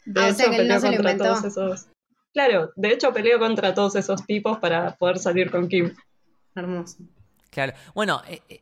De 0.05 0.21
Ah, 0.21 0.29
o 0.29 0.33
sea 0.33 0.49
que 0.49 0.55
él 0.55 0.67
no 0.67 0.75
peleó 0.75 0.79
se 0.79 0.87
lo 0.87 0.93
contra 0.95 1.11
inventó. 1.11 1.23
todos 1.25 1.43
esos. 1.45 1.87
Claro, 2.33 2.71
de 2.75 2.93
hecho 2.93 3.11
peleó 3.13 3.37
contra 3.39 3.73
todos 3.73 3.95
esos 3.97 4.25
tipos 4.25 4.57
para 4.57 4.95
poder 4.95 5.19
salir 5.19 5.51
con 5.51 5.67
Kim. 5.67 5.93
Hermoso. 6.55 6.97
Claro. 7.51 7.73
Bueno, 7.93 8.21
eh, 8.27 8.41
eh, 8.49 8.60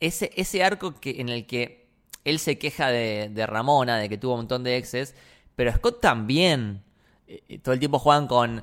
ese, 0.00 0.30
ese 0.36 0.62
arco 0.62 1.00
que, 1.00 1.20
en 1.20 1.28
el 1.28 1.46
que 1.46 1.88
él 2.24 2.38
se 2.38 2.58
queja 2.58 2.88
de, 2.90 3.46
Ramona, 3.46 3.98
de 3.98 4.08
que 4.08 4.18
tuvo 4.18 4.34
un 4.34 4.40
montón 4.40 4.64
de 4.64 4.76
exes, 4.76 5.14
pero 5.56 5.72
Scott 5.72 6.00
también. 6.00 6.82
Eh, 7.26 7.42
eh, 7.48 7.58
todo 7.58 7.72
el 7.72 7.78
tiempo 7.78 7.98
juegan 7.98 8.26
con 8.26 8.62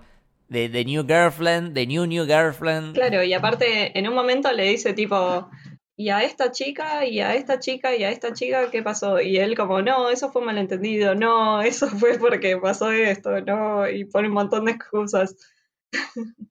The, 0.50 0.70
the 0.70 0.86
New 0.86 1.06
Girlfriend, 1.06 1.74
The 1.74 1.88
New 1.88 2.06
New 2.06 2.26
Girlfriend. 2.26 2.94
Claro, 2.94 3.24
y 3.24 3.34
aparte 3.34 3.98
en 3.98 4.08
un 4.08 4.16
momento 4.16 4.52
le 4.52 4.70
dice 4.70 4.94
tipo, 4.94 5.50
y 5.98 6.10
a 6.10 6.24
esta 6.24 6.52
chica, 6.52 7.06
y 7.06 7.20
a 7.22 7.36
esta 7.36 7.60
chica, 7.60 7.96
y 7.96 8.04
a 8.04 8.12
esta 8.12 8.34
chica, 8.34 8.70
¿qué 8.70 8.84
pasó? 8.84 9.22
Y 9.22 9.38
él 9.38 9.56
como, 9.56 9.82
no, 9.82 10.10
eso 10.10 10.32
fue 10.32 10.44
malentendido, 10.44 11.16
no, 11.16 11.62
eso 11.62 11.88
fue 11.88 12.18
porque 12.18 12.58
pasó 12.58 12.92
esto, 12.92 13.42
no, 13.42 13.90
y 13.90 14.06
pone 14.06 14.28
un 14.28 14.34
montón 14.34 14.66
de 14.66 14.74
excusas. 14.74 15.36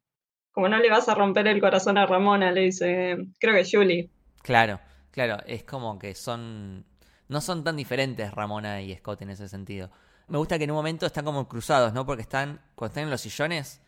como 0.52 0.68
no 0.68 0.78
le 0.78 0.88
vas 0.88 1.08
a 1.08 1.14
romper 1.14 1.48
el 1.48 1.60
corazón 1.60 1.98
a 1.98 2.06
Ramona, 2.06 2.52
le 2.52 2.62
dice, 2.62 3.16
creo 3.38 3.54
que 3.54 3.68
Julie. 3.70 4.08
Claro, 4.44 4.78
claro. 5.10 5.38
Es 5.46 5.64
como 5.64 5.98
que 5.98 6.14
son. 6.14 6.84
No 7.28 7.40
son 7.40 7.64
tan 7.64 7.76
diferentes 7.76 8.30
Ramona 8.30 8.82
y 8.82 8.94
Scott 8.94 9.22
en 9.22 9.30
ese 9.30 9.48
sentido. 9.48 9.90
Me 10.28 10.36
gusta 10.36 10.58
que 10.58 10.64
en 10.64 10.70
un 10.70 10.76
momento 10.76 11.06
están 11.06 11.24
como 11.24 11.48
cruzados, 11.48 11.94
¿no? 11.94 12.04
Porque 12.04 12.22
están. 12.22 12.60
Cuando 12.74 12.90
están 12.92 13.04
en 13.04 13.10
los 13.10 13.22
sillones, 13.22 13.80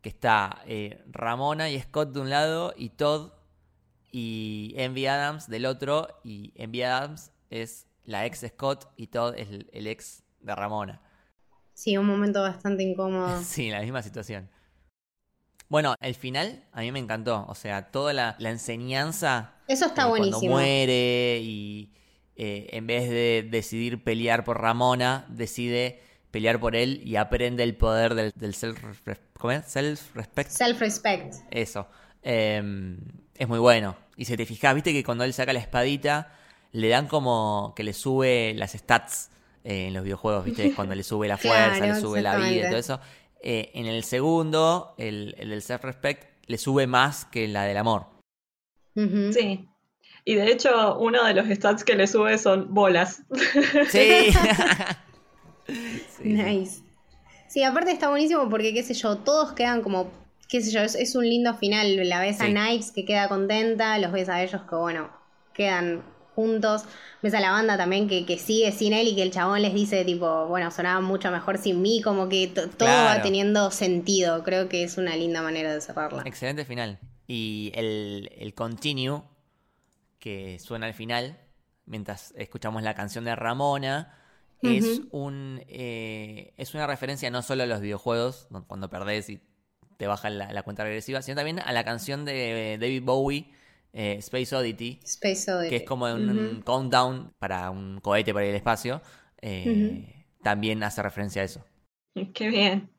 que 0.00 0.08
está 0.08 0.62
eh, 0.66 1.02
Ramona 1.10 1.68
y 1.68 1.80
Scott 1.80 2.12
de 2.12 2.20
un 2.20 2.30
lado 2.30 2.72
y 2.76 2.90
Todd 2.90 3.32
y 4.12 4.74
Envy 4.76 5.06
Adams 5.06 5.48
del 5.48 5.66
otro. 5.66 6.06
Y 6.22 6.52
Envy 6.54 6.82
Adams 6.82 7.32
es 7.50 7.88
la 8.04 8.24
ex 8.26 8.46
Scott 8.46 8.88
y 8.96 9.08
Todd 9.08 9.34
es 9.36 9.48
el, 9.48 9.68
el 9.72 9.88
ex 9.88 10.22
de 10.40 10.54
Ramona. 10.54 11.02
Sí, 11.74 11.96
un 11.96 12.06
momento 12.06 12.42
bastante 12.42 12.84
incómodo. 12.84 13.40
Sí, 13.42 13.70
la 13.70 13.80
misma 13.80 14.02
situación. 14.02 14.48
Bueno, 15.68 15.94
el 16.00 16.14
final 16.14 16.64
a 16.72 16.80
mí 16.80 16.92
me 16.92 16.98
encantó. 16.98 17.44
O 17.48 17.54
sea, 17.54 17.90
toda 17.90 18.12
la, 18.12 18.36
la 18.38 18.50
enseñanza 18.50 19.54
Eso 19.68 19.86
está 19.86 20.02
eh, 20.02 20.08
cuando 20.08 20.28
buenísimo. 20.38 20.52
muere 20.54 21.40
y 21.42 21.90
eh, 22.36 22.68
en 22.72 22.86
vez 22.86 23.08
de 23.08 23.46
decidir 23.50 24.02
pelear 24.04 24.44
por 24.44 24.60
Ramona, 24.60 25.26
decide 25.28 26.00
pelear 26.30 26.60
por 26.60 26.76
él 26.76 27.00
y 27.04 27.16
aprende 27.16 27.62
el 27.62 27.76
poder 27.76 28.14
del, 28.14 28.32
del 28.36 28.54
self, 28.54 28.78
¿cómo 29.38 29.52
es? 29.52 29.64
self-respect. 29.64 30.50
Self-respect. 30.50 31.34
Eso. 31.50 31.86
Eh, 32.22 32.96
es 33.36 33.48
muy 33.48 33.58
bueno. 33.58 33.96
Y 34.16 34.24
si 34.24 34.36
te 34.36 34.46
fijas, 34.46 34.74
viste 34.74 34.92
que 34.92 35.04
cuando 35.04 35.24
él 35.24 35.32
saca 35.32 35.52
la 35.52 35.58
espadita, 35.60 36.32
le 36.72 36.88
dan 36.88 37.06
como 37.06 37.72
que 37.76 37.82
le 37.84 37.92
sube 37.92 38.54
las 38.54 38.72
stats 38.72 39.30
eh, 39.64 39.86
en 39.88 39.94
los 39.94 40.04
videojuegos, 40.04 40.44
viste, 40.44 40.74
cuando 40.74 40.94
le 40.94 41.02
sube 41.02 41.28
la 41.28 41.36
fuerza, 41.38 41.76
Claro, 41.78 41.94
le 41.94 42.00
sube 42.00 42.22
la 42.22 42.36
vida 42.36 42.66
y 42.66 42.70
todo 42.70 42.78
eso. 42.78 43.00
Eh, 43.42 43.70
en 43.74 43.86
el 43.86 44.02
segundo, 44.04 44.94
el, 44.98 45.34
el 45.38 45.50
del 45.50 45.62
self-respect, 45.62 46.24
le 46.46 46.58
sube 46.58 46.86
más 46.86 47.24
que 47.24 47.48
la 47.48 47.64
del 47.64 47.76
amor. 47.76 48.06
Sí. 48.94 49.68
Y 50.24 50.34
de 50.34 50.50
hecho, 50.50 50.98
uno 50.98 51.24
de 51.24 51.34
los 51.34 51.46
stats 51.48 51.84
que 51.84 51.94
le 51.94 52.06
sube 52.06 52.38
son 52.38 52.72
bolas. 52.74 53.22
Sí. 53.88 54.32
Nice. 56.22 56.80
Sí, 57.48 57.64
aparte 57.64 57.90
está 57.90 58.08
buenísimo 58.08 58.48
porque, 58.48 58.72
qué 58.72 58.84
sé 58.84 58.94
yo, 58.94 59.18
todos 59.18 59.52
quedan 59.52 59.82
como, 59.82 60.12
qué 60.48 60.60
sé 60.60 60.70
yo, 60.70 60.80
es, 60.80 60.94
es 60.94 61.16
un 61.16 61.28
lindo 61.28 61.54
final. 61.54 62.08
La 62.08 62.20
ves 62.20 62.40
a. 62.40 62.46
Knives 62.46 62.92
que 62.92 63.04
queda 63.04 63.28
contenta, 63.28 63.98
los 63.98 64.12
ves 64.12 64.28
a 64.28 64.44
ellos 64.44 64.62
que, 64.62 64.76
bueno, 64.76 65.10
quedan 65.54 66.04
juntos. 66.36 66.84
Ves 67.22 67.34
a 67.34 67.40
la 67.40 67.50
banda 67.50 67.76
también 67.76 68.06
que, 68.06 68.24
que 68.24 68.38
sigue 68.38 68.70
sin 68.70 68.92
él 68.92 69.08
y 69.08 69.16
que 69.16 69.22
el 69.22 69.32
chabón 69.32 69.60
les 69.62 69.74
dice, 69.74 70.04
tipo, 70.04 70.46
bueno, 70.46 70.70
sonaba 70.70 71.00
mucho 71.00 71.32
mejor 71.32 71.58
sin 71.58 71.82
mí, 71.82 72.00
como 72.02 72.28
que 72.28 72.46
to- 72.46 72.68
todo 72.68 72.88
va 72.88 73.22
teniendo 73.22 73.72
sentido. 73.72 74.44
Creo 74.44 74.68
que 74.68 74.84
es 74.84 74.98
una 74.98 75.16
linda 75.16 75.42
manera 75.42 75.74
de 75.74 75.80
cerrarla. 75.80 76.22
Excelente 76.24 76.64
final. 76.64 77.00
Y 77.26 77.72
el, 77.74 78.30
el 78.38 78.54
continue 78.54 79.22
que 80.20 80.58
suena 80.60 80.86
al 80.86 80.94
final, 80.94 81.38
mientras 81.86 82.32
escuchamos 82.36 82.82
la 82.84 82.94
canción 82.94 83.24
de 83.24 83.34
Ramona, 83.34 84.12
es 84.62 85.02
un 85.10 85.62
eh, 85.68 86.52
es 86.56 86.74
una 86.74 86.86
referencia 86.86 87.30
no 87.30 87.42
solo 87.42 87.62
a 87.62 87.66
los 87.66 87.80
videojuegos, 87.80 88.48
cuando 88.66 88.88
perdés 88.88 89.28
y 89.30 89.40
te 89.96 90.06
bajan 90.06 90.38
la, 90.38 90.52
la 90.52 90.62
cuenta 90.62 90.82
regresiva, 90.82 91.22
sino 91.22 91.36
también 91.36 91.60
a 91.60 91.72
la 91.72 91.84
canción 91.84 92.24
de 92.24 92.76
David 92.80 93.02
Bowie, 93.04 93.50
eh, 93.96 94.16
Space 94.18 94.54
Oddity, 94.54 95.00
Space 95.04 95.50
Oddity. 95.50 95.70
que 95.70 95.76
es 95.76 95.82
como 95.82 96.06
un, 96.06 96.28
un 96.30 96.62
countdown 96.62 97.32
para 97.38 97.70
un 97.70 98.00
cohete 98.00 98.32
para 98.34 98.44
ir 98.46 98.50
al 98.50 98.56
espacio. 98.56 99.00
eh, 99.42 100.24
También 100.42 100.82
hace 100.82 101.02
referencia 101.02 101.42
a 101.42 101.44
eso. 101.46 101.64
Qué 102.34 102.48
bien. 102.48 102.90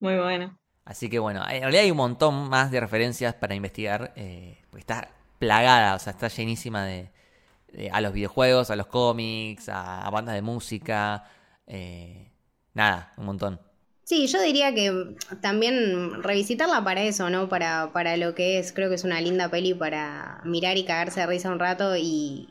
Muy 0.00 0.16
bueno. 0.16 0.58
Así 0.84 1.08
que 1.08 1.18
bueno, 1.18 1.42
en 1.48 1.60
realidad 1.62 1.84
hay 1.84 1.90
un 1.90 1.96
montón 1.98 2.48
más 2.48 2.70
de 2.70 2.80
referencias 2.80 3.34
para 3.34 3.54
investigar. 3.54 4.12
eh, 4.16 4.58
porque 4.70 4.80
está 4.80 5.08
plagada, 5.38 5.94
o 5.94 5.98
sea, 5.98 6.12
está 6.12 6.28
llenísima 6.28 6.84
de, 6.84 7.10
de- 7.72 7.90
a 7.90 8.00
los 8.00 8.12
videojuegos, 8.12 8.70
a 8.70 8.76
los 8.76 8.86
cómics, 8.88 9.68
a, 9.68 10.06
a 10.06 10.10
bandas 10.10 10.34
de 10.36 10.42
música. 10.42 11.24
nada, 12.74 13.12
un 13.16 13.26
montón. 13.26 13.60
Sí, 14.10 14.26
yo 14.26 14.42
diría 14.42 14.74
que 14.74 15.14
también 15.40 16.20
revisitarla 16.24 16.82
para 16.82 17.00
eso, 17.04 17.30
¿no? 17.30 17.48
Para, 17.48 17.92
para 17.92 18.16
lo 18.16 18.34
que 18.34 18.58
es, 18.58 18.72
creo 18.72 18.88
que 18.88 18.96
es 18.96 19.04
una 19.04 19.20
linda 19.20 19.52
peli 19.52 19.72
para 19.72 20.40
mirar 20.44 20.76
y 20.78 20.84
cagarse 20.84 21.20
de 21.20 21.26
risa 21.28 21.52
un 21.52 21.60
rato 21.60 21.96
y, 21.96 22.48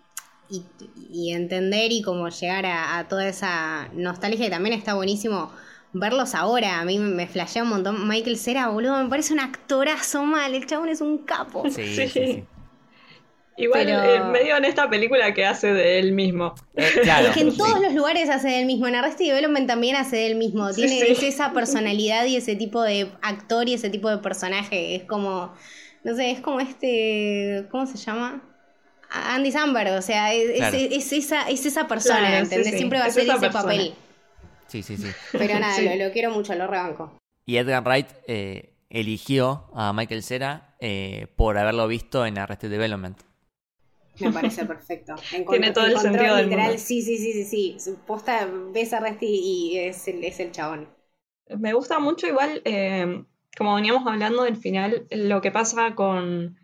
y, 0.49 1.34
entender 1.34 1.91
y 1.91 2.01
como 2.01 2.30
llegar 2.30 2.66
a, 2.66 3.05
toda 3.10 3.28
esa 3.28 3.89
nostalgia 3.91 4.47
y 4.47 4.49
también 4.49 4.74
está 4.74 4.93
buenísimo 4.93 5.51
verlos 5.91 6.34
ahora. 6.34 6.80
A 6.80 6.86
mí 6.86 6.97
me 6.97 7.28
flashea 7.28 7.64
un 7.64 7.70
montón. 7.72 8.07
Michael 8.07 8.38
Cera, 8.38 8.70
boludo, 8.70 9.03
me 9.03 9.10
parece 9.10 9.34
un 9.34 9.41
actorazo 9.41 10.24
mal. 10.24 10.55
El 10.55 10.66
chabón 10.66 10.88
es 10.88 11.01
un 11.01 11.18
capo. 11.18 11.70
Sí. 11.70 11.93
sí, 11.93 12.07
sí. 12.07 12.43
Igual, 13.62 13.86
Pero- 13.86 14.03
eh, 14.03 14.20
medio 14.32 14.55
en 14.57 14.64
esta 14.66 14.89
película 14.89 15.34
que 15.34 15.45
hace 15.45 15.74
de 15.74 15.99
él 15.99 16.14
mismo. 16.14 16.55
Eh, 16.76 16.88
claro. 17.03 17.28
Es 17.28 17.34
que 17.34 17.41
en 17.41 17.51
sí. 17.51 17.57
todos 17.57 17.82
los 17.82 17.93
lugares 17.93 18.30
hace 18.30 18.47
del 18.49 18.66
mismo. 18.66 18.88
En 18.88 18.95
Arrested 18.95 19.26
Development 19.26 19.68
también 19.68 19.95
hace 19.97 20.16
del 20.16 20.36
mismo. 20.36 20.72
Sí, 20.72 20.86
Tiene 20.88 21.16
sí. 21.16 21.26
esa 21.28 21.51
personalidad 21.51 22.26
y 22.26 22.38
ese 22.38 22.55
tipo 22.55 22.82
de 22.84 23.12
actor 23.22 23.68
y 23.68 23.74
ese 23.74 23.89
tipo 23.89 24.10
de 24.10 24.20
personaje. 24.20 24.95
Es 24.95 25.03
como, 25.03 25.53
no 26.05 26.16
sé, 26.16 26.32
es 26.32 26.39
como 26.39 26.60
este, 26.62 27.66
¿cómo 27.70 27.86
se 27.86 27.97
llama? 27.97 28.41
Andy 29.12 29.51
Samberg, 29.51 29.91
o 29.97 30.01
sea, 30.01 30.34
es, 30.34 30.49
es- 30.51 30.57
Claro. 30.57 30.78
es 30.78 31.12
esa, 31.14 31.49
es 31.49 31.66
esa 31.66 31.88
persona, 31.88 32.20
Claro, 32.20 32.38
¿entendés? 32.43 32.72
sí. 32.72 32.78
Siempre 32.78 32.99
va 32.99 33.05
a 33.05 33.10
ser 33.10 33.24
ese 33.24 33.39
persona. 33.39 33.64
papel. 33.64 33.93
Sí, 34.68 34.84
sí, 34.84 34.97
sí. 34.97 35.07
Pero 35.32 35.60
nada, 35.60 35.74
Sí. 35.74 35.84
lo, 35.84 35.95
lo 36.05 36.12
quiero 36.14 36.30
mucho, 36.32 36.53
lo 36.55 36.68
rebanco. 36.68 37.18
Y 37.45 37.57
Edgar 37.57 37.84
Wright 37.84 38.07
eh, 38.28 38.74
eligió 38.89 39.66
a 39.74 39.91
Michael 39.93 40.22
Cera 40.24 40.76
eh, 40.80 41.28
por 41.36 41.57
haberlo 41.57 41.88
visto 41.88 42.26
en 42.26 42.38
Arrested 42.38 42.70
Development. 42.70 43.18
Me 44.20 44.32
parece 44.32 44.65
perfecto. 44.65 45.15
Encontró- 45.32 45.47
Tiene 45.49 45.72
todo 45.72 45.86
el 45.88 45.97
sentido 45.99 46.36
del 46.36 46.47
literal, 46.47 46.51
mundo. 46.51 46.80
Sí, 46.80 47.01
sí, 47.01 47.17
sí, 47.17 47.34
sí, 47.34 47.45
sí. 47.45 47.80
Su 47.80 47.95
Posta, 48.05 48.45
ves 48.74 48.93
a 48.93 48.99
Resti 48.99 49.26
y 49.28 49.78
es 49.80 50.07
el, 50.07 50.24
es 50.24 50.39
el 50.39 50.51
chabón. 50.51 50.88
Me 51.57 51.74
gusta 51.74 51.99
mucho 51.99 52.28
igual, 52.28 52.61
eh, 52.65 53.24
como 53.57 53.76
veníamos 53.76 54.05
hablando 54.07 54.43
del 54.43 54.55
final, 54.57 55.07
lo 55.09 55.41
que 55.41 55.51
pasa 55.51 55.95
con, 55.95 56.57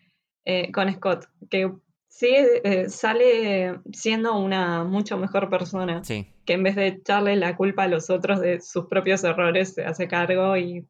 eh, 0.46 0.72
con 0.72 0.94
Scott, 0.94 1.26
que 1.50 1.72
sí 2.08 2.28
eh, 2.32 2.88
sale 2.90 3.80
siendo 3.94 4.38
una 4.38 4.84
mucho 4.84 5.18
mejor 5.18 5.50
persona, 5.50 6.08
Sí, 6.10 6.28
que 6.46 6.54
en 6.54 6.64
vez 6.64 6.76
de 6.76 6.88
echarle 6.88 7.36
la 7.36 7.56
culpa 7.58 7.84
a 7.84 7.88
los 7.88 8.10
otros 8.12 8.40
de 8.42 8.62
sus 8.62 8.86
propios 8.86 9.24
errores, 9.24 9.74
se 9.74 9.84
hace 9.86 10.08
cargo 10.08 10.56
y 10.58 10.88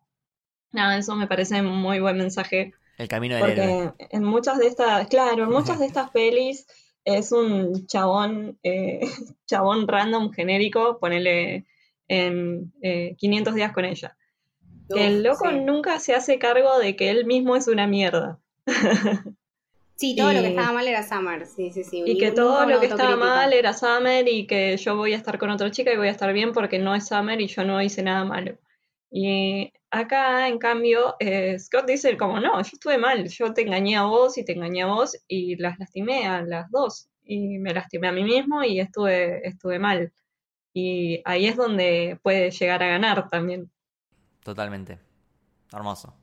nada, 0.72 0.98
eso 0.98 1.16
me 1.16 1.28
parece 1.28 1.62
un 1.62 1.78
muy 1.82 2.00
buen 2.00 2.18
mensaje 2.18 2.74
el 2.98 3.08
camino 3.08 3.36
del 3.36 3.52
héroe. 3.52 3.94
Porque 3.98 4.08
en 4.16 4.24
muchas 4.24 4.58
de 4.58 4.68
estas, 4.68 5.08
claro, 5.08 5.44
en 5.44 5.50
muchas 5.50 5.80
de 5.80 5.86
estas 5.88 6.10
pelis 6.12 6.68
es 7.04 7.32
un 7.32 7.86
chabón, 7.88 8.58
eh, 8.64 9.02
chabón 9.48 9.88
random 9.88 10.32
genérico, 10.32 11.00
ponele 11.00 11.66
en 12.08 12.74
eh, 12.82 13.16
500 13.18 13.56
días 13.56 13.72
con 13.72 13.86
ella. 13.86 14.16
El 14.90 15.24
loco 15.24 15.50
sí. 15.50 15.56
nunca 15.62 16.00
se 16.00 16.14
hace 16.14 16.38
cargo 16.38 16.78
de 16.78 16.96
que 16.96 17.10
él 17.10 17.26
mismo 17.26 17.56
es 17.56 17.68
una 17.68 17.88
mierda. 17.88 18.40
Sí, 19.98 20.14
todo 20.14 20.34
lo 20.34 20.42
que 20.42 20.50
estaba 20.50 20.74
mal 20.74 20.88
era 20.88 21.08
Summer, 21.08 21.46
sí, 21.46 21.72
sí, 21.72 21.86
sí. 21.86 22.04
Y 22.06 22.18
que 22.18 22.32
todo 22.32 22.66
lo 22.66 22.82
que 22.82 22.88
estaba 22.88 23.16
mal 23.16 23.54
era 23.54 23.74
Summer 23.74 24.28
y 24.28 24.46
que 24.46 24.76
yo 24.76 24.98
voy 24.98 25.14
a 25.14 25.16
estar 25.16 25.38
con 25.38 25.50
otra 25.50 25.72
chica 25.72 25.94
y 25.94 25.96
voy 25.96 26.10
a 26.10 26.12
estar 26.12 26.34
bien 26.34 26.52
porque 26.52 26.80
no 26.80 26.94
es 26.94 27.08
Summer 27.08 27.40
y 27.40 27.48
yo 27.48 27.64
no 27.64 27.82
hice 27.82 28.04
nada 28.04 28.26
malo. 28.26 28.58
Y 29.10 29.72
acá, 29.92 30.48
en 30.48 30.58
cambio, 30.58 31.16
eh, 31.20 31.58
Scott 31.60 31.88
dice 31.88 32.18
como, 32.18 32.40
no, 32.40 32.62
yo 32.62 32.70
estuve 32.74 32.98
mal, 32.98 33.28
yo 33.28 33.54
te 33.54 33.62
engañé 33.62 33.96
a 33.96 34.04
vos 34.04 34.38
y 34.38 34.44
te 34.44 34.54
engañé 34.54 34.84
a 34.84 34.88
vos 34.88 35.18
y 35.28 35.56
las 35.58 35.80
lastimé 35.80 36.28
a 36.28 36.42
las 36.42 36.70
dos. 36.72 37.08
Y 37.24 37.58
me 37.60 37.74
lastimé 37.74 38.08
a 38.08 38.12
mí 38.12 38.24
mismo 38.24 38.64
y 38.64 38.80
estuve, 38.80 39.48
estuve 39.48 39.80
mal. 39.80 40.12
Y 40.74 41.22
ahí 41.26 41.48
es 41.48 41.56
donde 41.56 42.20
puede 42.22 42.52
llegar 42.52 42.84
a 42.84 42.88
ganar 42.88 43.30
también. 43.30 43.72
Totalmente. 44.44 45.00
Hermoso. 45.72 46.14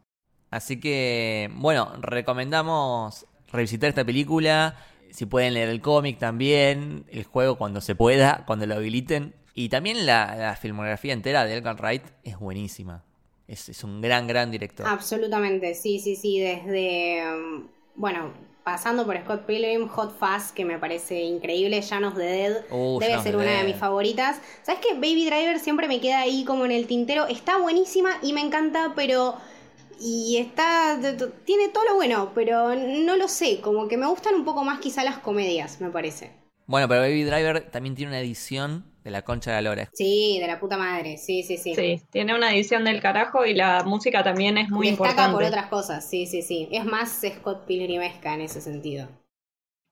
Así 0.51 0.79
que, 0.79 1.51
bueno, 1.55 1.95
recomendamos 2.01 3.27
revisitar 3.51 3.89
esta 3.89 4.05
película. 4.05 4.77
Si 5.11 5.27
pueden 5.27 5.55
leer 5.55 5.71
el 5.71 5.81
cómic 5.81 6.19
también, 6.19 7.07
el 7.11 7.25
juego 7.25 7.57
cuando 7.57 7.81
se 7.81 7.95
pueda, 7.95 8.45
cuando 8.47 8.67
lo 8.67 8.75
habiliten. 8.75 9.35
Y 9.55 9.69
también 9.69 10.07
la, 10.07 10.35
la 10.37 10.57
filmografía 10.57 11.13
entera 11.13 11.45
de 11.45 11.55
Edgar 11.55 11.77
Wright 11.81 12.03
es 12.25 12.39
buenísima. 12.39 13.05
Es, 13.49 13.69
es 13.69 13.85
un 13.85 14.01
gran, 14.01 14.27
gran 14.27 14.51
director. 14.51 14.87
Absolutamente, 14.87 15.75
sí, 15.75 15.99
sí, 15.99 16.17
sí, 16.17 16.41
desde, 16.41 17.23
um, 17.35 17.69
bueno, 17.95 18.33
pasando 18.65 19.05
por 19.05 19.19
Scott 19.19 19.45
Pilgrim, 19.45 19.89
Hot 19.89 20.17
Fuzz, 20.19 20.53
que 20.53 20.65
me 20.65 20.79
parece 20.79 21.21
increíble, 21.21 21.83
Llanos 21.83 22.15
de 22.15 22.25
Dead, 22.25 22.65
Uh, 22.71 22.99
debe 22.99 23.13
Llanos 23.13 23.25
ser 23.25 23.37
de 23.37 23.43
una 23.43 23.59
de 23.59 23.65
mis 23.65 23.77
favoritas. 23.77 24.41
¿Sabes 24.63 24.81
qué? 24.81 24.95
Baby 24.95 25.27
Driver 25.27 25.59
siempre 25.59 25.89
me 25.89 26.01
queda 26.01 26.21
ahí 26.21 26.45
como 26.45 26.65
en 26.65 26.73
el 26.73 26.87
tintero, 26.87 27.27
está 27.27 27.59
buenísima 27.59 28.11
y 28.23 28.33
me 28.33 28.41
encanta, 28.41 28.93
pero... 28.97 29.37
Y 30.05 30.39
está, 30.39 30.99
tiene 31.45 31.69
todo 31.69 31.85
lo 31.85 31.95
bueno, 31.95 32.33
pero 32.35 32.75
no 32.75 33.17
lo 33.17 33.29
sé, 33.29 33.61
como 33.61 33.87
que 33.87 33.97
me 33.97 34.07
gustan 34.07 34.35
un 34.35 34.45
poco 34.45 34.65
más 34.65 34.81
quizá 34.81 35.05
las 35.05 35.19
comedias, 35.19 35.81
me 35.81 35.91
parece. 35.91 36.33
Bueno, 36.67 36.89
pero 36.89 37.01
Baby 37.03 37.25
Driver 37.25 37.71
también 37.71 37.95
tiene 37.95 38.11
una 38.13 38.21
edición 38.21 38.85
de 39.05 39.11
la 39.11 39.23
concha 39.23 39.51
de 39.51 39.57
la 39.63 39.71
lora. 39.71 39.91
Sí, 39.93 40.39
de 40.41 40.47
la 40.47 40.61
puta 40.61 40.77
madre, 40.77 41.19
sí, 41.19 41.43
sí, 41.43 41.57
sí. 41.59 41.75
Sí, 41.75 42.01
tiene 42.11 42.35
una 42.35 42.53
edición 42.55 42.85
del 42.85 43.01
carajo 43.01 43.45
y 43.45 43.55
la 43.55 43.83
música 43.85 44.23
también 44.23 44.59
es 44.59 44.69
muy 44.71 44.87
Destaca 44.91 45.11
importante. 45.11 45.33
por 45.35 45.45
otras 45.45 45.67
cosas, 45.67 46.09
sí, 46.09 46.27
sí, 46.27 46.43
sí. 46.43 46.69
Es 46.71 46.85
más 46.85 47.21
Scott 47.37 47.67
Pilgrimesca 47.67 48.35
en 48.35 48.43
ese 48.43 48.61
sentido. 48.61 49.09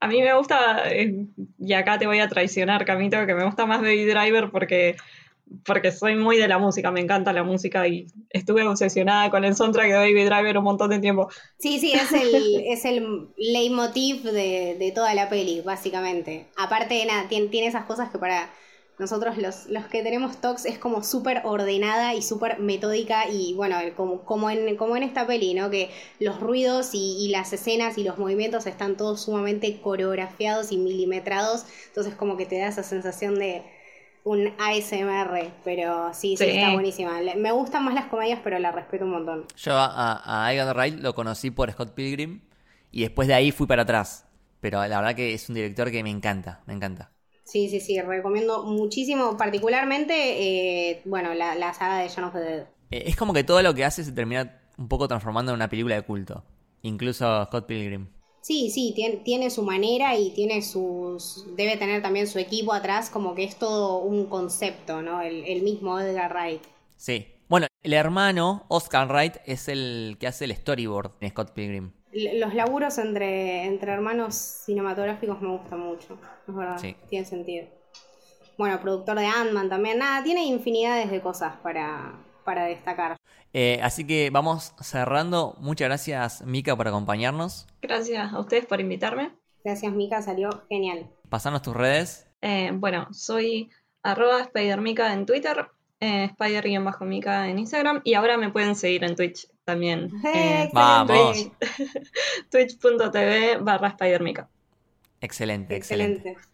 A 0.03 0.07
mí 0.09 0.23
me 0.23 0.33
gusta, 0.35 0.91
eh, 0.91 1.27
y 1.59 1.73
acá 1.75 1.99
te 1.99 2.07
voy 2.07 2.21
a 2.21 2.29
traicionar, 2.29 2.87
Camito, 2.87 3.27
que 3.27 3.35
me 3.35 3.45
gusta 3.45 3.67
más 3.67 3.81
Baby 3.83 4.07
Driver 4.07 4.51
porque, 4.51 4.97
porque 5.65 5.93
soy 5.93 6.17
muy 6.17 6.37
de 6.37 6.49
la 6.49 6.59
música, 6.59 6.91
me 6.91 7.01
encanta 7.01 7.33
la 7.33 7.43
música 7.43 7.87
y 7.89 8.07
estuve 8.31 8.67
obsesionada 8.67 9.31
con 9.31 9.45
el 9.45 9.55
soundtrack 9.55 9.89
de 9.91 9.97
Baby 9.99 10.25
Driver 10.25 10.59
un 10.59 10.65
montón 10.65 10.91
de 10.91 11.01
tiempo. 11.01 11.29
Sí, 11.59 11.79
sí, 11.79 11.93
es 11.93 12.13
el, 12.13 12.35
es 12.67 12.85
el 12.85 13.29
leitmotiv 13.37 14.23
de, 14.23 14.77
de 14.79 14.93
toda 14.95 15.15
la 15.15 15.29
peli, 15.29 15.61
básicamente. 15.61 16.49
Aparte, 16.57 17.05
nada, 17.05 17.29
tiene, 17.29 17.49
tiene 17.49 17.67
esas 17.69 17.85
cosas 17.85 18.11
que 18.11 18.19
para 18.19 18.51
nosotros 18.99 19.39
los, 19.39 19.67
los 19.67 19.87
que 19.87 20.03
tenemos 20.03 20.41
TOCs 20.41 20.67
es 20.67 20.79
como 20.79 21.03
súper 21.03 21.43
ordenada 21.45 22.15
y 22.15 22.23
súper 22.23 22.59
metódica 22.59 23.29
y 23.31 23.55
bueno, 23.55 23.77
como, 23.97 24.25
como, 24.25 24.51
en, 24.51 24.77
como 24.77 24.97
en 24.97 25.03
esta 25.03 25.27
peli, 25.27 25.55
¿no? 25.55 25.71
Que 25.71 25.91
los 26.19 26.41
ruidos 26.41 26.91
y, 26.95 27.17
y 27.25 27.29
las 27.29 27.53
escenas 27.53 27.97
y 27.99 28.05
los 28.05 28.19
movimientos 28.19 28.67
están 28.67 28.97
todos 28.97 29.23
sumamente 29.23 29.81
coreografiados 29.81 30.73
y 30.73 30.79
milimetrados, 30.79 31.65
entonces 31.89 32.15
como 32.15 32.37
que 32.37 32.47
te 32.47 32.59
da 32.59 32.69
esa 32.69 32.83
sensación 32.83 33.39
de 33.39 33.63
un 34.25 34.53
ASMR, 34.59 35.51
pero 35.65 36.13
sí, 36.15 36.37
sí, 36.37 36.45
Sí. 36.45 36.51
está 36.51 36.73
buenísima. 36.73 37.21
Le- 37.21 37.37
Me 37.37 37.53
gustan 37.53 37.85
más 37.85 37.95
las 37.95 38.07
comedias, 38.07 38.41
pero 38.43 38.59
la 38.59 38.73
respeto 38.73 39.05
un 39.05 39.13
montón. 39.13 39.47
Yo 39.57 39.75
a, 39.77 40.45
a 40.47 40.53
Edgar 40.55 40.77
Wright 40.77 41.01
lo 41.01 41.15
conocí 41.15 41.51
por 41.51 41.71
Scott 41.73 41.95
Pilgrim 41.95 42.41
y 42.91 43.03
después 43.03 43.29
de 43.29 43.35
ahí 43.35 43.51
fui 43.53 43.67
para 43.67 43.83
atrás. 43.83 44.27
Pero 44.61 44.87
la 44.87 44.99
verdad 45.01 45.15
que 45.15 45.33
es 45.35 45.49
un 45.49 45.55
director 45.55 45.91
que 45.91 46.03
me 46.03 46.11
encanta, 46.11 46.63
me 46.67 46.75
encanta. 46.75 47.13
Sí, 47.45 47.69
sí, 47.69 47.81
sí, 47.81 48.01
recomiendo 48.01 48.63
muchísimo, 48.65 49.37
particularmente, 49.37 50.15
eh, 50.91 51.03
bueno, 51.05 51.35
la, 51.35 51.55
la 51.57 51.73
saga 51.75 51.99
de 51.99 52.09
Shaun 52.09 52.29
of 52.29 52.35
the 52.35 52.41
Dead. 52.41 52.67
Eh, 52.91 53.05
Es 53.07 53.17
como 53.17 53.33
que 53.33 53.45
todo 53.45 53.63
lo 53.63 53.75
que 53.75 53.85
hace 53.85 54.05
se 54.05 54.13
termina 54.13 54.61
un 54.79 54.89
poco 54.89 55.09
transformando 55.09 55.53
en 55.53 55.57
una 55.57 55.69
película 55.69 55.97
de 55.97 56.03
culto. 56.03 56.45
Incluso 56.83 57.45
Scott 57.47 57.67
Pilgrim. 57.67 58.09
Sí, 58.41 58.71
sí, 58.71 58.93
tiene, 58.95 59.17
tiene 59.19 59.51
su 59.51 59.63
manera 59.63 60.17
y 60.17 60.31
tiene 60.31 60.63
sus... 60.63 61.45
debe 61.57 61.77
tener 61.77 62.03
también 62.03 62.27
su 62.27 62.39
equipo 62.39 62.73
atrás, 62.73 63.11
como 63.11 63.35
que 63.35 63.45
es 63.45 63.57
todo 63.57 63.99
un 63.99 64.27
concepto, 64.27 65.03
¿no? 65.03 65.21
El, 65.21 65.45
el 65.45 65.63
mismo 65.63 65.99
Edgar 66.01 66.33
Wright. 66.33 66.63
Sí. 66.97 67.27
Bueno, 67.49 67.67
el 67.83 67.93
hermano, 67.93 68.65
Oscar 68.69 69.09
Wright, 69.09 69.37
es 69.45 69.69
el 69.69 70.17
que 70.21 70.27
hace 70.29 70.45
el 70.47 70.55
storyboard 70.55 71.13
en 71.21 71.31
Scott 71.31 71.51
Pilgrim. 71.53 71.93
Los 72.13 72.55
laburos 72.55 72.99
entre, 72.99 73.65
entre 73.67 73.93
hermanos 73.93 74.35
cinematográficos 74.35 75.41
me 75.41 75.49
gustan 75.49 75.81
mucho, 75.81 76.19
es 76.49 76.55
verdad, 76.55 76.79
Sí. 76.79 76.97
tiene 77.09 77.25
sentido. 77.25 77.67
Bueno, 78.59 78.81
productor 78.81 79.19
de 79.19 79.27
Ant-Man 79.27 79.69
también, 79.69 79.99
nada, 79.99 80.23
tiene 80.23 80.45
infinidades 80.45 81.11
de 81.11 81.21
cosas 81.21 81.57
para, 81.63 82.15
para 82.45 82.65
destacar. 82.65 83.17
Eh, 83.53 83.81
así 83.83 84.07
que 84.07 84.31
vamos 84.31 84.75
cerrando. 84.81 85.57
Muchas 85.59 85.89
gracias, 85.89 86.43
Mika, 86.43 86.77
por 86.77 86.89
acompañarnos. 86.89 87.67
Gracias 87.83 88.33
a 88.33 88.39
ustedes 88.39 88.67
por 88.67 88.81
invitarme. 88.81 89.33
Gracias, 89.65 89.93
Mika, 89.93 90.23
salió 90.23 90.65
genial. 90.69 91.11
Pasanos 91.29 91.63
tus 91.63 91.75
redes. 91.75 92.27
Eh, 92.43 92.71
bueno, 92.73 93.09
soy 93.13 93.71
arroba 94.03 94.45
SpiderMica 94.45 95.13
en 95.13 95.27
Twitter, 95.27 95.67
eh, 96.01 96.25
Spider-Mica 96.25 97.49
en 97.49 97.59
Instagram 97.59 98.01
y 98.05 98.15
ahora 98.15 98.39
me 98.39 98.51
pueden 98.51 98.75
seguir 98.75 99.05
en 99.05 99.15
Twitch 99.17 99.47
también. 99.65 100.11
¡Eh, 100.25 100.65
eh, 100.65 100.71
Vamos. 100.73 101.51
Twitch.tv 102.51 103.59
barra 103.59 103.91
SpiderMica. 103.91 104.49
Excelente, 105.21 105.77
excelente. 105.77 106.31
Excelente. 106.31 106.49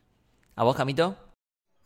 ¿A 0.56 0.64
vos, 0.64 0.74
Camito? 0.74 1.25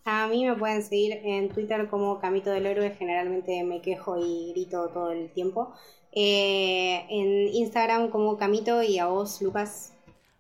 A 0.05 0.27
mí 0.29 0.45
me 0.47 0.55
pueden 0.57 0.83
seguir 0.83 1.13
en 1.25 1.49
Twitter 1.53 1.89
como 1.89 2.19
Camito 2.21 2.51
del 2.51 2.67
Héroe, 2.67 2.91
generalmente 2.91 3.63
me 3.65 3.81
quejo 3.81 4.17
y 4.19 4.51
grito 4.53 4.91
todo 4.91 5.11
el 5.13 5.31
tiempo. 5.33 5.75
Eh, 6.13 7.07
en 7.09 7.49
Instagram 7.55 8.11
como 8.11 8.37
Camito 8.37 8.83
y 8.83 8.99
a 8.99 9.07
vos, 9.07 9.41
Lucas. 9.41 9.95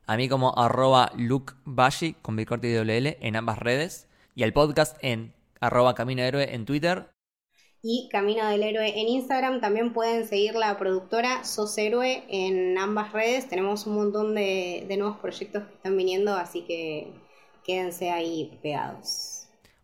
A 0.07 0.17
mí 0.17 0.29
como 0.29 0.53
arroba 0.59 1.11
lukebashi 1.15 2.15
con 2.21 2.37
B 2.37 2.45
corte 2.45 2.69
y 2.69 2.73
doble 2.75 2.99
L 2.99 3.17
en 3.21 3.37
ambas 3.37 3.59
redes. 3.59 4.09
Y 4.35 4.43
al 4.43 4.53
podcast 4.53 4.97
en 5.01 5.35
arroba 5.61 5.95
Camino 5.95 6.23
Héroe 6.23 6.55
en 6.55 6.65
Twitter. 6.67 7.11
y 7.83 8.09
Camino 8.11 8.47
del 8.49 8.63
Héroe 8.63 9.01
en 9.01 9.09
Instagram. 9.09 9.61
También 9.61 9.93
pueden 9.93 10.27
seguir 10.27 10.55
la 10.55 10.79
productora 10.79 11.45
Sos 11.45 11.77
Héroe 11.79 12.25
en 12.29 12.77
ambas 12.79 13.13
redes. 13.13 13.49
Tenemos 13.49 13.87
un 13.87 13.95
montón 13.97 14.35
de, 14.35 14.85
de 14.89 14.97
nuevos 14.97 15.19
proyectos 15.19 15.65
que 15.67 15.75
están 15.75 15.97
viniendo, 15.97 16.35
así 16.35 16.63
que 16.67 17.13
quédense 17.65 18.11
ahí 18.11 18.59
pegados. 18.63 19.30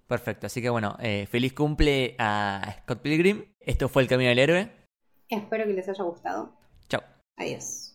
Perfecto, 0.07 0.47
así 0.47 0.63
que 0.63 0.71
bueno, 0.71 0.97
eh, 1.01 1.27
feliz 1.27 1.53
cumple 1.53 2.15
a 2.19 2.77
Scott 2.83 3.01
Pilgrim. 3.01 3.45
Esto 3.61 3.89
fue 3.89 4.03
El 4.03 4.09
Camino 4.09 4.29
del 4.29 4.39
Héroe. 4.39 4.71
Espero 5.29 5.65
que 5.65 5.73
les 5.73 5.89
haya 5.89 6.05
gustado. 6.05 6.57
Chao. 6.89 7.03
Adiós. 7.37 7.86